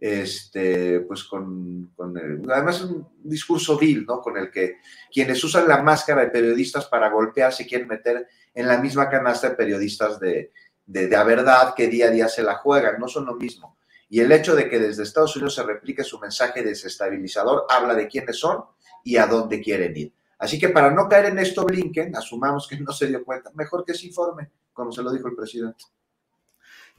este, 0.01 1.01
pues 1.01 1.25
con, 1.25 1.91
con 1.95 2.17
el, 2.17 2.41
además 2.51 2.81
un 2.81 3.07
discurso 3.23 3.77
vil, 3.77 4.03
¿no? 4.03 4.19
Con 4.19 4.35
el 4.35 4.49
que 4.49 4.77
quienes 5.13 5.43
usan 5.43 5.67
la 5.67 5.83
máscara 5.83 6.21
de 6.21 6.31
periodistas 6.31 6.87
para 6.87 7.11
golpear 7.11 7.53
se 7.53 7.67
quieren 7.67 7.87
meter 7.87 8.27
en 8.51 8.67
la 8.67 8.79
misma 8.79 9.07
canasta 9.09 9.49
de 9.49 9.55
periodistas 9.55 10.19
de, 10.19 10.51
de, 10.87 11.07
de 11.07 11.15
a 11.15 11.23
verdad 11.23 11.75
que 11.75 11.87
día 11.87 12.07
a 12.07 12.09
día 12.09 12.27
se 12.27 12.41
la 12.41 12.55
juegan, 12.55 12.99
no 12.99 13.07
son 13.07 13.27
lo 13.27 13.35
mismo. 13.35 13.77
Y 14.09 14.21
el 14.21 14.31
hecho 14.31 14.55
de 14.55 14.67
que 14.67 14.79
desde 14.79 15.03
Estados 15.03 15.35
Unidos 15.35 15.53
se 15.53 15.63
replique 15.63 16.03
su 16.03 16.19
mensaje 16.19 16.63
desestabilizador 16.63 17.67
habla 17.69 17.93
de 17.93 18.07
quiénes 18.07 18.39
son 18.39 18.65
y 19.03 19.17
a 19.17 19.27
dónde 19.27 19.61
quieren 19.61 19.95
ir. 19.95 20.13
Así 20.39 20.57
que 20.57 20.69
para 20.69 20.89
no 20.89 21.07
caer 21.07 21.25
en 21.25 21.37
esto, 21.37 21.63
Blinken, 21.63 22.15
asumamos 22.15 22.67
que 22.67 22.79
no 22.79 22.91
se 22.91 23.05
dio 23.05 23.23
cuenta, 23.23 23.51
mejor 23.53 23.85
que 23.85 23.93
se 23.93 24.07
informe, 24.07 24.49
como 24.73 24.91
se 24.91 25.03
lo 25.03 25.11
dijo 25.11 25.27
el 25.27 25.35
presidente. 25.35 25.85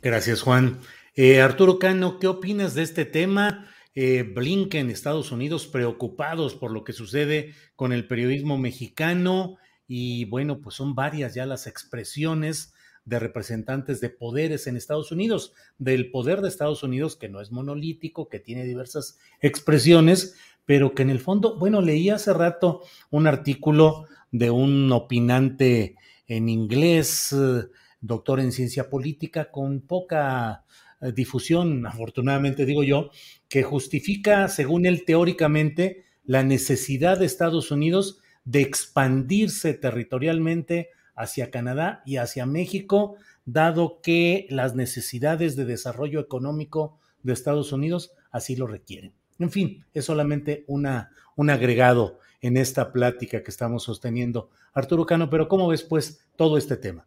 Gracias, 0.00 0.42
Juan. 0.42 0.78
Eh, 1.14 1.42
Arturo 1.42 1.78
Cano, 1.78 2.18
¿qué 2.18 2.26
opinas 2.26 2.74
de 2.74 2.82
este 2.82 3.04
tema? 3.04 3.66
Eh, 3.94 4.22
Blinken, 4.22 4.88
Estados 4.88 5.30
Unidos, 5.30 5.66
preocupados 5.66 6.54
por 6.54 6.70
lo 6.70 6.84
que 6.84 6.94
sucede 6.94 7.52
con 7.76 7.92
el 7.92 8.06
periodismo 8.06 8.56
mexicano 8.56 9.58
y 9.86 10.24
bueno, 10.24 10.62
pues 10.62 10.74
son 10.76 10.94
varias 10.94 11.34
ya 11.34 11.44
las 11.44 11.66
expresiones 11.66 12.72
de 13.04 13.18
representantes 13.18 14.00
de 14.00 14.08
poderes 14.08 14.66
en 14.66 14.78
Estados 14.78 15.12
Unidos, 15.12 15.52
del 15.76 16.10
poder 16.10 16.40
de 16.40 16.48
Estados 16.48 16.82
Unidos 16.82 17.16
que 17.16 17.28
no 17.28 17.42
es 17.42 17.52
monolítico, 17.52 18.30
que 18.30 18.40
tiene 18.40 18.64
diversas 18.64 19.18
expresiones, 19.42 20.34
pero 20.64 20.94
que 20.94 21.02
en 21.02 21.10
el 21.10 21.20
fondo, 21.20 21.58
bueno, 21.58 21.82
leí 21.82 22.08
hace 22.08 22.32
rato 22.32 22.84
un 23.10 23.26
artículo 23.26 24.06
de 24.30 24.50
un 24.50 24.90
opinante 24.90 25.96
en 26.26 26.48
inglés, 26.48 27.34
eh, 27.34 27.66
doctor 28.00 28.40
en 28.40 28.50
ciencia 28.50 28.88
política, 28.88 29.50
con 29.50 29.82
poca 29.82 30.64
difusión, 31.10 31.86
afortunadamente 31.86 32.64
digo 32.64 32.84
yo, 32.84 33.10
que 33.48 33.62
justifica, 33.62 34.48
según 34.48 34.86
él 34.86 35.04
teóricamente, 35.04 36.04
la 36.24 36.42
necesidad 36.42 37.18
de 37.18 37.26
Estados 37.26 37.70
Unidos 37.70 38.20
de 38.44 38.60
expandirse 38.60 39.74
territorialmente 39.74 40.90
hacia 41.14 41.50
Canadá 41.50 42.02
y 42.06 42.16
hacia 42.16 42.46
México, 42.46 43.16
dado 43.44 44.00
que 44.02 44.46
las 44.50 44.74
necesidades 44.74 45.56
de 45.56 45.64
desarrollo 45.64 46.20
económico 46.20 46.98
de 47.22 47.32
Estados 47.32 47.72
Unidos 47.72 48.12
así 48.30 48.56
lo 48.56 48.66
requieren. 48.66 49.12
En 49.38 49.50
fin, 49.50 49.84
es 49.92 50.04
solamente 50.04 50.64
una, 50.68 51.10
un 51.36 51.50
agregado 51.50 52.18
en 52.40 52.56
esta 52.56 52.92
plática 52.92 53.42
que 53.42 53.50
estamos 53.50 53.84
sosteniendo. 53.84 54.50
Arturo 54.72 55.06
Cano, 55.06 55.30
pero 55.30 55.48
¿cómo 55.48 55.68
ves 55.68 55.82
pues 55.82 56.26
todo 56.36 56.56
este 56.56 56.76
tema? 56.76 57.06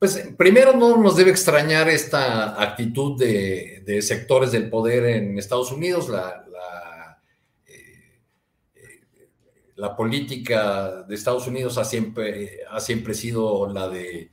Pues 0.00 0.30
primero 0.38 0.72
no 0.72 0.96
nos 0.96 1.14
debe 1.14 1.30
extrañar 1.30 1.90
esta 1.90 2.60
actitud 2.60 3.18
de, 3.18 4.00
sectores 4.00 4.50
del 4.50 4.70
poder 4.70 5.04
en 5.04 5.38
Estados 5.38 5.70
Unidos. 5.72 6.08
La, 6.08 6.42
eh, 7.66 9.02
la, 9.76 9.94
política 9.94 11.02
de 11.02 11.14
Estados 11.14 11.46
Unidos 11.46 11.76
ha 11.76 11.84
siempre, 11.84 12.60
ha 12.70 12.80
siempre 12.80 13.12
sido 13.12 13.70
la 13.70 13.90
de 13.90 14.30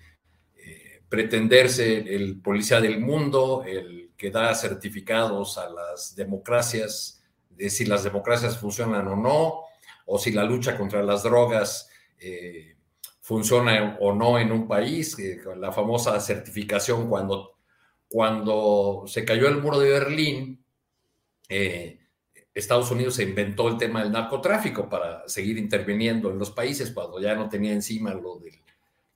eh, 0.55 1.01
pretenderse 1.09 2.15
el 2.15 2.39
policía 2.39 2.79
del 2.79 3.01
mundo, 3.01 3.65
el 3.67 4.11
que 4.15 4.31
da 4.31 4.55
certificados 4.55 5.57
a 5.57 5.69
las 5.69 6.15
democracias 6.15 7.21
de 7.49 7.69
si 7.69 7.83
las 7.83 8.05
democracias 8.05 8.57
funcionan 8.57 9.05
o 9.09 9.17
no, 9.17 9.63
o 10.05 10.17
si 10.17 10.31
la 10.31 10.45
lucha 10.45 10.77
contra 10.77 11.03
las 11.03 11.23
drogas 11.23 11.89
eh, 12.19 12.76
funciona 13.27 13.97
o 13.99 14.13
no 14.13 14.39
en 14.39 14.53
un 14.53 14.69
país, 14.69 15.17
la 15.57 15.73
famosa 15.73 16.17
certificación 16.21 17.09
cuando, 17.09 17.57
cuando 18.07 19.03
se 19.05 19.25
cayó 19.25 19.49
el 19.49 19.61
muro 19.61 19.79
de 19.79 19.89
Berlín, 19.89 20.63
eh, 21.49 21.99
Estados 22.53 22.89
Unidos 22.89 23.15
se 23.15 23.23
inventó 23.23 23.67
el 23.67 23.77
tema 23.77 24.01
del 24.01 24.13
narcotráfico 24.13 24.87
para 24.87 25.27
seguir 25.27 25.57
interviniendo 25.57 26.31
en 26.31 26.39
los 26.39 26.51
países 26.51 26.91
cuando 26.91 27.19
ya 27.19 27.35
no 27.35 27.49
tenía 27.49 27.73
encima 27.73 28.13
lo 28.13 28.39
del, 28.39 28.61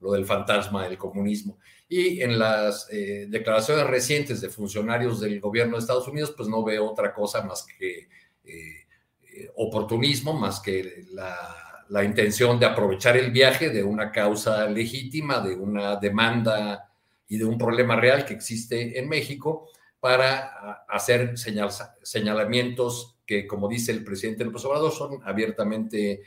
lo 0.02 0.12
del 0.12 0.26
fantasma 0.26 0.84
del 0.84 0.98
comunismo. 0.98 1.58
Y 1.88 2.22
en 2.22 2.38
las 2.38 2.90
eh, 2.92 3.28
declaraciones 3.30 3.88
recientes 3.88 4.42
de 4.42 4.50
funcionarios 4.50 5.22
del 5.22 5.40
gobierno 5.40 5.78
de 5.78 5.80
Estados 5.80 6.10
Unidos, 6.10 6.34
pues 6.36 6.50
no 6.50 6.66
veo 6.66 6.86
otra 6.86 7.14
cosa 7.14 7.44
más 7.44 7.66
que 7.66 8.10
eh, 8.44 9.52
oportunismo, 9.56 10.34
más 10.34 10.60
que 10.60 11.06
la, 11.14 11.71
la, 11.92 12.04
intención 12.04 12.60
de 12.60 12.66
aprovechar 12.66 13.18
el 13.18 13.32
viaje 13.32 13.70
de 13.70 13.84
una 13.84 14.12
causa 14.12 14.66
legítima, 14.68 15.40
de 15.40 15.56
una 15.56 15.98
demanda 15.98 16.92
y 17.28 17.38
de 17.38 17.46
un 17.46 17.58
problema 17.58 17.96
real 17.96 18.26
que 18.26 18.34
existe 18.34 18.98
en 19.00 19.08
México 19.08 19.70
para 20.00 20.84
hacer 20.90 21.36
señalamientos 21.38 23.18
que, 23.26 23.46
como 23.46 23.68
dice 23.68 23.92
el 23.92 24.04
presidente 24.04 24.44
López 24.44 24.66
Obrador, 24.66 24.92
son 24.92 25.22
abiertamente 25.24 26.22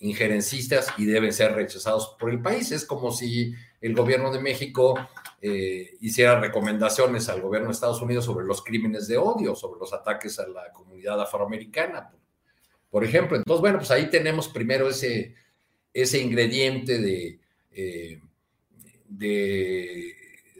injerencistas 0.00 0.92
y 0.96 1.04
deben 1.04 1.32
ser 1.32 1.52
rechazados 1.52 2.16
por 2.18 2.30
el 2.30 2.40
país. 2.42 2.72
Es 2.72 2.84
como 2.84 3.12
si 3.12 3.54
el 3.80 3.94
gobierno 3.94 4.32
de 4.32 4.40
México 4.40 4.98
eh, 5.40 5.96
hiciera 6.00 6.40
recomendaciones 6.40 7.28
al 7.28 7.40
gobierno 7.40 7.68
de 7.68 7.72
Estados 7.72 8.02
Unidos 8.02 8.24
sobre 8.24 8.46
los 8.46 8.62
crímenes 8.62 9.08
de 9.08 9.18
odio, 9.18 9.54
sobre 9.54 9.78
los 9.78 9.92
ataques 9.92 10.38
a 10.38 10.46
la 10.48 10.72
comunidad 10.72 11.20
afroamericana, 11.20 12.10
por, 12.90 13.04
ejemplo. 13.04 13.36
Entonces, 13.36 13.60
bueno, 13.60 13.78
pues 13.78 13.90
ahí 13.90 14.10
tenemos 14.10 14.48
primero 14.48 14.88
ese, 14.88 15.34
ese 15.92 16.18
ingrediente 16.20 16.98
de, 16.98 17.40
eh, 17.72 18.20
de, 19.08 20.14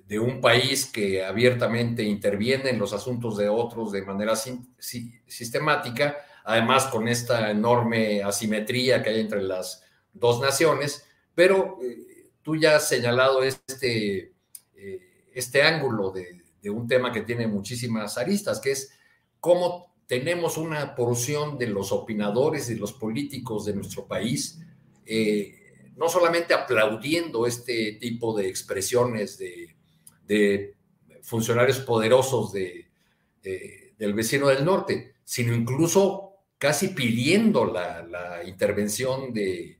de, 0.06 0.18
un 0.18 0.40
país 0.40 0.86
que 0.86 1.24
abiertamente 1.24 2.02
interviene 2.02 2.70
en 2.70 2.78
los 2.78 2.92
asuntos 2.92 3.36
de 3.36 3.48
otros 3.48 3.92
de 3.92 4.02
manera 4.02 4.34
sistemática 4.36 6.16
además 6.44 6.86
con 6.86 7.08
esta 7.08 7.50
enorme 7.50 8.22
asimetría 8.22 9.02
que 9.02 9.10
hay 9.10 9.20
entre 9.20 9.42
las 9.42 9.84
dos 10.12 10.40
naciones, 10.40 11.06
pero 11.34 11.78
eh, 11.82 12.30
tú 12.42 12.56
ya 12.56 12.76
has 12.76 12.88
señalado 12.88 13.42
este, 13.42 14.32
eh, 14.74 15.28
este 15.32 15.62
ángulo 15.62 16.10
de, 16.10 16.40
un 16.70 16.86
tema 16.86 17.10
que 17.10 17.22
tiene 17.22 17.46
muchísimas 17.46 18.18
aristas, 18.18 18.60
que 18.60 18.72
es 18.72 18.92
cómo 19.38 19.89
tenemos 20.10 20.58
una 20.58 20.96
porción 20.96 21.56
de 21.56 21.68
los 21.68 21.92
opinadores 21.92 22.68
y 22.68 22.74
los 22.74 22.92
políticos 22.92 23.64
de 23.64 23.74
nuestro 23.74 24.08
país, 24.08 24.58
eh, 25.06 25.92
no 25.94 26.08
solamente 26.08 26.52
aplaudiendo 26.52 27.46
este 27.46 27.92
tipo 27.92 28.36
de 28.36 28.48
expresiones 28.48 29.38
de, 29.38 30.74
funcionarios 31.22 31.78
poderosos 31.78 32.52
de, 32.52 32.90
del 33.96 34.14
vecino 34.14 34.48
del 34.48 34.64
norte, 34.64 35.14
sino 35.22 35.54
incluso 35.54 36.32
casi 36.58 36.88
pidiendo 36.88 37.64
la, 37.64 38.42
intervención 38.44 39.32
de, 39.32 39.78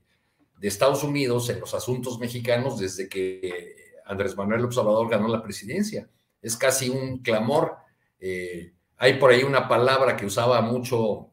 de, 0.57 0.67
Estados 0.69 1.03
Unidos 1.03 1.49
en 1.49 1.59
los 1.59 1.73
asuntos 1.73 2.19
mexicanos 2.19 2.79
desde 2.79 3.09
que 3.09 3.97
Andrés 4.05 4.37
Manuel 4.37 4.63
Observador 4.63 5.09
ganó 5.09 5.27
la 5.27 5.43
presidencia. 5.43 6.09
Es 6.41 6.55
casi 6.55 6.87
un 6.87 7.17
clamor. 7.17 7.75
Eh, 8.17 8.71
hay 9.01 9.15
por 9.15 9.31
ahí 9.31 9.41
una 9.41 9.67
palabra 9.67 10.15
que 10.15 10.27
usaba 10.27 10.61
mucho 10.61 11.31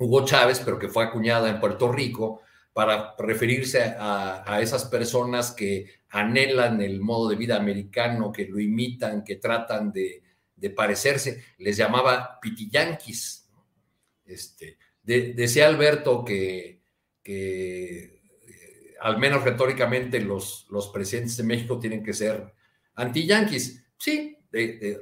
Hugo 0.00 0.24
Chávez, 0.24 0.60
pero 0.64 0.80
que 0.80 0.88
fue 0.88 1.04
acuñada 1.04 1.48
en 1.48 1.60
Puerto 1.60 1.92
Rico 1.92 2.40
para 2.72 3.14
referirse 3.16 3.94
a, 3.96 4.58
esas 4.60 4.86
personas 4.86 5.52
que 5.52 5.86
anhelan 6.08 6.82
el 6.82 7.00
modo 7.00 7.28
de 7.28 7.36
vida 7.36 7.54
americano, 7.54 8.32
que 8.32 8.48
lo 8.48 8.58
imitan, 8.58 9.22
que 9.22 9.36
tratan 9.36 9.92
de, 9.92 10.24
parecerse. 10.74 11.44
Les 11.58 11.76
llamaba 11.76 12.40
pitiyanquis. 12.42 13.48
Este, 14.24 14.76
decía 15.00 15.68
Alberto 15.68 16.24
que, 16.24 16.82
eh, 17.22 18.22
al 19.00 19.18
menos 19.18 19.44
retóricamente 19.44 20.18
los, 20.20 20.66
los 20.68 20.88
presidentes 20.88 21.36
de 21.36 21.44
México 21.44 21.78
tienen 21.78 22.02
que 22.02 22.12
ser 22.12 22.52
anti-yanquis. 22.96 23.84
Sí, 23.98 24.36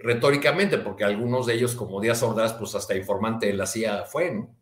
retóricamente, 0.03 0.79
porque 0.79 1.05
algunos 1.05 1.47
de 1.47 1.55
ellos, 1.55 1.75
como 1.75 2.01
Díaz 2.01 2.23
Ordaz, 2.23 2.55
pues 2.55 2.75
hasta 2.75 2.97
informante 2.97 3.47
de 3.47 3.55
la 3.55 3.67
CIA 3.67 4.05
fue, 4.05 4.33
¿no? 4.33 4.57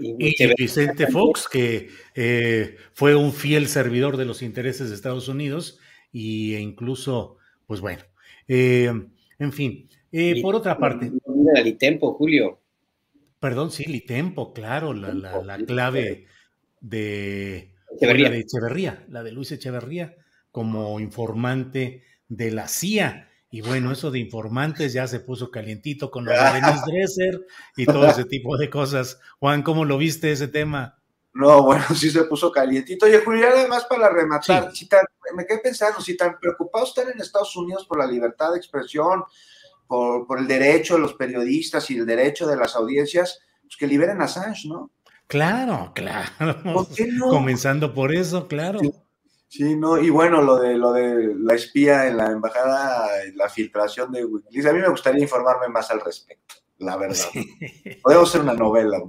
Y, 0.00 0.54
Vicente 0.56 1.08
Fox, 1.08 1.48
que 1.48 1.88
eh, 2.14 2.76
fue 2.92 3.16
un 3.16 3.32
fiel 3.32 3.66
servidor 3.66 4.16
de 4.16 4.24
los 4.24 4.42
intereses 4.42 4.88
de 4.88 4.94
Estados 4.94 5.28
Unidos 5.28 5.78
e 6.12 6.60
incluso, 6.60 7.36
pues 7.66 7.80
bueno, 7.80 8.02
eh, 8.46 8.92
en 9.38 9.52
fin, 9.52 9.88
eh, 10.12 10.40
por 10.40 10.54
otra 10.54 10.78
parte. 10.78 11.10
Litempo, 11.64 12.14
Julio. 12.14 12.60
Perdón, 13.40 13.70
sí, 13.70 13.84
Litempo, 13.84 14.52
claro, 14.52 14.92
la, 14.92 15.12
la, 15.12 15.58
clave 15.58 16.26
de 16.80 17.72
Echeverría. 17.96 18.30
de 18.30 18.38
Echeverría, 18.40 19.06
la 19.08 19.22
de 19.22 19.32
Luis 19.32 19.52
Echeverría, 19.52 20.16
como 20.50 21.00
informante 21.00 22.02
de 22.28 22.50
la 22.50 22.68
CIA. 22.68 23.27
Y 23.50 23.62
bueno, 23.62 23.92
eso 23.92 24.10
de 24.10 24.18
informantes 24.18 24.92
ya 24.92 25.06
se 25.06 25.20
puso 25.20 25.50
calientito 25.50 26.10
con 26.10 26.24
los 26.24 26.34
de 26.38 26.60
Denise 26.60 26.82
Dresser 26.86 27.46
y 27.76 27.86
todo 27.86 28.06
ese 28.08 28.24
tipo 28.24 28.56
de 28.56 28.68
cosas. 28.68 29.20
Juan, 29.38 29.62
¿cómo 29.62 29.84
lo 29.84 29.98
viste 29.98 30.32
ese 30.32 30.48
tema? 30.48 30.98
No, 31.34 31.62
bueno, 31.64 31.84
sí 31.94 32.10
se 32.10 32.24
puso 32.24 32.50
calientito. 32.52 33.06
Oye, 33.06 33.20
Julián, 33.24 33.52
además 33.54 33.84
para 33.84 34.10
rematar, 34.10 34.74
si 34.74 34.88
me 35.34 35.46
quedé 35.46 35.58
pensando, 35.58 36.00
si 36.00 36.16
tan 36.16 36.38
preocupados 36.38 36.90
están 36.90 37.10
en 37.10 37.20
Estados 37.20 37.54
Unidos 37.56 37.86
por 37.86 37.98
la 37.98 38.06
libertad 38.06 38.52
de 38.52 38.58
expresión, 38.58 39.24
por, 39.86 40.26
por, 40.26 40.38
el 40.38 40.46
derecho 40.46 40.94
de 40.94 41.00
los 41.00 41.14
periodistas 41.14 41.90
y 41.90 41.96
el 41.96 42.04
derecho 42.04 42.46
de 42.46 42.56
las 42.56 42.76
audiencias, 42.76 43.40
pues 43.62 43.76
que 43.76 43.86
liberen 43.86 44.20
a 44.20 44.24
Assange, 44.24 44.68
¿no? 44.68 44.90
Claro, 45.28 45.92
claro. 45.94 46.30
Comenzando 47.30 47.94
por 47.94 48.14
eso, 48.14 48.48
claro. 48.48 48.80
Sí, 48.80 48.92
no, 49.76 49.98
y 49.98 50.10
bueno, 50.10 50.42
lo 50.42 50.56
de 50.56 50.76
lo 50.76 50.92
de 50.92 51.34
la 51.38 51.54
espía 51.54 52.06
en 52.06 52.18
la 52.18 52.26
embajada, 52.26 53.08
la 53.34 53.48
filtración 53.48 54.12
de 54.12 54.24
Wikileaks, 54.24 54.66
a 54.66 54.72
mí 54.72 54.80
me 54.80 54.90
gustaría 54.90 55.22
informarme 55.22 55.68
más 55.68 55.90
al 55.90 56.00
respecto, 56.00 56.56
la 56.78 56.96
verdad. 56.96 57.24
Podemos 58.02 58.28
hacer 58.28 58.42
una 58.42 58.54
novela. 58.54 59.02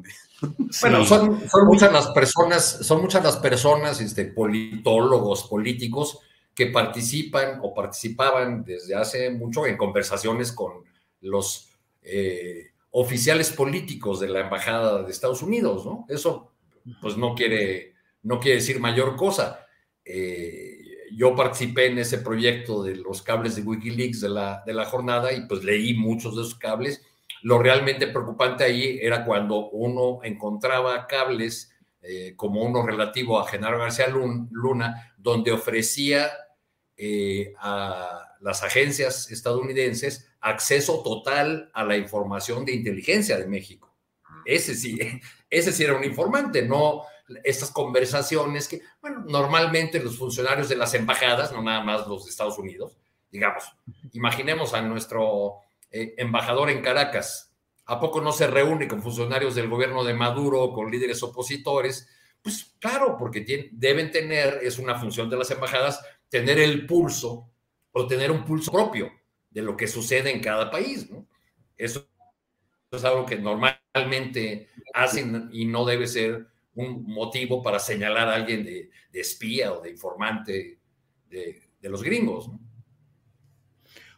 Bueno, 0.82 1.04
son, 1.04 1.50
son, 1.50 1.66
muchas 1.66 1.92
las 1.92 2.08
personas, 2.12 2.64
son 2.64 3.02
muchas 3.02 3.22
las 3.22 3.38
personas, 3.38 4.00
este, 4.00 4.26
politólogos, 4.26 5.44
políticos, 5.50 6.20
que 6.56 6.68
participan 6.68 7.60
o 7.62 7.74
participaban 7.74 8.64
desde 8.64 8.96
hace 8.96 9.30
mucho 9.32 9.66
en 9.66 9.76
conversaciones 9.76 10.54
con 10.54 10.86
los 11.22 11.70
eh, 12.02 12.72
oficiales 12.92 13.52
políticos 13.52 14.22
de 14.22 14.30
la 14.30 14.40
embajada 14.40 15.04
de 15.04 15.12
Estados 15.12 15.42
Unidos, 15.42 15.86
¿no? 15.86 16.06
Eso, 16.08 16.54
pues 17.02 17.18
no 17.18 17.36
quiere, 17.36 17.94
no 18.24 18.40
quiere 18.40 18.60
decir 18.60 18.80
mayor 18.80 19.18
cosa 19.18 19.66
eh, 20.12 20.80
yo 21.16 21.36
participé 21.36 21.86
en 21.86 21.99
ese 21.99 22.18
proyecto 22.18 22.82
de 22.82 22.95
los 22.95 23.22
cables 23.22 23.55
de 23.55 23.62
Wikileaks 23.62 24.22
de 24.22 24.30
la, 24.30 24.64
de 24.66 24.74
la 24.74 24.86
jornada 24.86 25.32
y 25.32 25.45
pues 25.45 25.64
leí 25.64 25.93
muchos 25.93 26.36
de 26.36 26.41
esos 26.41 26.55
cables. 26.55 27.05
Lo 27.43 27.60
realmente 27.60 28.07
preocupante 28.07 28.64
ahí 28.64 28.97
era 29.01 29.24
cuando 29.24 29.70
uno 29.70 30.20
encontraba 30.24 31.05
cables 31.05 31.72
eh, 32.01 32.34
como 32.36 32.64
uno 32.64 32.86
relativo 32.86 33.39
a 33.39 33.47
Genaro 33.47 33.78
García 33.78 34.07
Luna, 34.07 35.14
donde 35.18 35.51
ofrecía 35.51 36.28
eh, 36.97 37.53
a 37.60 38.36
las 38.41 38.64
agencias 38.64 39.30
estadounidenses 39.30 40.28
acceso 40.41 41.03
total 41.03 41.70
a 41.74 41.84
la 41.84 41.97
información 41.97 42.66
de 42.66 42.74
inteligencia 42.74 43.38
de 43.38 43.45
México. 43.45 43.95
Ese 44.43 44.74
sí, 44.74 44.97
ese 45.51 45.72
sí 45.72 45.84
era 45.84 45.95
un 45.95 46.03
informante, 46.03 46.64
no, 46.64 47.03
estas 47.43 47.71
conversaciones 47.71 48.67
que, 48.67 48.82
bueno, 49.01 49.23
normalmente 49.27 50.01
los 50.01 50.17
funcionarios 50.17 50.69
de 50.69 50.75
las 50.75 50.93
embajadas, 50.93 51.51
no 51.51 51.61
nada 51.61 51.84
más 51.84 52.07
los 52.07 52.25
de 52.25 52.32
Estados 52.32 52.57
Unidos, 52.57 52.97
digamos, 53.32 53.63
imaginemos 54.13 54.73
a 54.73 54.82
nuestro 54.82 55.55
eh, 55.91 56.15
embajador 56.17 56.69
en 56.69 56.82
Caracas, 56.82 57.53
¿a 57.86 57.99
poco 57.99 58.21
no 58.21 58.32
se 58.32 58.47
reúne 58.47 58.88
con 58.88 59.01
funcionarios 59.01 59.55
del 59.55 59.69
gobierno 59.69 60.03
de 60.03 60.13
Maduro, 60.13 60.71
con 60.73 60.91
líderes 60.91 61.21
opositores? 61.23 62.07
Pues 62.41 62.75
claro, 62.80 63.17
porque 63.17 63.69
deben 63.71 64.11
tener, 64.11 64.59
es 64.61 64.80
una 64.80 64.95
función 64.95 65.30
de 65.30 65.38
las 65.38 65.51
embajadas, 65.51 66.01
tener 66.30 66.59
el 66.59 66.86
pulso 66.86 67.49
o 67.91 68.07
tener 68.07 68.32
un 68.32 68.45
pulso 68.45 68.71
propio 68.71 69.11
de 69.49 69.61
lo 69.61 69.75
que 69.75 69.88
sucede 69.88 70.32
en 70.32 70.41
cada 70.41 70.69
país, 70.69 71.09
¿no? 71.09 71.25
Eso 71.75 72.07
es 72.91 73.03
algo 73.03 73.25
que 73.25 73.38
normalmente 73.38 74.69
hacen 74.93 75.49
y 75.51 75.65
no 75.65 75.86
debe 75.86 76.07
ser 76.07 76.47
un 76.80 77.03
motivo 77.03 77.61
para 77.61 77.77
señalar 77.77 78.30
a 78.30 78.36
alguien 78.36 78.63
de, 78.63 78.89
espía 79.13 79.73
o 79.73 79.82
de 79.82 79.89
informante 79.89 80.80
de, 81.30 81.61
los 81.82 82.03
gringos. 82.03 82.49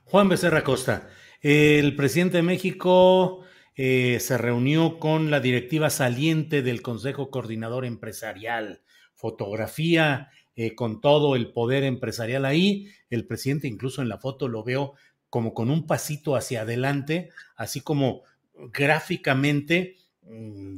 Juan 0.06 0.30
Becerra 0.30 0.64
Costa, 0.64 1.10
el 1.42 1.96
presidente 1.96 2.38
de 2.38 2.44
México 2.44 3.44
eh, 3.76 4.20
se 4.20 4.38
reunió 4.38 5.00
con 5.00 5.32
la 5.32 5.40
directiva 5.40 5.90
saliente 5.90 6.62
del 6.62 6.82
Consejo 6.82 7.32
Coordinador 7.32 7.86
Empresarial, 7.86 8.84
fotografía 9.16 10.30
eh, 10.56 10.76
con 10.76 11.02
todo 11.02 11.36
el 11.36 11.54
poder 11.54 11.84
empresarial 11.84 12.46
ahí, 12.46 12.90
el 13.10 13.26
presidente 13.26 13.68
incluso 13.68 14.02
en 14.02 14.10
la 14.10 14.20
foto 14.20 14.48
lo 14.48 14.64
veo 14.64 14.94
como 15.30 15.54
con 15.54 15.72
un 15.72 15.88
pasito 15.88 16.36
hacia 16.36 16.62
adelante, 16.62 17.30
así 17.56 17.82
como 17.82 18.24
gráficamente 18.54 19.96
mm, 20.24 20.78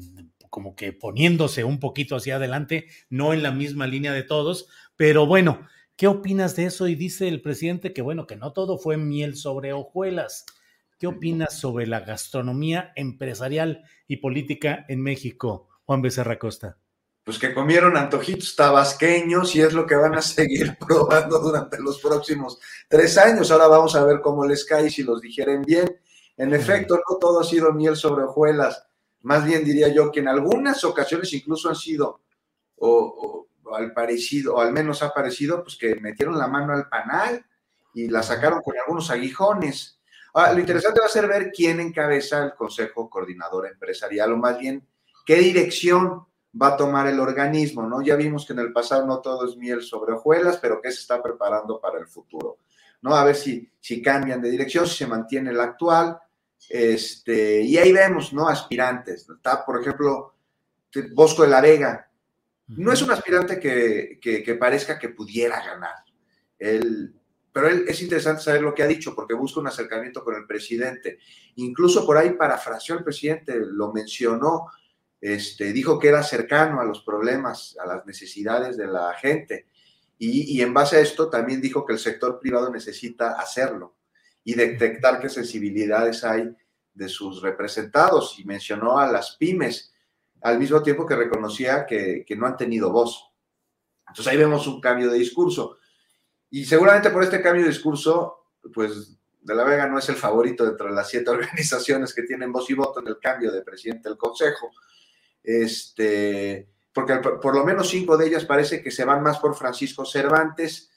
como 0.53 0.75
que 0.75 0.93
poniéndose 0.93 1.63
un 1.63 1.79
poquito 1.79 2.15
hacia 2.15 2.35
adelante, 2.35 2.85
no 3.09 3.33
en 3.33 3.41
la 3.41 3.49
misma 3.49 3.87
línea 3.87 4.13
de 4.13 4.21
todos, 4.21 4.67
pero 4.95 5.25
bueno, 5.25 5.67
¿qué 5.95 6.05
opinas 6.05 6.55
de 6.55 6.65
eso? 6.65 6.87
Y 6.87 6.93
dice 6.93 7.27
el 7.27 7.41
presidente 7.41 7.91
que 7.91 8.03
bueno, 8.03 8.27
que 8.27 8.35
no 8.35 8.53
todo 8.53 8.77
fue 8.77 8.97
miel 8.97 9.35
sobre 9.35 9.73
hojuelas. 9.73 10.45
¿Qué 10.99 11.07
opinas 11.07 11.57
sobre 11.57 11.87
la 11.87 12.01
gastronomía 12.01 12.93
empresarial 12.95 13.83
y 14.07 14.17
política 14.17 14.85
en 14.89 15.01
México, 15.01 15.69
Juan 15.85 16.03
Becerra 16.03 16.37
Costa? 16.37 16.77
Pues 17.23 17.39
que 17.39 17.51
comieron 17.51 17.97
antojitos 17.97 18.55
tabasqueños 18.55 19.55
y 19.55 19.61
es 19.61 19.73
lo 19.73 19.87
que 19.87 19.95
van 19.95 20.13
a 20.13 20.21
seguir 20.21 20.77
probando 20.87 21.39
durante 21.39 21.81
los 21.81 21.99
próximos 21.99 22.59
tres 22.87 23.17
años. 23.17 23.49
Ahora 23.49 23.69
vamos 23.69 23.95
a 23.95 24.05
ver 24.05 24.21
cómo 24.21 24.45
les 24.45 24.63
cae 24.65 24.85
y 24.85 24.91
si 24.91 25.01
los 25.01 25.19
digieren 25.19 25.63
bien. 25.63 25.99
En 26.37 26.53
efecto, 26.53 26.93
no 27.09 27.17
todo 27.17 27.39
ha 27.39 27.43
sido 27.43 27.73
miel 27.73 27.95
sobre 27.95 28.25
hojuelas 28.25 28.85
más 29.23 29.45
bien 29.45 29.63
diría 29.63 29.87
yo 29.87 30.11
que 30.11 30.19
en 30.19 30.27
algunas 30.27 30.83
ocasiones 30.83 31.31
incluso 31.33 31.69
han 31.69 31.75
sido, 31.75 32.21
o, 32.77 33.47
al 33.73 33.93
parecido, 33.93 34.55
o 34.55 34.61
al 34.61 34.71
menos 34.73 35.01
ha 35.01 35.13
parecido, 35.13 35.63
pues 35.63 35.77
que 35.77 35.95
metieron 35.95 36.37
la 36.37 36.47
mano 36.47 36.73
al 36.73 36.89
panal 36.89 37.45
y 37.93 38.09
la 38.09 38.21
sacaron 38.21 38.61
con 38.61 38.77
algunos 38.77 39.09
aguijones. 39.09 39.99
lo 40.33 40.59
interesante 40.59 40.99
va 40.99 41.05
a 41.05 41.09
ser 41.09 41.27
ver 41.27 41.51
quién 41.51 41.79
encabeza 41.79 42.43
el 42.43 42.53
Consejo 42.53 43.09
Coordinador 43.09 43.67
Empresarial, 43.67 44.33
o 44.33 44.37
más 44.37 44.59
bien 44.59 44.85
qué 45.25 45.37
dirección 45.37 46.25
va 46.61 46.69
a 46.69 46.77
tomar 46.77 47.07
el 47.07 47.19
organismo, 47.19 47.87
¿no? 47.87 48.01
Ya 48.01 48.15
vimos 48.15 48.45
que 48.45 48.53
en 48.53 48.59
el 48.59 48.73
pasado 48.73 49.07
no 49.07 49.21
todo 49.21 49.47
es 49.47 49.55
miel 49.55 49.81
sobre 49.81 50.13
hojuelas, 50.13 50.57
pero 50.57 50.81
que 50.81 50.91
se 50.91 50.99
está 50.99 51.23
preparando 51.23 51.79
para 51.79 51.97
el 51.97 52.07
futuro, 52.07 52.57
¿no? 53.01 53.15
A 53.15 53.23
ver 53.23 53.35
si, 53.35 53.71
si 53.79 54.01
cambian 54.01 54.41
de 54.41 54.51
dirección, 54.51 54.85
si 54.85 54.97
se 54.97 55.07
mantiene 55.07 55.51
el 55.51 55.59
actual, 55.61 56.19
este, 56.69 57.61
y 57.61 57.77
ahí 57.77 57.91
vemos, 57.91 58.33
¿no? 58.33 58.47
Aspirantes. 58.47 59.29
Está, 59.29 59.65
por 59.65 59.81
ejemplo, 59.81 60.35
Bosco 61.13 61.43
de 61.43 61.49
la 61.49 61.61
Vega. 61.61 62.09
No 62.67 62.91
es 62.91 63.01
un 63.01 63.11
aspirante 63.11 63.59
que, 63.59 64.57
parezca 64.59 64.97
que 64.97 65.09
pudiera 65.09 65.63
ganar. 65.63 65.95
Él, 66.57 67.13
pero 67.51 67.67
él, 67.67 67.85
es 67.87 68.01
interesante 68.01 68.41
saber 68.41 68.61
lo 68.61 68.73
que 68.73 68.83
ha 68.83 68.87
dicho 68.87 69.13
porque 69.13 69.33
busca 69.33 69.59
un 69.59 69.67
acercamiento 69.67 70.23
con 70.23 70.35
el 70.35 70.47
presidente. 70.47 71.19
Incluso 71.55 72.05
por 72.05 72.17
ahí 72.17 72.31
parafraseó 72.31 72.97
al 72.97 73.03
presidente, 73.03 73.55
lo 73.59 73.91
mencionó, 73.91 74.67
este, 75.19 75.73
dijo 75.73 75.99
que 75.99 76.07
era 76.07 76.23
cercano 76.23 76.81
a 76.81 76.85
los 76.85 77.01
problemas, 77.01 77.77
a 77.79 77.85
las 77.85 78.05
necesidades 78.05 78.77
de 78.77 78.87
la 78.87 79.13
gente. 79.13 79.67
Y, 80.17 80.61
en 80.61 80.73
base 80.73 80.95
a 80.95 80.99
esto 81.01 81.29
también 81.29 81.59
dijo 81.59 81.85
que 81.85 81.93
el 81.93 81.99
sector 81.99 82.39
privado 82.39 82.69
necesita 82.71 83.33
hacerlo 83.33 83.95
y 84.43 84.53
detectar 84.53 85.19
qué 85.19 85.29
sensibilidades 85.29 86.23
hay 86.23 86.55
de 86.93 87.09
sus 87.09 87.41
representados 87.41 88.37
y 88.39 88.45
mencionó 88.45 88.99
a 88.99 89.11
las 89.11 89.35
pymes 89.37 89.93
al 90.41 90.59
mismo 90.59 90.83
tiempo 90.83 91.05
que 91.05 91.15
reconocía 91.15 91.85
que, 91.85 92.23
que 92.25 92.35
no 92.35 92.45
han 92.45 92.57
tenido 92.57 92.91
voz. 92.91 93.31
Entonces 94.07 94.31
ahí 94.31 94.37
vemos 94.37 94.67
un 94.67 94.81
cambio 94.81 95.09
de 95.09 95.17
discurso. 95.17 95.77
Y 96.49 96.65
seguramente 96.65 97.09
por 97.09 97.23
este 97.23 97.41
cambio 97.41 97.63
de 97.63 97.69
discurso, 97.69 98.49
pues 98.73 99.17
de 99.43 99.55
la 99.55 99.63
Vega 99.63 99.87
no 99.87 99.99
es 99.99 100.07
el 100.09 100.15
favorito 100.15 100.67
entre 100.67 100.91
las 100.91 101.09
siete 101.09 101.29
organizaciones 101.31 102.13
que 102.13 102.23
tienen 102.23 102.51
voz 102.51 102.69
y 102.69 102.73
voto 102.73 102.99
en 102.99 103.07
el 103.07 103.19
cambio 103.19 103.51
de 103.51 103.61
presidente 103.61 104.09
del 104.09 104.17
Consejo. 104.17 104.71
Este, 105.41 106.69
porque 106.93 107.15
por 107.17 107.55
lo 107.55 107.65
menos 107.65 107.89
cinco 107.89 108.15
de 108.17 108.27
ellas 108.27 108.45
parece 108.45 108.81
que 108.81 108.91
se 108.91 109.03
van 109.03 109.23
más 109.23 109.39
por 109.39 109.55
Francisco 109.55 110.05
Cervantes. 110.05 110.91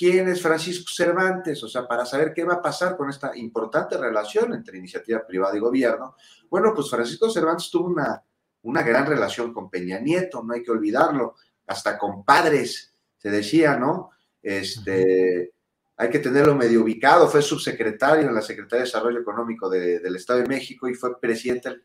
¿Quién 0.00 0.30
es 0.30 0.40
Francisco 0.40 0.90
Cervantes? 0.90 1.62
O 1.62 1.68
sea, 1.68 1.86
para 1.86 2.06
saber 2.06 2.32
qué 2.32 2.42
va 2.42 2.54
a 2.54 2.62
pasar 2.62 2.96
con 2.96 3.10
esta 3.10 3.36
importante 3.36 3.98
relación 3.98 4.54
entre 4.54 4.78
iniciativa 4.78 5.26
privada 5.26 5.54
y 5.54 5.60
gobierno. 5.60 6.16
Bueno, 6.48 6.72
pues 6.74 6.88
Francisco 6.88 7.28
Cervantes 7.28 7.68
tuvo 7.70 7.88
una, 7.88 8.24
una 8.62 8.82
gran 8.82 9.04
relación 9.04 9.52
con 9.52 9.68
Peña 9.68 9.98
Nieto, 10.00 10.42
no 10.42 10.54
hay 10.54 10.62
que 10.62 10.70
olvidarlo, 10.70 11.34
hasta 11.66 11.98
con 11.98 12.24
padres, 12.24 12.94
se 13.18 13.30
decía, 13.30 13.76
¿no? 13.76 14.08
Este, 14.40 15.52
hay 15.98 16.08
que 16.08 16.20
tenerlo 16.20 16.54
medio 16.54 16.80
ubicado, 16.80 17.28
fue 17.28 17.42
subsecretario 17.42 18.26
en 18.26 18.34
la 18.34 18.40
Secretaría 18.40 18.78
de 18.78 18.86
Desarrollo 18.86 19.20
Económico 19.20 19.68
del 19.68 20.16
Estado 20.16 20.38
de 20.38 20.48
México 20.48 20.88
y 20.88 20.94
fue 20.94 21.20
presidente 21.20 21.76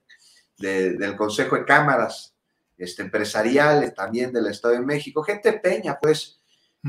del 0.58 1.18
Consejo 1.18 1.58
de 1.58 1.66
Cámaras 1.66 2.34
este, 2.78 3.02
Empresariales 3.02 3.94
también 3.94 4.32
del 4.32 4.48
Estado 4.48 4.76
de 4.76 4.80
México, 4.80 5.22
gente 5.22 5.52
peña, 5.60 6.00
pues, 6.02 6.40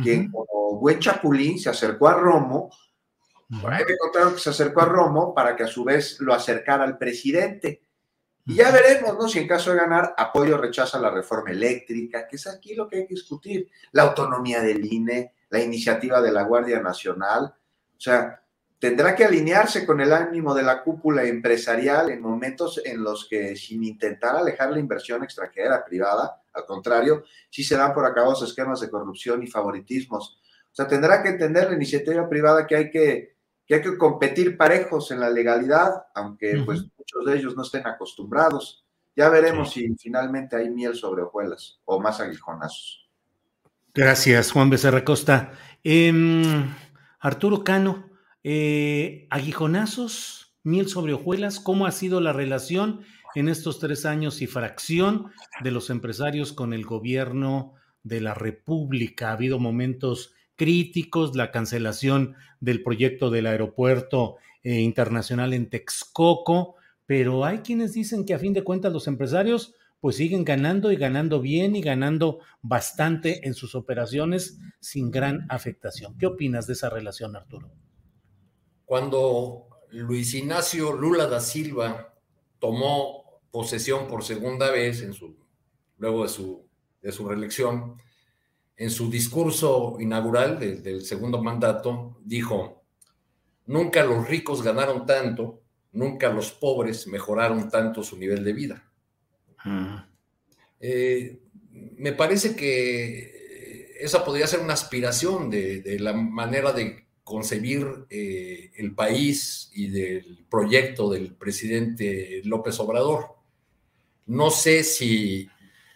que 0.03 0.31
como 0.31 0.79
buen 0.79 0.99
chapulín 0.99 1.59
se 1.59 1.71
acercó 1.71 2.09
a 2.09 2.15
Romo, 2.15 2.71
por 3.61 3.73
ahí 3.73 3.85
me 3.89 3.97
contaron 3.97 4.35
que 4.35 4.41
se 4.41 4.51
acercó 4.51 4.81
a 4.81 4.87
Romo 4.87 5.35
para 5.35 5.55
que 5.55 5.63
a 5.63 5.69
su 5.69 5.85
vez 5.85 6.21
lo 6.21 6.35
acercara 6.35 6.85
al 6.85 6.99
presidente. 6.99 7.83
Y 8.45 8.55
ya 8.55 8.71
veremos, 8.71 9.17
¿no? 9.19 9.29
Si 9.29 9.41
en 9.41 9.49
caso 9.49 9.71
de 9.71 9.77
ganar, 9.77 10.15
apoyo 10.17 10.55
o 10.55 10.59
rechaza 10.59 11.01
la 11.01 11.11
reforma 11.11 11.51
eléctrica, 11.51 12.29
que 12.29 12.37
es 12.37 12.47
aquí 12.47 12.75
lo 12.75 12.89
que 12.89 12.99
hay 12.99 13.07
que 13.07 13.15
discutir, 13.15 13.69
la 13.93 14.03
autonomía 14.03 14.61
del 14.61 14.85
INE, 14.85 15.35
la 15.51 15.61
iniciativa 15.61 16.21
de 16.21 16.33
la 16.33 16.43
Guardia 16.43 16.81
Nacional. 16.81 17.55
O 17.97 18.01
sea, 18.01 18.41
tendrá 18.79 19.15
que 19.15 19.25
alinearse 19.25 19.87
con 19.87 20.01
el 20.01 20.13
ánimo 20.13 20.55
de 20.55 20.63
la 20.63 20.83
cúpula 20.83 21.25
empresarial 21.25 22.11
en 22.11 22.21
momentos 22.21 22.81
en 22.85 23.03
los 23.03 23.27
que, 23.29 23.57
sin 23.57 23.85
intentar 23.85 24.37
alejar 24.37 24.71
la 24.71 24.79
inversión 24.79 25.25
extranjera 25.25 25.85
privada, 25.85 26.43
al 26.53 26.65
contrario, 26.65 27.25
sí 27.51 27.65
se 27.65 27.77
dan 27.77 27.93
por 27.93 28.05
acabados 28.05 28.43
esquemas 28.43 28.81
de 28.81 28.91
corrupción 28.91 29.43
y 29.43 29.47
favoritismos. 29.47 30.41
O 30.71 30.75
sea, 30.75 30.87
tendrá 30.87 31.23
que 31.23 31.31
entender 31.31 31.69
la 31.69 31.77
iniciativa 31.77 32.29
privada 32.29 32.67
que 32.67 32.77
hay 32.77 32.91
que, 32.91 33.37
que, 33.67 33.75
hay 33.77 33.83
que 33.83 33.97
competir 33.97 34.57
parejos 34.57 35.11
en 35.11 35.21
la 35.21 35.31
legalidad, 35.31 36.07
aunque 36.15 36.63
pues 36.65 36.83
muchos 36.97 37.25
de 37.27 37.39
ellos 37.39 37.57
no 37.57 37.63
estén 37.63 37.87
acostumbrados. 37.87 38.85
Ya 39.15 39.31
veremos 39.31 39.73
si 39.73 39.95
finalmente 39.97 40.57
hay 40.57 40.69
miel 40.69 40.95
sobre 40.95 41.23
hojuelas 41.23 41.81
o 41.87 41.99
más 41.99 42.21
aguijonazos. 42.21 43.09
Gracias, 43.95 44.53
Juan 44.53 44.69
Becerra 44.69 45.05
Costa. 45.05 45.53
Em, 45.83 46.75
Arturo 47.21 47.65
Cano, 47.65 48.11
eh, 48.49 49.27
aguijonazos, 49.31 50.57
miel 50.63 50.89
sobre 50.89 51.15
hojuelas, 51.15 51.59
¿cómo 51.59 51.85
ha 51.85 51.91
sido 51.91 52.21
la 52.21 52.33
relación 52.33 53.01
en 53.35 53.49
estos 53.49 53.81
tres 53.81 54.07
años 54.07 54.41
y 54.41 54.47
fracción 54.47 55.33
de 55.65 55.73
los 55.73 55.91
empresarios 55.91 56.53
con 56.53 56.73
el 56.73 56.85
gobierno 56.85 57.75
de 58.05 58.21
la 58.21 58.35
República? 58.35 59.31
Ha 59.31 59.33
habido 59.33 59.59
momentos 59.59 60.33
críticos, 60.55 61.35
la 61.35 61.51
cancelación 61.51 62.37
del 62.61 62.85
proyecto 62.85 63.31
del 63.31 63.49
aeropuerto 63.49 64.37
eh, 64.63 64.79
internacional 64.81 65.53
en 65.53 65.69
Texcoco, 65.69 66.77
pero 67.05 67.45
hay 67.45 67.59
quienes 67.59 67.95
dicen 67.95 68.25
que 68.25 68.35
a 68.35 68.39
fin 68.39 68.53
de 68.53 68.63
cuentas 68.63 68.93
los 68.93 69.09
empresarios 69.09 69.75
pues 69.99 70.15
siguen 70.15 70.45
ganando 70.45 70.93
y 70.93 70.97
ganando 70.97 71.41
bien 71.41 71.75
y 71.75 71.81
ganando 71.81 72.39
bastante 72.63 73.45
en 73.49 73.55
sus 73.55 73.75
operaciones 73.75 74.61
sin 74.79 75.11
gran 75.11 75.47
afectación. 75.49 76.17
¿Qué 76.17 76.27
opinas 76.27 76.69
de 76.69 76.75
esa 76.75 76.91
relación, 76.91 77.35
Arturo? 77.35 77.73
Cuando 78.87 79.67
Luis 79.91 80.33
Ignacio 80.33 80.93
Lula 80.93 81.27
da 81.27 81.41
Silva 81.41 82.15
tomó 82.59 83.41
posesión 83.51 84.09
por 84.09 84.25
segunda 84.25 84.71
vez 84.71 85.03
en 85.03 85.13
su, 85.13 85.37
luego 85.99 86.23
de 86.23 86.29
su, 86.29 86.67
de 87.03 87.13
su 87.13 87.29
reelección, 87.29 88.01
en 88.77 88.91
su 88.91 89.11
discurso 89.11 89.97
inaugural 90.01 90.59
del 90.59 91.05
segundo 91.05 91.43
mandato, 91.43 92.19
dijo, 92.25 92.85
nunca 93.67 94.05
los 94.05 94.29
ricos 94.29 94.63
ganaron 94.63 95.05
tanto, 95.05 95.63
nunca 95.93 96.31
los 96.31 96.53
pobres 96.53 97.07
mejoraron 97.07 97.69
tanto 97.71 98.03
su 98.03 98.17
nivel 98.17 98.45
de 98.45 98.53
vida. 98.53 98.91
Eh, 100.79 101.41
me 101.73 102.13
parece 102.13 102.55
que 102.55 103.97
esa 103.99 104.25
podría 104.25 104.47
ser 104.47 104.61
una 104.61 104.75
aspiración 104.75 105.51
de, 105.51 105.97
la 105.99 106.13
manera 106.13 106.73
de 106.73 107.06
concebir 107.27 108.07
eh, 108.09 108.71
el 108.77 108.95
país 108.95 109.69
y 109.75 109.89
del 109.89 110.47
proyecto 110.49 111.11
del 111.11 111.35
presidente 111.35 112.41
López 112.45 112.79
Obrador. 112.79 113.35
No 114.27 114.51
sé 114.51 114.85
si, 114.85 115.49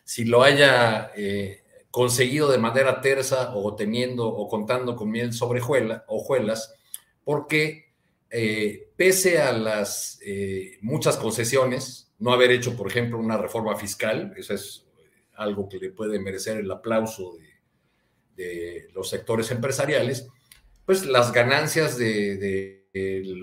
si 0.02 0.24
lo 0.24 0.42
haya 0.42 1.12
eh, 1.16 1.62
conseguido 1.92 2.50
de 2.50 2.58
manera 2.58 3.00
tersa 3.00 3.54
o 3.54 3.76
teniendo 3.76 4.26
o 4.26 4.48
contando 4.48 4.96
con 4.96 5.08
miel 5.08 5.32
sobre 5.32 5.60
hojuelas, 5.60 6.74
porque 7.22 7.90
pese 8.96 9.40
a 9.40 9.52
las 9.52 10.20
muchas 10.82 11.16
concesiones, 11.16 12.12
no 12.18 12.32
haber 12.32 12.50
hecho, 12.50 12.76
por 12.76 12.88
ejemplo, 12.88 13.18
una 13.18 13.36
reforma 13.36 13.76
fiscal, 13.76 14.32
eso 14.36 14.54
es 14.54 14.86
algo 15.40 15.68
que 15.68 15.78
le 15.78 15.90
puede 15.90 16.18
merecer 16.18 16.58
el 16.58 16.70
aplauso 16.70 17.34
de, 18.36 18.88
los 18.94 19.10
sectores 19.10 19.50
empresariales, 19.50 20.26
pues 20.90 21.06
las 21.06 21.30
ganancias 21.30 21.96
de, 21.96 22.88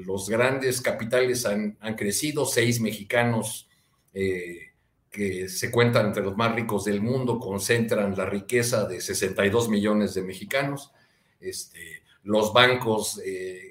los 0.05 0.27
grandes 0.27 0.81
capitales 0.81 1.45
han, 1.45 1.77
crecido, 1.95 2.45
seis 2.45 2.81
mexicanos 2.81 3.69
eh, 4.13 4.73
que 5.09 5.47
se 5.47 5.71
cuentan 5.71 6.07
entre 6.07 6.23
los 6.23 6.35
más 6.35 6.53
ricos 6.53 6.83
del 6.83 6.99
mundo 6.99 7.39
concentran 7.39 8.17
la 8.17 8.25
riqueza 8.25 8.85
de 8.85 8.99
62 8.99 9.69
millones 9.69 10.13
de 10.13 10.23
mexicanos, 10.23 10.91
este, 11.39 12.03
los 12.23 12.51
bancos... 12.51 13.21
Eh, 13.25 13.63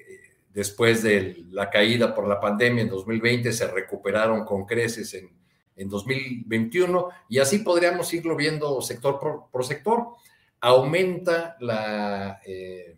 después 0.55 1.03
de 1.03 1.45
la 1.51 1.69
caída 1.69 2.15
por 2.15 2.27
la 2.27 2.41
pandemia 2.41 2.85
en 2.85 2.89
2020, 2.89 3.53
se 3.53 3.67
recuperaron 3.67 4.47
con 4.47 4.65
creces 4.65 5.13
en, 5.13 5.29
en 5.77 5.91
2021 5.91 7.11
y 7.29 7.41
así 7.41 7.59
podríamos 7.59 8.15
irlo 8.15 8.37
viendo 8.37 8.81
sector 8.81 9.21
por, 9.53 9.65
sector. 9.67 10.07
Aumenta 10.63 11.59
la, 11.61 12.41
eh, 12.47 12.96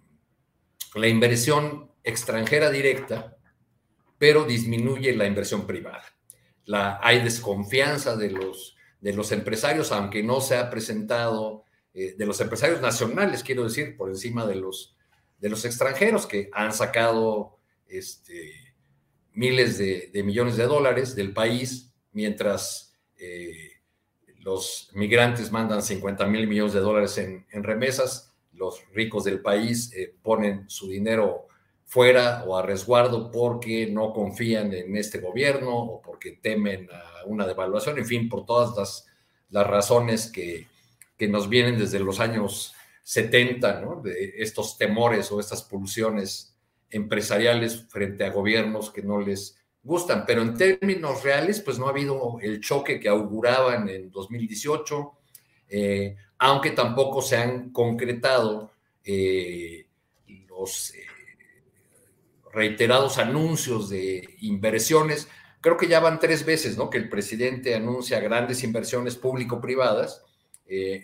la 0.95 1.09
inversión 1.09 1.91
extranjera 2.03 2.71
directa, 2.71 3.37
pero 4.19 4.45
disminuye 4.45 5.15
la 5.15 5.27
inversión 5.27 5.67
privada. 5.67 6.05
Hay 7.01 7.23
desconfianza 7.23 8.17
de 8.17 8.31
los, 8.31 8.77
de 9.01 9.13
los 9.13 9.33
empresarios, 9.33 9.93
aunque 9.93 10.23
no 10.23 10.41
se 10.41 10.57
ha 10.57 10.69
presentado, 10.71 11.65
eh, 11.95 12.15
de 12.17 12.27
los 12.27 12.41
empresarios 12.41 12.81
nacionales, 12.81 13.43
quiero 13.43 13.65
decir, 13.65 13.97
por 13.97 14.09
encima 14.11 14.47
de 14.47 14.57
los, 14.57 14.97
de 15.39 15.49
los 15.49 15.65
extranjeros 15.65 16.27
que 16.27 16.51
han 16.53 16.73
sacado 16.73 17.59
este, 17.87 18.75
miles 19.33 19.79
de, 19.79 20.11
millones 20.25 20.57
de 20.57 20.65
dólares 20.65 21.15
del 21.15 21.33
país, 21.33 21.95
mientras 22.13 22.93
eh, 23.17 23.79
los 24.41 24.91
migrantes 24.95 25.53
mandan 25.53 25.83
50 25.83 26.27
mil 26.27 26.47
millones 26.49 26.73
de 26.73 26.81
dólares 26.81 27.19
en, 27.19 27.47
remesas, 27.63 28.28
los 28.59 28.85
ricos 28.93 29.25
del 29.25 29.41
país 29.41 29.93
eh, 29.95 30.15
ponen 30.23 30.69
su 30.69 30.89
dinero 30.89 31.47
fuera 31.85 32.45
o 32.47 32.57
a 32.57 32.63
resguardo 32.63 33.31
porque 33.31 33.87
no 33.87 34.13
confían 34.13 34.75
en 34.75 34.95
este 34.97 35.21
gobierno 35.21 35.75
o 35.75 36.03
porque 36.03 36.33
temen 36.33 36.89
a 36.93 37.25
una 37.25 37.47
devaluación, 37.47 37.99
en 37.99 38.07
fin, 38.07 38.29
por 38.29 38.45
todas 38.45 38.77
las, 38.77 39.07
las 39.49 39.67
razones 39.67 40.31
que, 40.31 40.67
que 41.17 41.29
nos 41.29 41.49
vienen 41.49 41.79
desde 41.79 41.99
los 41.99 42.21
años 42.21 42.75
70, 43.05 43.81
¿no? 43.81 44.03
De 44.03 44.35
estos 44.37 44.77
temores 44.77 45.33
o 45.33 45.41
estas 45.41 45.63
pulsiones 45.63 46.55
empresariales 46.91 47.87
frente 47.89 48.25
a 48.25 48.31
gobiernos 48.31 48.91
que 48.91 49.03
no 49.03 49.21
les 49.21 49.59
gustan, 49.83 50.25
pero 50.27 50.43
en 50.43 50.55
términos 50.55 51.23
reales, 51.23 51.61
pues 51.61 51.79
no 51.79 51.87
ha 51.87 51.91
habido 51.91 52.39
el 52.43 52.61
choque 52.61 53.01
que 53.01 53.09
auguraban 53.09 53.89
en 53.89 54.11
2018, 54.11 55.13
eh, 55.71 56.17
aunque 56.39 56.71
tampoco 56.71 57.23
se 57.23 57.37
han 57.37 57.71
concretado 57.71 58.73
eh, 59.05 59.87
los 60.49 60.95
eh, 60.95 61.07
reiterados 62.53 63.19
anuncios 63.19 63.89
de 63.89 64.37
inversiones. 64.41 65.29
Creo 65.61 65.77
que 65.77 65.89
ya 65.89 66.01
van 66.01 66.19
tres 66.19 66.45
veces, 66.45 66.77
¿no? 66.77 66.91
Que 66.91 66.99
el 66.99 67.09
presidente 67.09 67.75
anuncia 67.75 68.21
grandes 68.21 68.63
inversiones 68.65 69.17
público-privadas. 69.17 70.25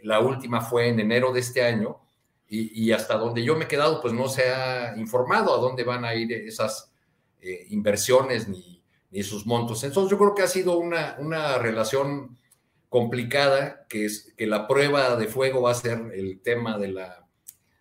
la 0.03 0.21
última 0.21 0.61
fue 0.61 0.89
en 0.89 1.01
enero 1.01 1.33
de 1.33 1.41
este 1.41 1.63
año 1.63 2.05
y, 2.49 2.93
hasta 2.93 3.17
donde 3.17 3.43
yo 3.43 3.57
me 3.57 3.65
he 3.65 3.69
quedado, 3.69 4.01
pues 4.01 4.13
no 4.13 4.29
se 4.29 4.49
ha 4.51 4.97
informado 4.97 5.55
a 5.55 5.61
dónde 5.61 5.83
van 5.83 6.05
a 6.05 6.15
ir 6.15 6.33
esas 6.33 6.93
eh, 7.41 7.67
inversiones 7.71 8.49
ni, 8.49 8.83
ni, 9.11 9.23
sus 9.23 9.47
montos. 9.47 9.83
Entonces 9.83 10.11
yo 10.11 10.19
creo 10.19 10.35
que 10.35 10.43
ha 10.43 10.49
sido 10.49 10.79
una, 10.79 11.17
una 11.19 11.59
relación 11.59 12.39
complicada, 12.95 13.87
que 13.89 14.05
es 14.05 14.33
que 14.37 14.47
la 14.47 14.69
prueba 14.69 15.17
de 15.17 15.27
fuego 15.27 15.63
va 15.63 15.73
a 15.73 15.75
ser 15.75 16.13
el 16.15 16.41
tema 16.43 16.79
de 16.79 16.87
la, 16.93 17.27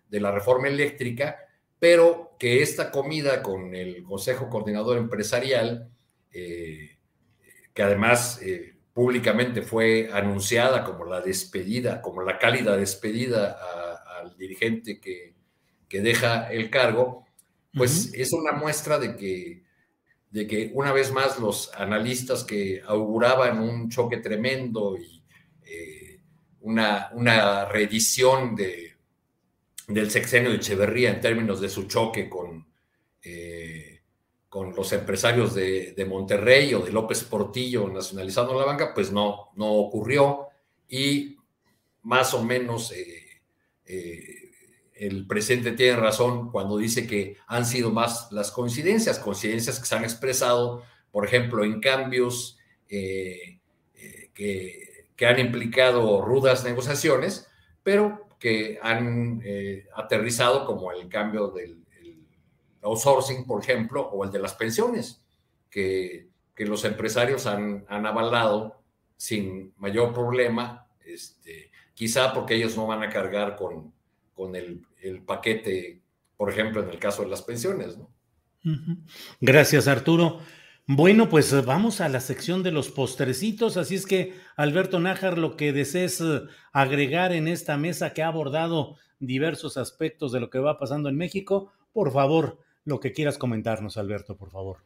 de 0.08 0.18
la 0.18 0.32
reforma 0.32 0.66
eléctrica, 0.66 1.38
pero 1.78 2.34
que 2.36 2.62
esta 2.62 2.90
comida 2.90 3.40
con 3.40 3.76
el 3.76 4.02
Consejo 4.02 4.50
Coordinador 4.50 4.98
Empresarial, 4.98 5.88
eh, 6.32 6.98
que 7.72 7.82
además 7.84 8.42
eh, 8.42 8.74
públicamente 8.92 9.62
fue 9.62 10.10
anunciada 10.12 10.82
como 10.82 11.04
la 11.04 11.20
despedida, 11.20 12.02
como 12.02 12.22
la 12.22 12.36
cálida 12.40 12.76
despedida 12.76 13.56
al 14.18 14.36
dirigente 14.36 14.98
que, 14.98 15.36
que, 15.88 16.00
deja 16.00 16.50
el 16.50 16.70
cargo, 16.70 17.24
pues 17.72 18.12
es 18.14 18.32
una 18.32 18.50
muestra 18.50 18.98
de 18.98 19.14
que 19.14 19.62
de 20.34 20.48
que 20.48 20.72
una 20.74 20.92
vez 20.92 21.12
más 21.12 21.38
los 21.38 21.72
analistas 21.74 22.42
que 22.42 22.82
auguraban 22.84 23.60
un 23.60 23.88
choque 23.88 24.16
tremendo 24.16 24.96
y 24.98 25.22
eh, 25.64 26.20
una, 26.62 27.10
una, 27.12 27.66
reedición 27.66 28.56
de, 28.56 28.96
del 29.86 30.10
sexenio 30.10 30.50
de 30.50 30.56
Echeverría 30.56 31.10
en 31.10 31.20
términos 31.20 31.60
de 31.60 31.68
su 31.68 31.84
choque 31.84 32.28
con, 32.28 32.66
eh, 33.22 34.00
con 34.48 34.74
los 34.74 34.92
empresarios 34.92 35.54
de, 35.54 36.04
Monterrey 36.08 36.74
o 36.74 36.80
de 36.80 36.90
López 36.90 37.22
Portillo 37.22 37.88
nacionalizando 37.88 38.58
la 38.58 38.66
banca, 38.66 38.92
pues 38.92 39.12
no, 39.12 39.52
no 39.54 39.70
ocurrió. 39.72 40.48
Y 40.88 41.36
más 42.02 42.34
o 42.34 42.42
menos 42.42 42.90
eh, 42.90 44.43
el 44.94 45.26
presidente 45.26 45.72
tiene 45.72 45.96
razón 45.96 46.50
cuando 46.50 46.76
dice 46.76 47.06
que 47.06 47.36
han 47.46 47.66
sido 47.66 47.90
más 47.90 48.30
las 48.30 48.50
coincidencias, 48.50 49.18
coincidencias 49.18 49.80
que 49.80 49.86
se 49.86 49.94
han 49.94 50.04
expresado, 50.04 50.82
por 51.10 51.26
ejemplo, 51.26 51.64
en 51.64 51.80
cambios 51.80 52.58
eh, 52.88 53.60
eh, 53.94 54.30
que, 54.34 55.26
han 55.26 55.38
implicado 55.38 56.20
rudas 56.20 56.64
negociaciones, 56.64 57.48
pero 57.82 58.28
que 58.38 58.78
han 58.82 59.40
eh, 59.42 59.86
aterrizado 59.96 60.66
como 60.66 60.92
el 60.92 61.08
cambio 61.08 61.48
del 61.48 61.82
outsourcing, 62.82 63.46
por 63.46 63.62
ejemplo, 63.62 64.02
o 64.02 64.24
el 64.24 64.30
de 64.30 64.38
las 64.38 64.54
pensiones, 64.54 65.24
que, 65.70 66.28
los 66.58 66.84
empresarios 66.84 67.46
han, 67.46 67.84
han, 67.88 68.04
avalado 68.04 68.82
sin 69.16 69.72
mayor 69.78 70.12
problema, 70.12 70.86
este, 71.04 71.70
quizá 71.94 72.32
porque 72.34 72.54
ellos 72.54 72.76
no 72.76 72.86
van 72.86 73.02
a 73.02 73.08
cargar 73.08 73.56
con 73.56 73.93
con 74.34 74.56
el, 74.56 74.82
paquete, 75.24 76.00
por 76.36 76.50
ejemplo, 76.50 76.82
en 76.82 76.90
el 76.90 76.98
caso 76.98 77.22
de 77.22 77.30
las 77.30 77.42
pensiones. 77.42 77.96
¿no? 77.96 78.10
Gracias, 79.40 79.88
Arturo. 79.88 80.40
Bueno, 80.86 81.30
pues 81.30 81.50
eh, 81.52 81.62
vamos 81.62 82.02
a 82.02 82.10
la 82.10 82.20
sección 82.20 82.62
de 82.62 82.70
los 82.70 82.90
postrecitos, 82.90 83.78
así 83.78 83.94
es 83.94 84.04
que 84.04 84.34
Alberto 84.54 85.00
Nájar, 85.00 85.38
lo 85.38 85.56
que 85.56 85.72
desees 85.72 86.20
eh, 86.20 86.42
agregar 86.74 87.32
en 87.32 87.48
esta 87.48 87.78
mesa 87.78 88.12
que 88.12 88.22
ha 88.22 88.28
abordado 88.28 88.96
diversos 89.18 89.78
aspectos 89.78 90.30
de 90.32 90.40
lo 90.40 90.50
que 90.50 90.58
va 90.58 90.78
pasando 90.78 91.08
en 91.08 91.16
México, 91.16 91.72
por 91.92 92.12
favor, 92.12 92.58
lo 92.84 93.00
que 93.00 93.12
quieras 93.12 93.38
comentarnos, 93.38 93.96
Alberto, 93.96 94.36
por 94.36 94.50
favor. 94.50 94.78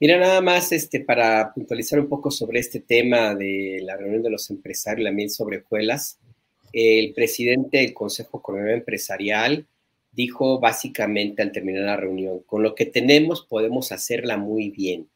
Mira, 0.00 0.18
nada 0.18 0.40
más 0.40 0.72
este, 0.72 0.98
para 0.98 1.52
puntualizar 1.54 2.00
un 2.00 2.08
poco 2.08 2.32
sobre 2.32 2.58
este 2.58 2.80
tema 2.80 3.34
de 3.36 3.78
la 3.82 3.96
reunión 3.96 4.22
de 4.22 4.30
los 4.30 4.50
empresarios, 4.50 5.04
la 5.04 5.12
mil 5.12 5.30
sobre 5.30 5.58
escuelas 5.58 6.18
el 6.72 7.12
presidente 7.14 7.78
del 7.78 7.94
Consejo 7.94 8.42
Coordinador 8.42 8.78
Empresarial 8.78 9.66
dijo 10.12 10.58
básicamente 10.58 11.42
al 11.42 11.52
terminar 11.52 11.84
la 11.84 11.96
reunión, 11.96 12.40
con 12.40 12.62
lo 12.62 12.74
que 12.74 12.86
tenemos 12.86 13.46
podemos 13.46 13.92
hacerla 13.92 14.36
muy 14.36 14.70
bien. 14.70 15.08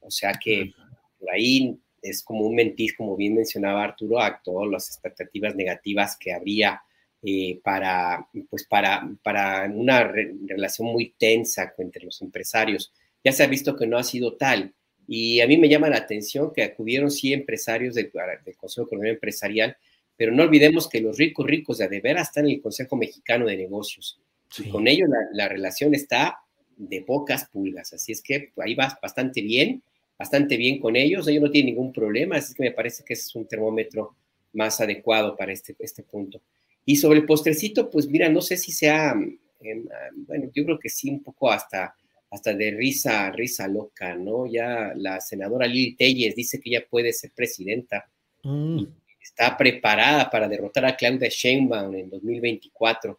O 0.00 0.10
sea 0.10 0.32
que 0.42 0.72
por 1.18 1.30
ahí 1.30 1.78
es 2.02 2.22
como 2.22 2.46
un 2.46 2.54
mentir, 2.54 2.94
como 2.96 3.16
bien 3.16 3.34
mencionaba 3.34 3.84
Arturo, 3.84 4.20
a 4.20 4.40
todas 4.42 4.70
las 4.70 4.88
expectativas 4.88 5.54
negativas 5.54 6.16
que 6.18 6.32
habría 6.32 6.82
eh, 7.22 7.58
para, 7.62 8.28
pues 8.50 8.64
para, 8.64 9.08
para 9.22 9.64
una 9.72 10.04
relación 10.04 10.88
muy 10.88 11.14
tensa 11.16 11.72
entre 11.78 12.04
los 12.04 12.20
empresarios. 12.20 12.92
Ya 13.24 13.32
se 13.32 13.42
ha 13.42 13.46
visto 13.46 13.74
que 13.74 13.86
no 13.86 13.96
ha 13.96 14.04
sido 14.04 14.34
tal. 14.34 14.74
Y 15.08 15.40
a 15.40 15.46
mí 15.46 15.56
me 15.56 15.68
llama 15.68 15.88
la 15.88 15.96
atención 15.96 16.52
que 16.52 16.62
acudieron 16.62 17.10
sí 17.10 17.32
empresarios 17.32 17.94
del, 17.94 18.10
del 18.44 18.56
Consejo 18.56 18.86
Coordinador 18.86 19.14
Empresarial 19.14 19.76
pero 20.16 20.32
no 20.32 20.44
olvidemos 20.44 20.88
que 20.88 21.00
los 21.00 21.16
ricos 21.18 21.46
ricos 21.46 21.78
de, 21.78 22.00
veras 22.00 22.28
están 22.28 22.46
en 22.46 22.52
el 22.52 22.62
Consejo 22.62 22.96
Mexicano 22.96 23.46
de 23.46 23.56
Negocios. 23.56 24.20
Y 24.58 24.68
con 24.68 24.86
ellos 24.86 25.08
la, 25.32 25.48
relación 25.48 25.94
está 25.94 26.38
de 26.76 27.02
pocas 27.02 27.46
pulgas. 27.46 27.92
Así 27.92 28.12
es 28.12 28.22
que 28.22 28.52
ahí 28.58 28.74
va 28.74 28.96
bastante 29.02 29.42
bien, 29.42 29.82
bastante 30.16 30.56
bien 30.56 30.78
con 30.78 30.94
ellos. 30.94 31.26
Ellos 31.26 31.42
no 31.42 31.50
tienen 31.50 31.74
ningún 31.74 31.92
problema. 31.92 32.36
Así 32.36 32.54
que 32.54 32.62
me 32.62 32.70
parece 32.70 33.02
que 33.04 33.14
ese 33.14 33.24
es 33.24 33.34
un 33.34 33.46
termómetro 33.46 34.14
más 34.52 34.80
adecuado 34.80 35.36
para 35.36 35.52
este, 35.52 35.74
este 35.80 36.04
punto. 36.04 36.40
Y 36.84 36.96
sobre 36.96 37.18
el 37.20 37.26
postrecito, 37.26 37.90
pues 37.90 38.06
mira, 38.06 38.28
no 38.28 38.40
sé 38.40 38.56
si 38.56 38.70
sea, 38.70 39.12
em, 39.60 39.86
bueno, 40.28 40.50
yo 40.54 40.64
creo 40.64 40.78
que 40.78 40.88
sí, 40.88 41.10
un 41.10 41.22
poco 41.24 41.50
hasta, 41.50 41.96
hasta 42.30 42.54
de 42.54 42.70
risa, 42.70 43.32
risa 43.32 43.66
loca, 43.66 44.14
¿no? 44.14 44.46
Ya 44.46 44.92
la 44.94 45.20
senadora 45.20 45.66
Lili 45.66 45.96
Telles 45.96 46.36
dice 46.36 46.60
que 46.60 46.70
ella 46.70 46.86
puede 46.88 47.12
ser 47.12 47.32
presidenta. 47.34 48.08
Mm 48.44 48.84
está 49.24 49.56
preparada 49.56 50.30
para 50.30 50.48
derrotar 50.48 50.84
a 50.84 50.96
Claudia 50.96 51.28
Sheinbaum 51.28 51.94
en 51.94 52.10
2024. 52.10 53.18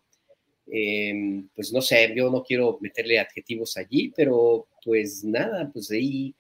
Em, 0.68 1.48
pues 1.56 1.74
no 1.74 1.82
sé, 1.82 2.14
yo 2.16 2.30
no 2.30 2.44
quiero 2.44 2.78
meterle 2.80 3.20
adjetivos 3.20 3.76
allí, 3.78 4.14
pero 4.16 4.68
pues 4.84 5.24
nada, 5.24 5.70
pues 5.74 5.92
ahí 5.92 6.34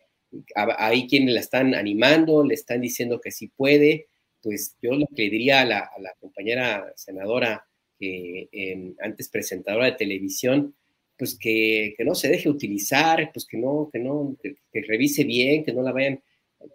hay 0.55 1.07
quienes 1.07 1.34
la 1.34 1.39
están 1.39 1.74
animando, 1.76 2.43
le 2.43 2.53
están 2.53 2.82
diciendo 2.82 3.22
que 3.22 3.32
sí 3.32 3.47
puede, 3.47 4.07
pues 4.41 4.76
yo 4.82 4.91
lo 4.93 5.07
que 5.07 5.24
le 5.24 5.30
diría 5.30 5.61
a 5.61 5.66
la, 5.66 6.16
compañera 6.20 6.91
senadora, 6.95 7.66
que 7.99 8.49
em, 8.51 8.95
antes 8.99 9.30
presentadora 9.30 9.86
de 9.86 9.93
televisión, 9.93 10.76
pues 11.18 11.38
que, 11.39 11.95
no 11.99 12.13
se 12.13 12.30
deje 12.30 12.49
utilizar, 12.49 13.32
pues 13.34 13.45
que 13.45 13.57
no, 13.57 13.89
que 13.91 13.99
no, 13.99 14.36
que 14.41 14.82
revise 14.82 15.24
bien, 15.24 15.63
que 15.63 15.74
no 15.74 15.82
la 15.82 15.91
vayan 15.91 16.22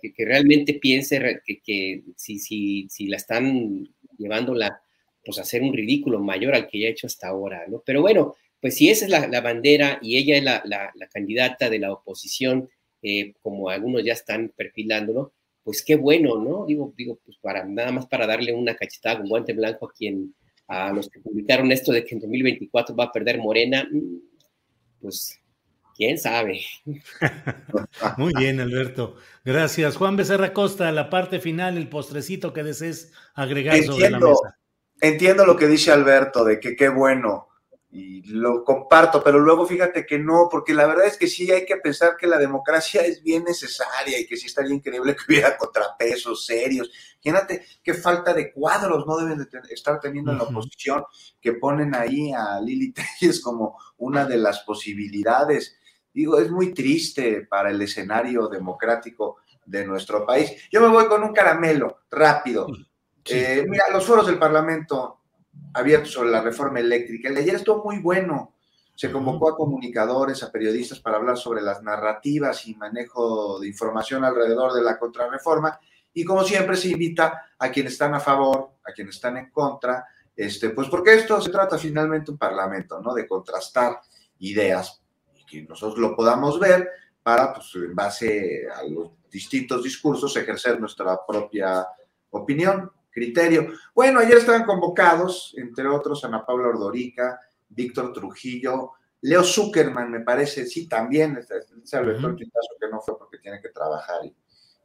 que, 0.01 0.25
realmente 0.25 0.75
piense 0.75 1.41
que, 1.45 2.03
si, 2.17 2.39
si, 2.39 2.87
si, 2.89 3.07
la 3.07 3.17
están 3.17 3.89
llevándola 4.19 4.81
pues 5.25 5.39
a 5.39 5.43
hacer 5.43 5.63
un 5.63 5.73
ridículo 5.73 6.21
mayor 6.21 6.55
al 6.55 6.69
que 6.69 6.81
ya 6.81 6.89
ha 6.89 6.91
hecho 6.91 7.07
hasta 7.07 7.29
ahora, 7.29 7.65
¿no? 7.69 7.83
Pero 7.85 8.01
bueno, 8.01 8.35
pues 8.61 8.77
si 8.77 8.91
esa 8.91 9.05
es 9.05 9.11
la, 9.11 9.41
bandera 9.41 9.99
y 10.03 10.17
ella 10.19 10.37
es 10.37 10.45
la, 10.45 10.63
la, 10.65 11.07
candidata 11.09 11.71
de 11.71 11.79
la 11.79 11.93
oposición, 11.93 12.69
eh, 13.03 13.35
como 13.43 13.71
algunos 13.71 14.05
ya 14.05 14.13
están 14.13 14.53
perfilándolo, 14.55 15.33
pues 15.63 15.83
qué 15.83 15.97
bueno, 15.97 16.39
¿no? 16.39 16.67
Digo, 16.67 16.93
digo, 16.97 17.19
pues 17.25 17.39
para 17.39 17.65
nada 17.65 17.93
más 17.93 18.07
para 18.07 18.27
darle 18.27 18.53
una 18.53 18.75
cachetada 18.77 19.19
con 19.19 19.29
guante 19.29 19.53
blanco 19.53 19.87
a 19.87 19.93
quien, 19.93 20.35
a 20.67 20.93
los 20.93 21.09
que 21.09 21.21
publicaron 21.21 21.73
esto 21.73 21.93
de 21.93 22.05
que 22.05 22.15
en 22.15 22.21
2024 22.21 22.95
va 22.95 23.05
a 23.05 23.13
perder 23.13 23.39
Morena, 23.39 23.89
mm, 23.91 24.17
pues 25.01 25.40
quién 25.97 26.19
sabe. 26.19 26.63
Muy 28.17 28.33
bien, 28.37 28.61
Alberto. 28.61 29.17
Gracias. 29.45 29.97
Juan 29.97 30.17
Becerra 30.17 30.53
Costa, 30.53 30.91
la 30.93 31.11
parte 31.11 31.41
final, 31.41 31.77
el 31.77 31.89
postrecito 31.89 32.53
que 32.53 32.63
desees 32.63 33.13
agregar 33.35 33.77
entiendo, 33.77 33.93
sobre 33.95 34.11
la 34.11 34.19
mesa. 34.19 34.59
Entiendo 35.01 35.47
lo 35.47 35.57
que 35.57 35.67
dice 35.67 35.93
Alberto, 35.93 36.45
de 36.45 36.61
que 36.61 36.77
qué 36.77 36.89
bueno, 36.89 37.51
y 37.93 38.23
lo 38.23 38.63
comparto, 38.63 39.23
pero 39.23 39.41
luego 39.41 39.67
fíjate 39.67 40.07
que 40.07 40.19
no, 40.19 40.49
porque 40.49 40.73
la 40.73 40.87
verdad 40.87 41.07
es 41.07 41.17
que 41.17 41.27
sí 41.27 41.51
hay 41.51 41.67
que 41.67 41.77
pensar 41.77 42.17
que 42.17 42.29
la 42.29 42.39
democracia 42.39 43.01
es 43.01 43.21
bien 43.21 43.43
necesaria 43.43 44.19
y 44.19 44.27
que 44.27 44.37
sí 44.37 44.47
estaría 44.47 44.75
increíble 44.75 45.17
que 45.17 45.25
hubiera 45.27 45.57
contrapesos 45.57 46.47
serios. 46.47 46.91
Fíjate 47.21 47.67
qué 47.83 47.95
falta 47.95 48.33
de 48.33 48.53
cuadros 48.53 49.07
no 49.07 49.17
deben 49.17 49.39
de 49.39 49.49
estar 49.71 49.99
teniendo 49.99 50.31
en 50.31 50.39
la 50.39 50.45
oposición, 50.45 51.05
que 51.41 51.55
ponen 51.55 51.95
ahí 51.95 52.33
a 52.33 52.61
Lili 52.61 52.93
Telles 52.93 53.41
como 53.41 53.77
una 53.99 54.25
de 54.25 54.37
las 54.37 54.61
posibilidades 54.61 55.80
digo, 56.13 56.39
es 56.39 56.51
muy 56.51 56.73
triste 56.75 57.47
para 57.49 57.71
el 57.71 57.81
escenario 57.83 58.49
democrático 58.49 59.39
de 59.65 59.87
nuestro 59.87 60.27
país. 60.27 60.51
Yo 60.71 60.81
me 60.81 60.89
voy 60.89 61.07
con 61.07 61.23
un 61.23 61.33
caramelo 61.33 62.01
rápido. 62.11 62.67
Eh, 63.25 63.65
mira, 63.69 63.85
los 63.93 64.05
foros 64.05 64.27
del 64.27 64.39
Parlamento 64.39 65.21
abiertos 65.75 66.13
sobre 66.13 66.31
la 66.31 66.41
reforma 66.41 66.81
eléctrica. 66.81 67.29
El 67.29 67.37
de 67.37 67.43
ayer 67.43 67.55
estuvo 67.57 67.85
muy 67.85 67.99
bueno. 67.99 68.55
Se 68.95 69.11
convocó 69.11 69.51
a 69.51 69.57
comunicadores, 69.57 70.43
a 70.43 70.53
periodistas 70.53 71.01
para 71.01 71.17
hablar 71.17 71.37
sobre 71.37 71.63
las 71.63 71.83
narrativas 71.83 72.67
y 72.67 72.75
manejo 72.75 73.59
de 73.61 73.69
información 73.69 74.25
alrededor 74.25 74.73
de 74.75 74.83
la 74.83 74.99
contrarreforma. 74.99 75.79
Y 76.13 76.25
como 76.25 76.45
siempre 76.45 76.77
se 76.77 76.89
invita 76.89 77.53
a 77.59 77.71
quienes 77.71 77.93
están 77.93 78.15
a 78.15 78.21
favor, 78.21 78.73
a 78.85 78.93
quienes 78.93 79.15
están 79.15 79.37
en 79.37 79.51
contra, 79.51 80.07
este, 80.37 80.71
pues 80.71 80.89
porque 80.89 81.15
esto 81.15 81.41
se 81.41 81.51
trata 81.51 81.79
finalmente 81.79 82.31
un 82.31 82.39
parlamento, 82.39 83.01
¿no? 83.01 83.15
De 83.15 83.27
contrastar 83.27 84.01
ideas 84.41 85.00
que 85.51 85.63
nosotros 85.63 85.99
lo 85.99 86.15
podamos 86.15 86.61
ver 86.61 86.89
para, 87.23 87.53
pues, 87.53 87.75
en 87.75 87.95
base 87.95 88.67
a 88.73 88.83
los 88.85 89.11
distintos 89.31 89.83
discursos, 89.83 90.37
ejercer 90.37 90.81
nuestra 90.81 91.19
propia 91.27 91.87
opinión. 92.31 92.91
criterio. 93.13 93.73
Bueno, 93.93 94.21
ayer 94.21 94.39
estaban 94.39 94.65
convocados, 94.65 95.53
entre 95.57 95.89
otros, 95.89 96.25
Ana 96.25 96.47
Paula 96.47 96.69
Ordorica, 96.69 97.41
Víctor 97.69 98.13
Trujillo, 98.13 98.93
Leo 99.23 99.43
Zuckerman, 99.43 100.11
me 100.11 100.21
parece, 100.21 100.65
sí, 100.65 100.87
también, 100.87 101.39
se 101.83 101.97
Alberto 101.97 102.29
uh 102.29 102.37
que 102.37 102.89
no 102.89 103.01
fue 103.01 103.19
porque 103.19 103.39
tiene 103.39 103.61
que 103.61 103.71
trabajar 103.71 104.21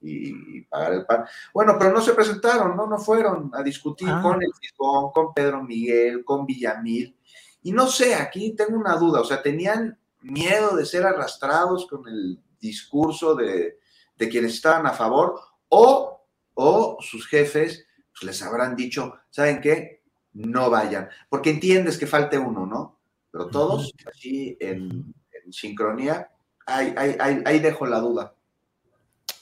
y, 0.01 0.61
pagar 0.63 0.93
el 0.93 1.05
pan. 1.05 1.25
Bueno, 1.53 1.75
pero 1.79 1.91
no 1.91 2.01
se 2.01 2.13
presentaron, 2.13 2.75
no, 2.75 2.87
no 2.87 2.97
fueron 2.97 3.51
a 3.53 3.63
discutir 3.63 4.09
ah. 4.09 4.19
con 4.21 4.41
el 4.41 4.51
Fisgón, 4.59 5.11
con 5.11 5.33
Pedro 5.33 5.63
Miguel, 5.63 6.25
con 6.25 6.45
Villamil. 6.45 7.15
Y 7.63 7.71
no 7.71 7.87
sé, 7.87 8.13
aquí 8.15 8.55
tengo 8.55 8.77
una 8.77 8.95
duda, 8.95 9.21
o 9.21 9.23
sea, 9.23 9.41
tenían 9.41 9.97
miedo 10.25 10.75
de 10.75 10.85
ser 10.85 11.05
arrastrados 11.05 11.87
con 11.87 12.07
el 12.07 12.39
discurso 12.59 13.35
de, 13.35 13.79
de 14.15 14.29
quienes 14.29 14.53
estaban 14.55 14.85
a 14.87 14.93
favor, 14.93 15.39
o, 15.69 16.27
o 16.53 16.97
sus 17.01 17.27
jefes 17.27 17.85
pues, 18.11 18.23
les 18.23 18.41
habrán 18.41 18.75
dicho, 18.75 19.15
¿saben 19.29 19.61
qué? 19.61 20.03
No 20.33 20.69
vayan, 20.69 21.09
porque 21.29 21.49
entiendes 21.49 21.97
que 21.97 22.07
falte 22.07 22.37
uno, 22.37 22.65
¿no? 22.65 22.99
Pero 23.31 23.47
todos, 23.47 23.93
así 24.05 24.57
en, 24.59 25.13
sincronía, 25.51 26.29
ahí, 26.65 26.93
ahí, 26.97 27.41
ahí, 27.45 27.59
dejo 27.59 27.85
la 27.85 27.99
duda. 27.99 28.35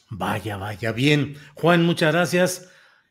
Vaya, 0.09 0.57
vaya, 0.57 0.91
bien. 0.91 1.35
Juan, 1.55 1.85
muchas 1.85 2.13
gracias. 2.13 2.69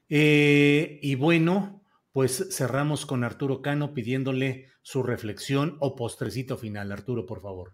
Eh, 0.08 0.98
y 1.02 1.14
bueno, 1.14 1.81
pues 2.12 2.48
cerramos 2.50 3.06
con 3.06 3.24
Arturo 3.24 3.62
Cano 3.62 3.94
pidiéndole 3.94 4.68
su 4.82 5.02
reflexión 5.02 5.76
o 5.80 5.96
postrecito 5.96 6.58
final. 6.58 6.92
Arturo, 6.92 7.24
por 7.24 7.40
favor. 7.40 7.72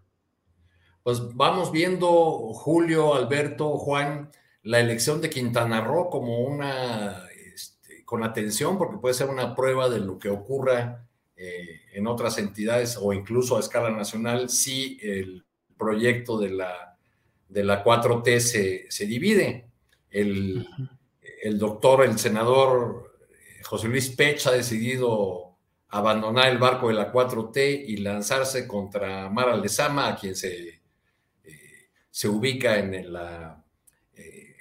Pues 1.03 1.35
vamos 1.35 1.71
viendo, 1.71 2.09
Julio, 2.53 3.15
Alberto, 3.15 3.77
Juan, 3.77 4.31
la 4.63 4.79
elección 4.79 5.21
de 5.21 5.29
Quintana 5.29 5.81
Roo 5.81 6.09
como 6.09 6.39
una, 6.39 7.23
este, 7.53 8.05
con 8.05 8.23
atención, 8.23 8.77
porque 8.77 8.97
puede 8.97 9.13
ser 9.13 9.29
una 9.29 9.55
prueba 9.55 9.89
de 9.89 9.99
lo 9.99 10.19
que 10.19 10.29
ocurra 10.29 11.05
eh, 11.35 11.81
en 11.93 12.07
otras 12.07 12.37
entidades 12.37 12.97
o 13.01 13.11
incluso 13.13 13.57
a 13.57 13.61
escala 13.61 13.89
nacional 13.89 14.49
si 14.49 14.99
el 15.01 15.45
proyecto 15.77 16.37
de 16.37 16.51
la, 16.51 16.97
de 17.47 17.63
la 17.63 17.83
4T 17.83 18.39
se, 18.39 18.85
se 18.89 19.05
divide. 19.05 19.65
El, 20.09 20.67
el 21.41 21.59
doctor, 21.59 22.03
el 22.03 22.17
senador 22.19 23.08
José 23.69 23.87
Luis 23.87 24.09
Pech 24.09 24.47
ha 24.47 24.51
decidido 24.51 25.57
abandonar 25.89 26.49
el 26.49 26.57
barco 26.57 26.87
de 26.87 26.95
la 26.95 27.11
4T 27.11 27.85
y 27.87 27.97
lanzarse 27.97 28.67
contra 28.67 29.29
Mara 29.29 29.55
Lezama, 29.55 30.07
a 30.07 30.15
quien 30.15 30.35
se 30.35 30.79
se 32.19 32.27
ubica 32.27 32.77
en 32.77 33.13
la, 33.13 33.63
eh, 34.13 34.53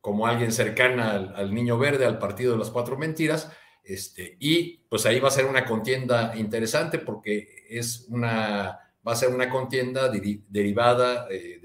como 0.00 0.26
alguien 0.26 0.50
cercana 0.50 1.12
al, 1.12 1.54
Niño 1.54 1.78
Verde, 1.78 2.06
al 2.06 2.18
Partido 2.18 2.52
de 2.52 2.58
las 2.58 2.70
Cuatro 2.70 2.98
Mentiras, 2.98 3.52
este, 3.84 4.36
y 4.40 4.78
pues 4.88 5.06
ahí 5.06 5.20
va 5.20 5.28
a 5.28 5.32
ser 5.32 5.46
una 5.46 5.64
contienda 5.64 6.34
interesante 6.36 6.98
porque 6.98 7.66
es 7.68 8.06
una, 8.08 8.80
va 9.06 9.12
a 9.12 9.14
ser 9.14 9.28
una 9.28 9.48
contienda 9.48 10.08
derivada 10.08 11.28
eh, 11.30 11.60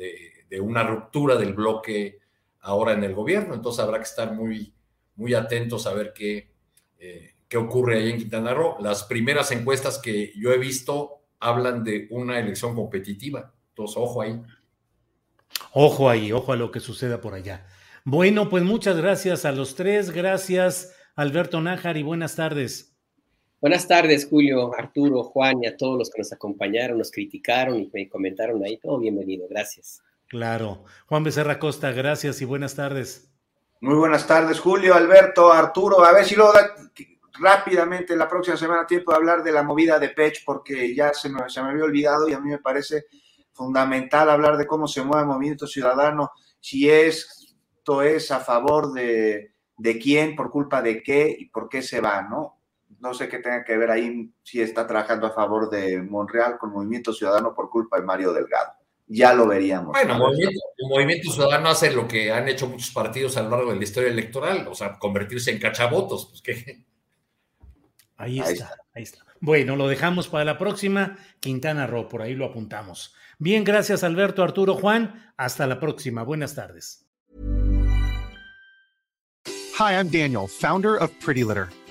de, 0.47 0.61
una 0.61 0.84
ruptura 0.84 1.36
del 1.36 1.53
bloque 1.53 2.20
ahora 2.59 2.93
en 2.93 3.03
el 3.03 3.15
gobierno, 3.15 3.55
entonces 3.55 3.84
habrá 3.84 3.97
que 3.97 4.03
estar 4.03 4.34
muy, 4.34 4.72
muy 5.15 5.34
atentos 5.34 5.88
a 5.88 5.93
ver 5.93 6.13
qué, 6.13 6.51
eh, 7.00 7.34
qué 7.48 7.58
ocurre 7.58 7.98
ahí 7.98 8.12
en 8.12 8.18
Quintana 8.18 8.54
Roo. 8.54 8.78
Las 8.80 9.04
primeras 9.04 9.52
encuestas 9.52 10.00
que 10.00 10.34
yo 10.36 10.52
he 10.52 10.58
visto 10.58 11.22
hablan 11.39 11.84
de 11.84 12.08
una 12.12 12.39
elección 12.39 12.76
competitiva, 12.76 13.54
entonces 13.70 13.98
ojo 13.98 14.22
ahí. 14.22 14.41
Ojo 15.72 16.10
ahí, 16.10 16.32
ojo 16.32 16.54
a 16.54 16.56
lo 16.56 16.72
que 16.72 16.80
suceda 16.80 17.22
por 17.22 17.34
allá. 17.34 17.66
Bueno, 18.04 18.50
pues 18.50 18.64
muchas 18.64 18.98
gracias 18.98 19.45
a 19.45 19.52
los 19.52 19.76
tres. 19.76 20.12
Gracias, 20.12 20.95
Alberto 21.16 21.62
Nájar, 21.62 21.98
y 21.98 22.04
buenas 22.04 22.36
tardes. 22.36 22.95
Buenas 23.60 23.88
tardes, 23.88 24.28
Julio, 24.30 24.72
Arturo, 24.78 25.24
Juan 25.24 25.64
y 25.64 25.68
a 25.68 25.76
todos 25.76 25.98
los 25.98 26.12
que 26.12 26.20
nos 26.20 26.32
acompañaron, 26.32 27.00
nos 27.00 27.12
criticaron 27.12 27.80
y 27.80 27.89
me 27.91 28.08
comentaron 28.08 28.64
ahí. 28.64 28.78
Todo 28.78 29.00
bienvenido, 29.00 29.48
gracias. 29.50 30.02
Claro. 30.28 30.84
Juan 31.08 31.24
Becerra 31.24 31.58
Costa, 31.58 31.91
gracias 31.91 32.41
y 32.41 32.45
buenas 32.45 32.76
tardes. 32.76 33.32
Muy 33.80 33.93
buenas 33.93 34.25
tardes, 34.25 34.59
Julio, 34.59 34.95
Alberto, 34.95 35.53
Arturo. 35.53 36.03
A 36.03 36.11
ver 36.11 36.25
si 36.25 36.36
luego 36.36 36.53
rápidamente 37.39 38.15
la 38.15 38.28
próxima 38.28 38.57
semana 38.57 38.88
tiempo 38.88 39.11
de 39.11 39.17
hablar 39.17 39.43
de 39.43 39.51
la 39.51 39.61
movida 39.61 39.99
de 39.99 40.09
Pech, 40.09 40.43
porque 40.43 40.95
ya 40.95 41.13
se 41.13 41.30
me, 41.30 41.47
se 41.47 41.61
me 41.61 41.69
había 41.69 41.84
olvidado 41.84 42.28
y 42.28 42.34
a 42.34 42.39
mí 42.39 42.49
me 42.49 42.57
parece 42.57 43.05
fundamental 43.53 44.32
hablar 44.32 44.57
de 44.57 44.65
cómo 44.65 44.88
se 44.88 45.03
mueve 45.03 45.21
el 45.21 45.28
movimiento 45.28 45.67
ciudadano, 45.67 46.32
si 46.59 46.89
esto 46.89 48.01
es 48.01 48.32
a 48.32 48.39
favor 48.39 48.93
de, 48.93 49.53
de 49.78 49.99
quién, 49.99 50.36
por 50.36 50.49
culpa 50.49 50.82
de 50.82 51.03
qué 51.03 51.36
y 51.38 51.45
por 51.49 51.69
qué 51.69 51.84
se 51.84 52.01
va, 52.01 52.23
¿no? 52.23 52.57
No 52.99 53.13
sé 53.13 53.30
qué 53.30 53.38
tenga 53.38 53.63
que 53.63 53.78
ver 53.78 53.91
ahí 53.91 54.34
si 54.41 54.59
está 54.59 54.88
trabajando 54.88 55.28
a 55.28 55.34
favor 55.34 55.69
de 55.69 56.01
Monreal 56.01 56.57
con 56.57 56.71
Movimiento 56.71 57.13
Ciudadano 57.13 57.53
por 57.53 57.69
culpa 57.69 57.97
de 57.99 58.05
Mario 58.05 58.34
Delgado. 58.34 58.71
Ya 59.08 59.34
lo 59.34 59.47
veríamos. 59.47 59.93
Bueno, 59.93 60.14
el 60.16 60.89
movimiento, 60.89 61.32
Ciudadano 61.32 61.70
hace 61.70 61.91
lo 61.91 62.08
que 62.08 62.32
han 62.32 62.47
hecho 62.49 62.68
muchos 62.68 62.91
partidos 62.91 63.38
a 63.38 63.43
lo 63.43 63.49
largo 63.49 63.72
de 63.72 63.78
la 63.78 63.84
historia 63.84 64.10
electoral, 64.10 64.68
o 64.68 64.76
sea, 64.76 64.99
convertirse 64.99 65.51
en 65.51 65.60
cachavotos. 65.60 66.26
Pues, 66.26 66.41
¿qué? 66.41 66.86
Ahí, 68.18 68.39
está, 68.39 68.76
ahí 68.93 69.03
está. 69.03 69.24
Bueno, 69.39 69.76
lo 69.76 69.88
dejamos 69.88 70.28
para 70.28 70.43
la 70.43 70.58
próxima. 70.58 71.18
Quintana 71.39 71.88
Roo, 71.88 72.10
por 72.10 72.22
ahí 72.22 72.34
lo 72.34 72.45
apuntamos. 72.45 73.14
Bien, 73.39 73.64
gracias 73.64 74.03
Alberto, 74.03 74.43
Arturo, 74.43 74.76
Juan. 74.76 75.32
Hasta 75.38 75.68
la 75.68 75.80
próxima. 75.80 76.24
Buenas 76.24 76.55
tardes. 76.55 77.05
Hi, 79.80 79.93
I'm 79.93 80.10
Daniel, 80.10 80.47
founder 80.47 80.97
of 80.99 81.12
Pretty 81.24 81.43
Litter. 81.43 81.70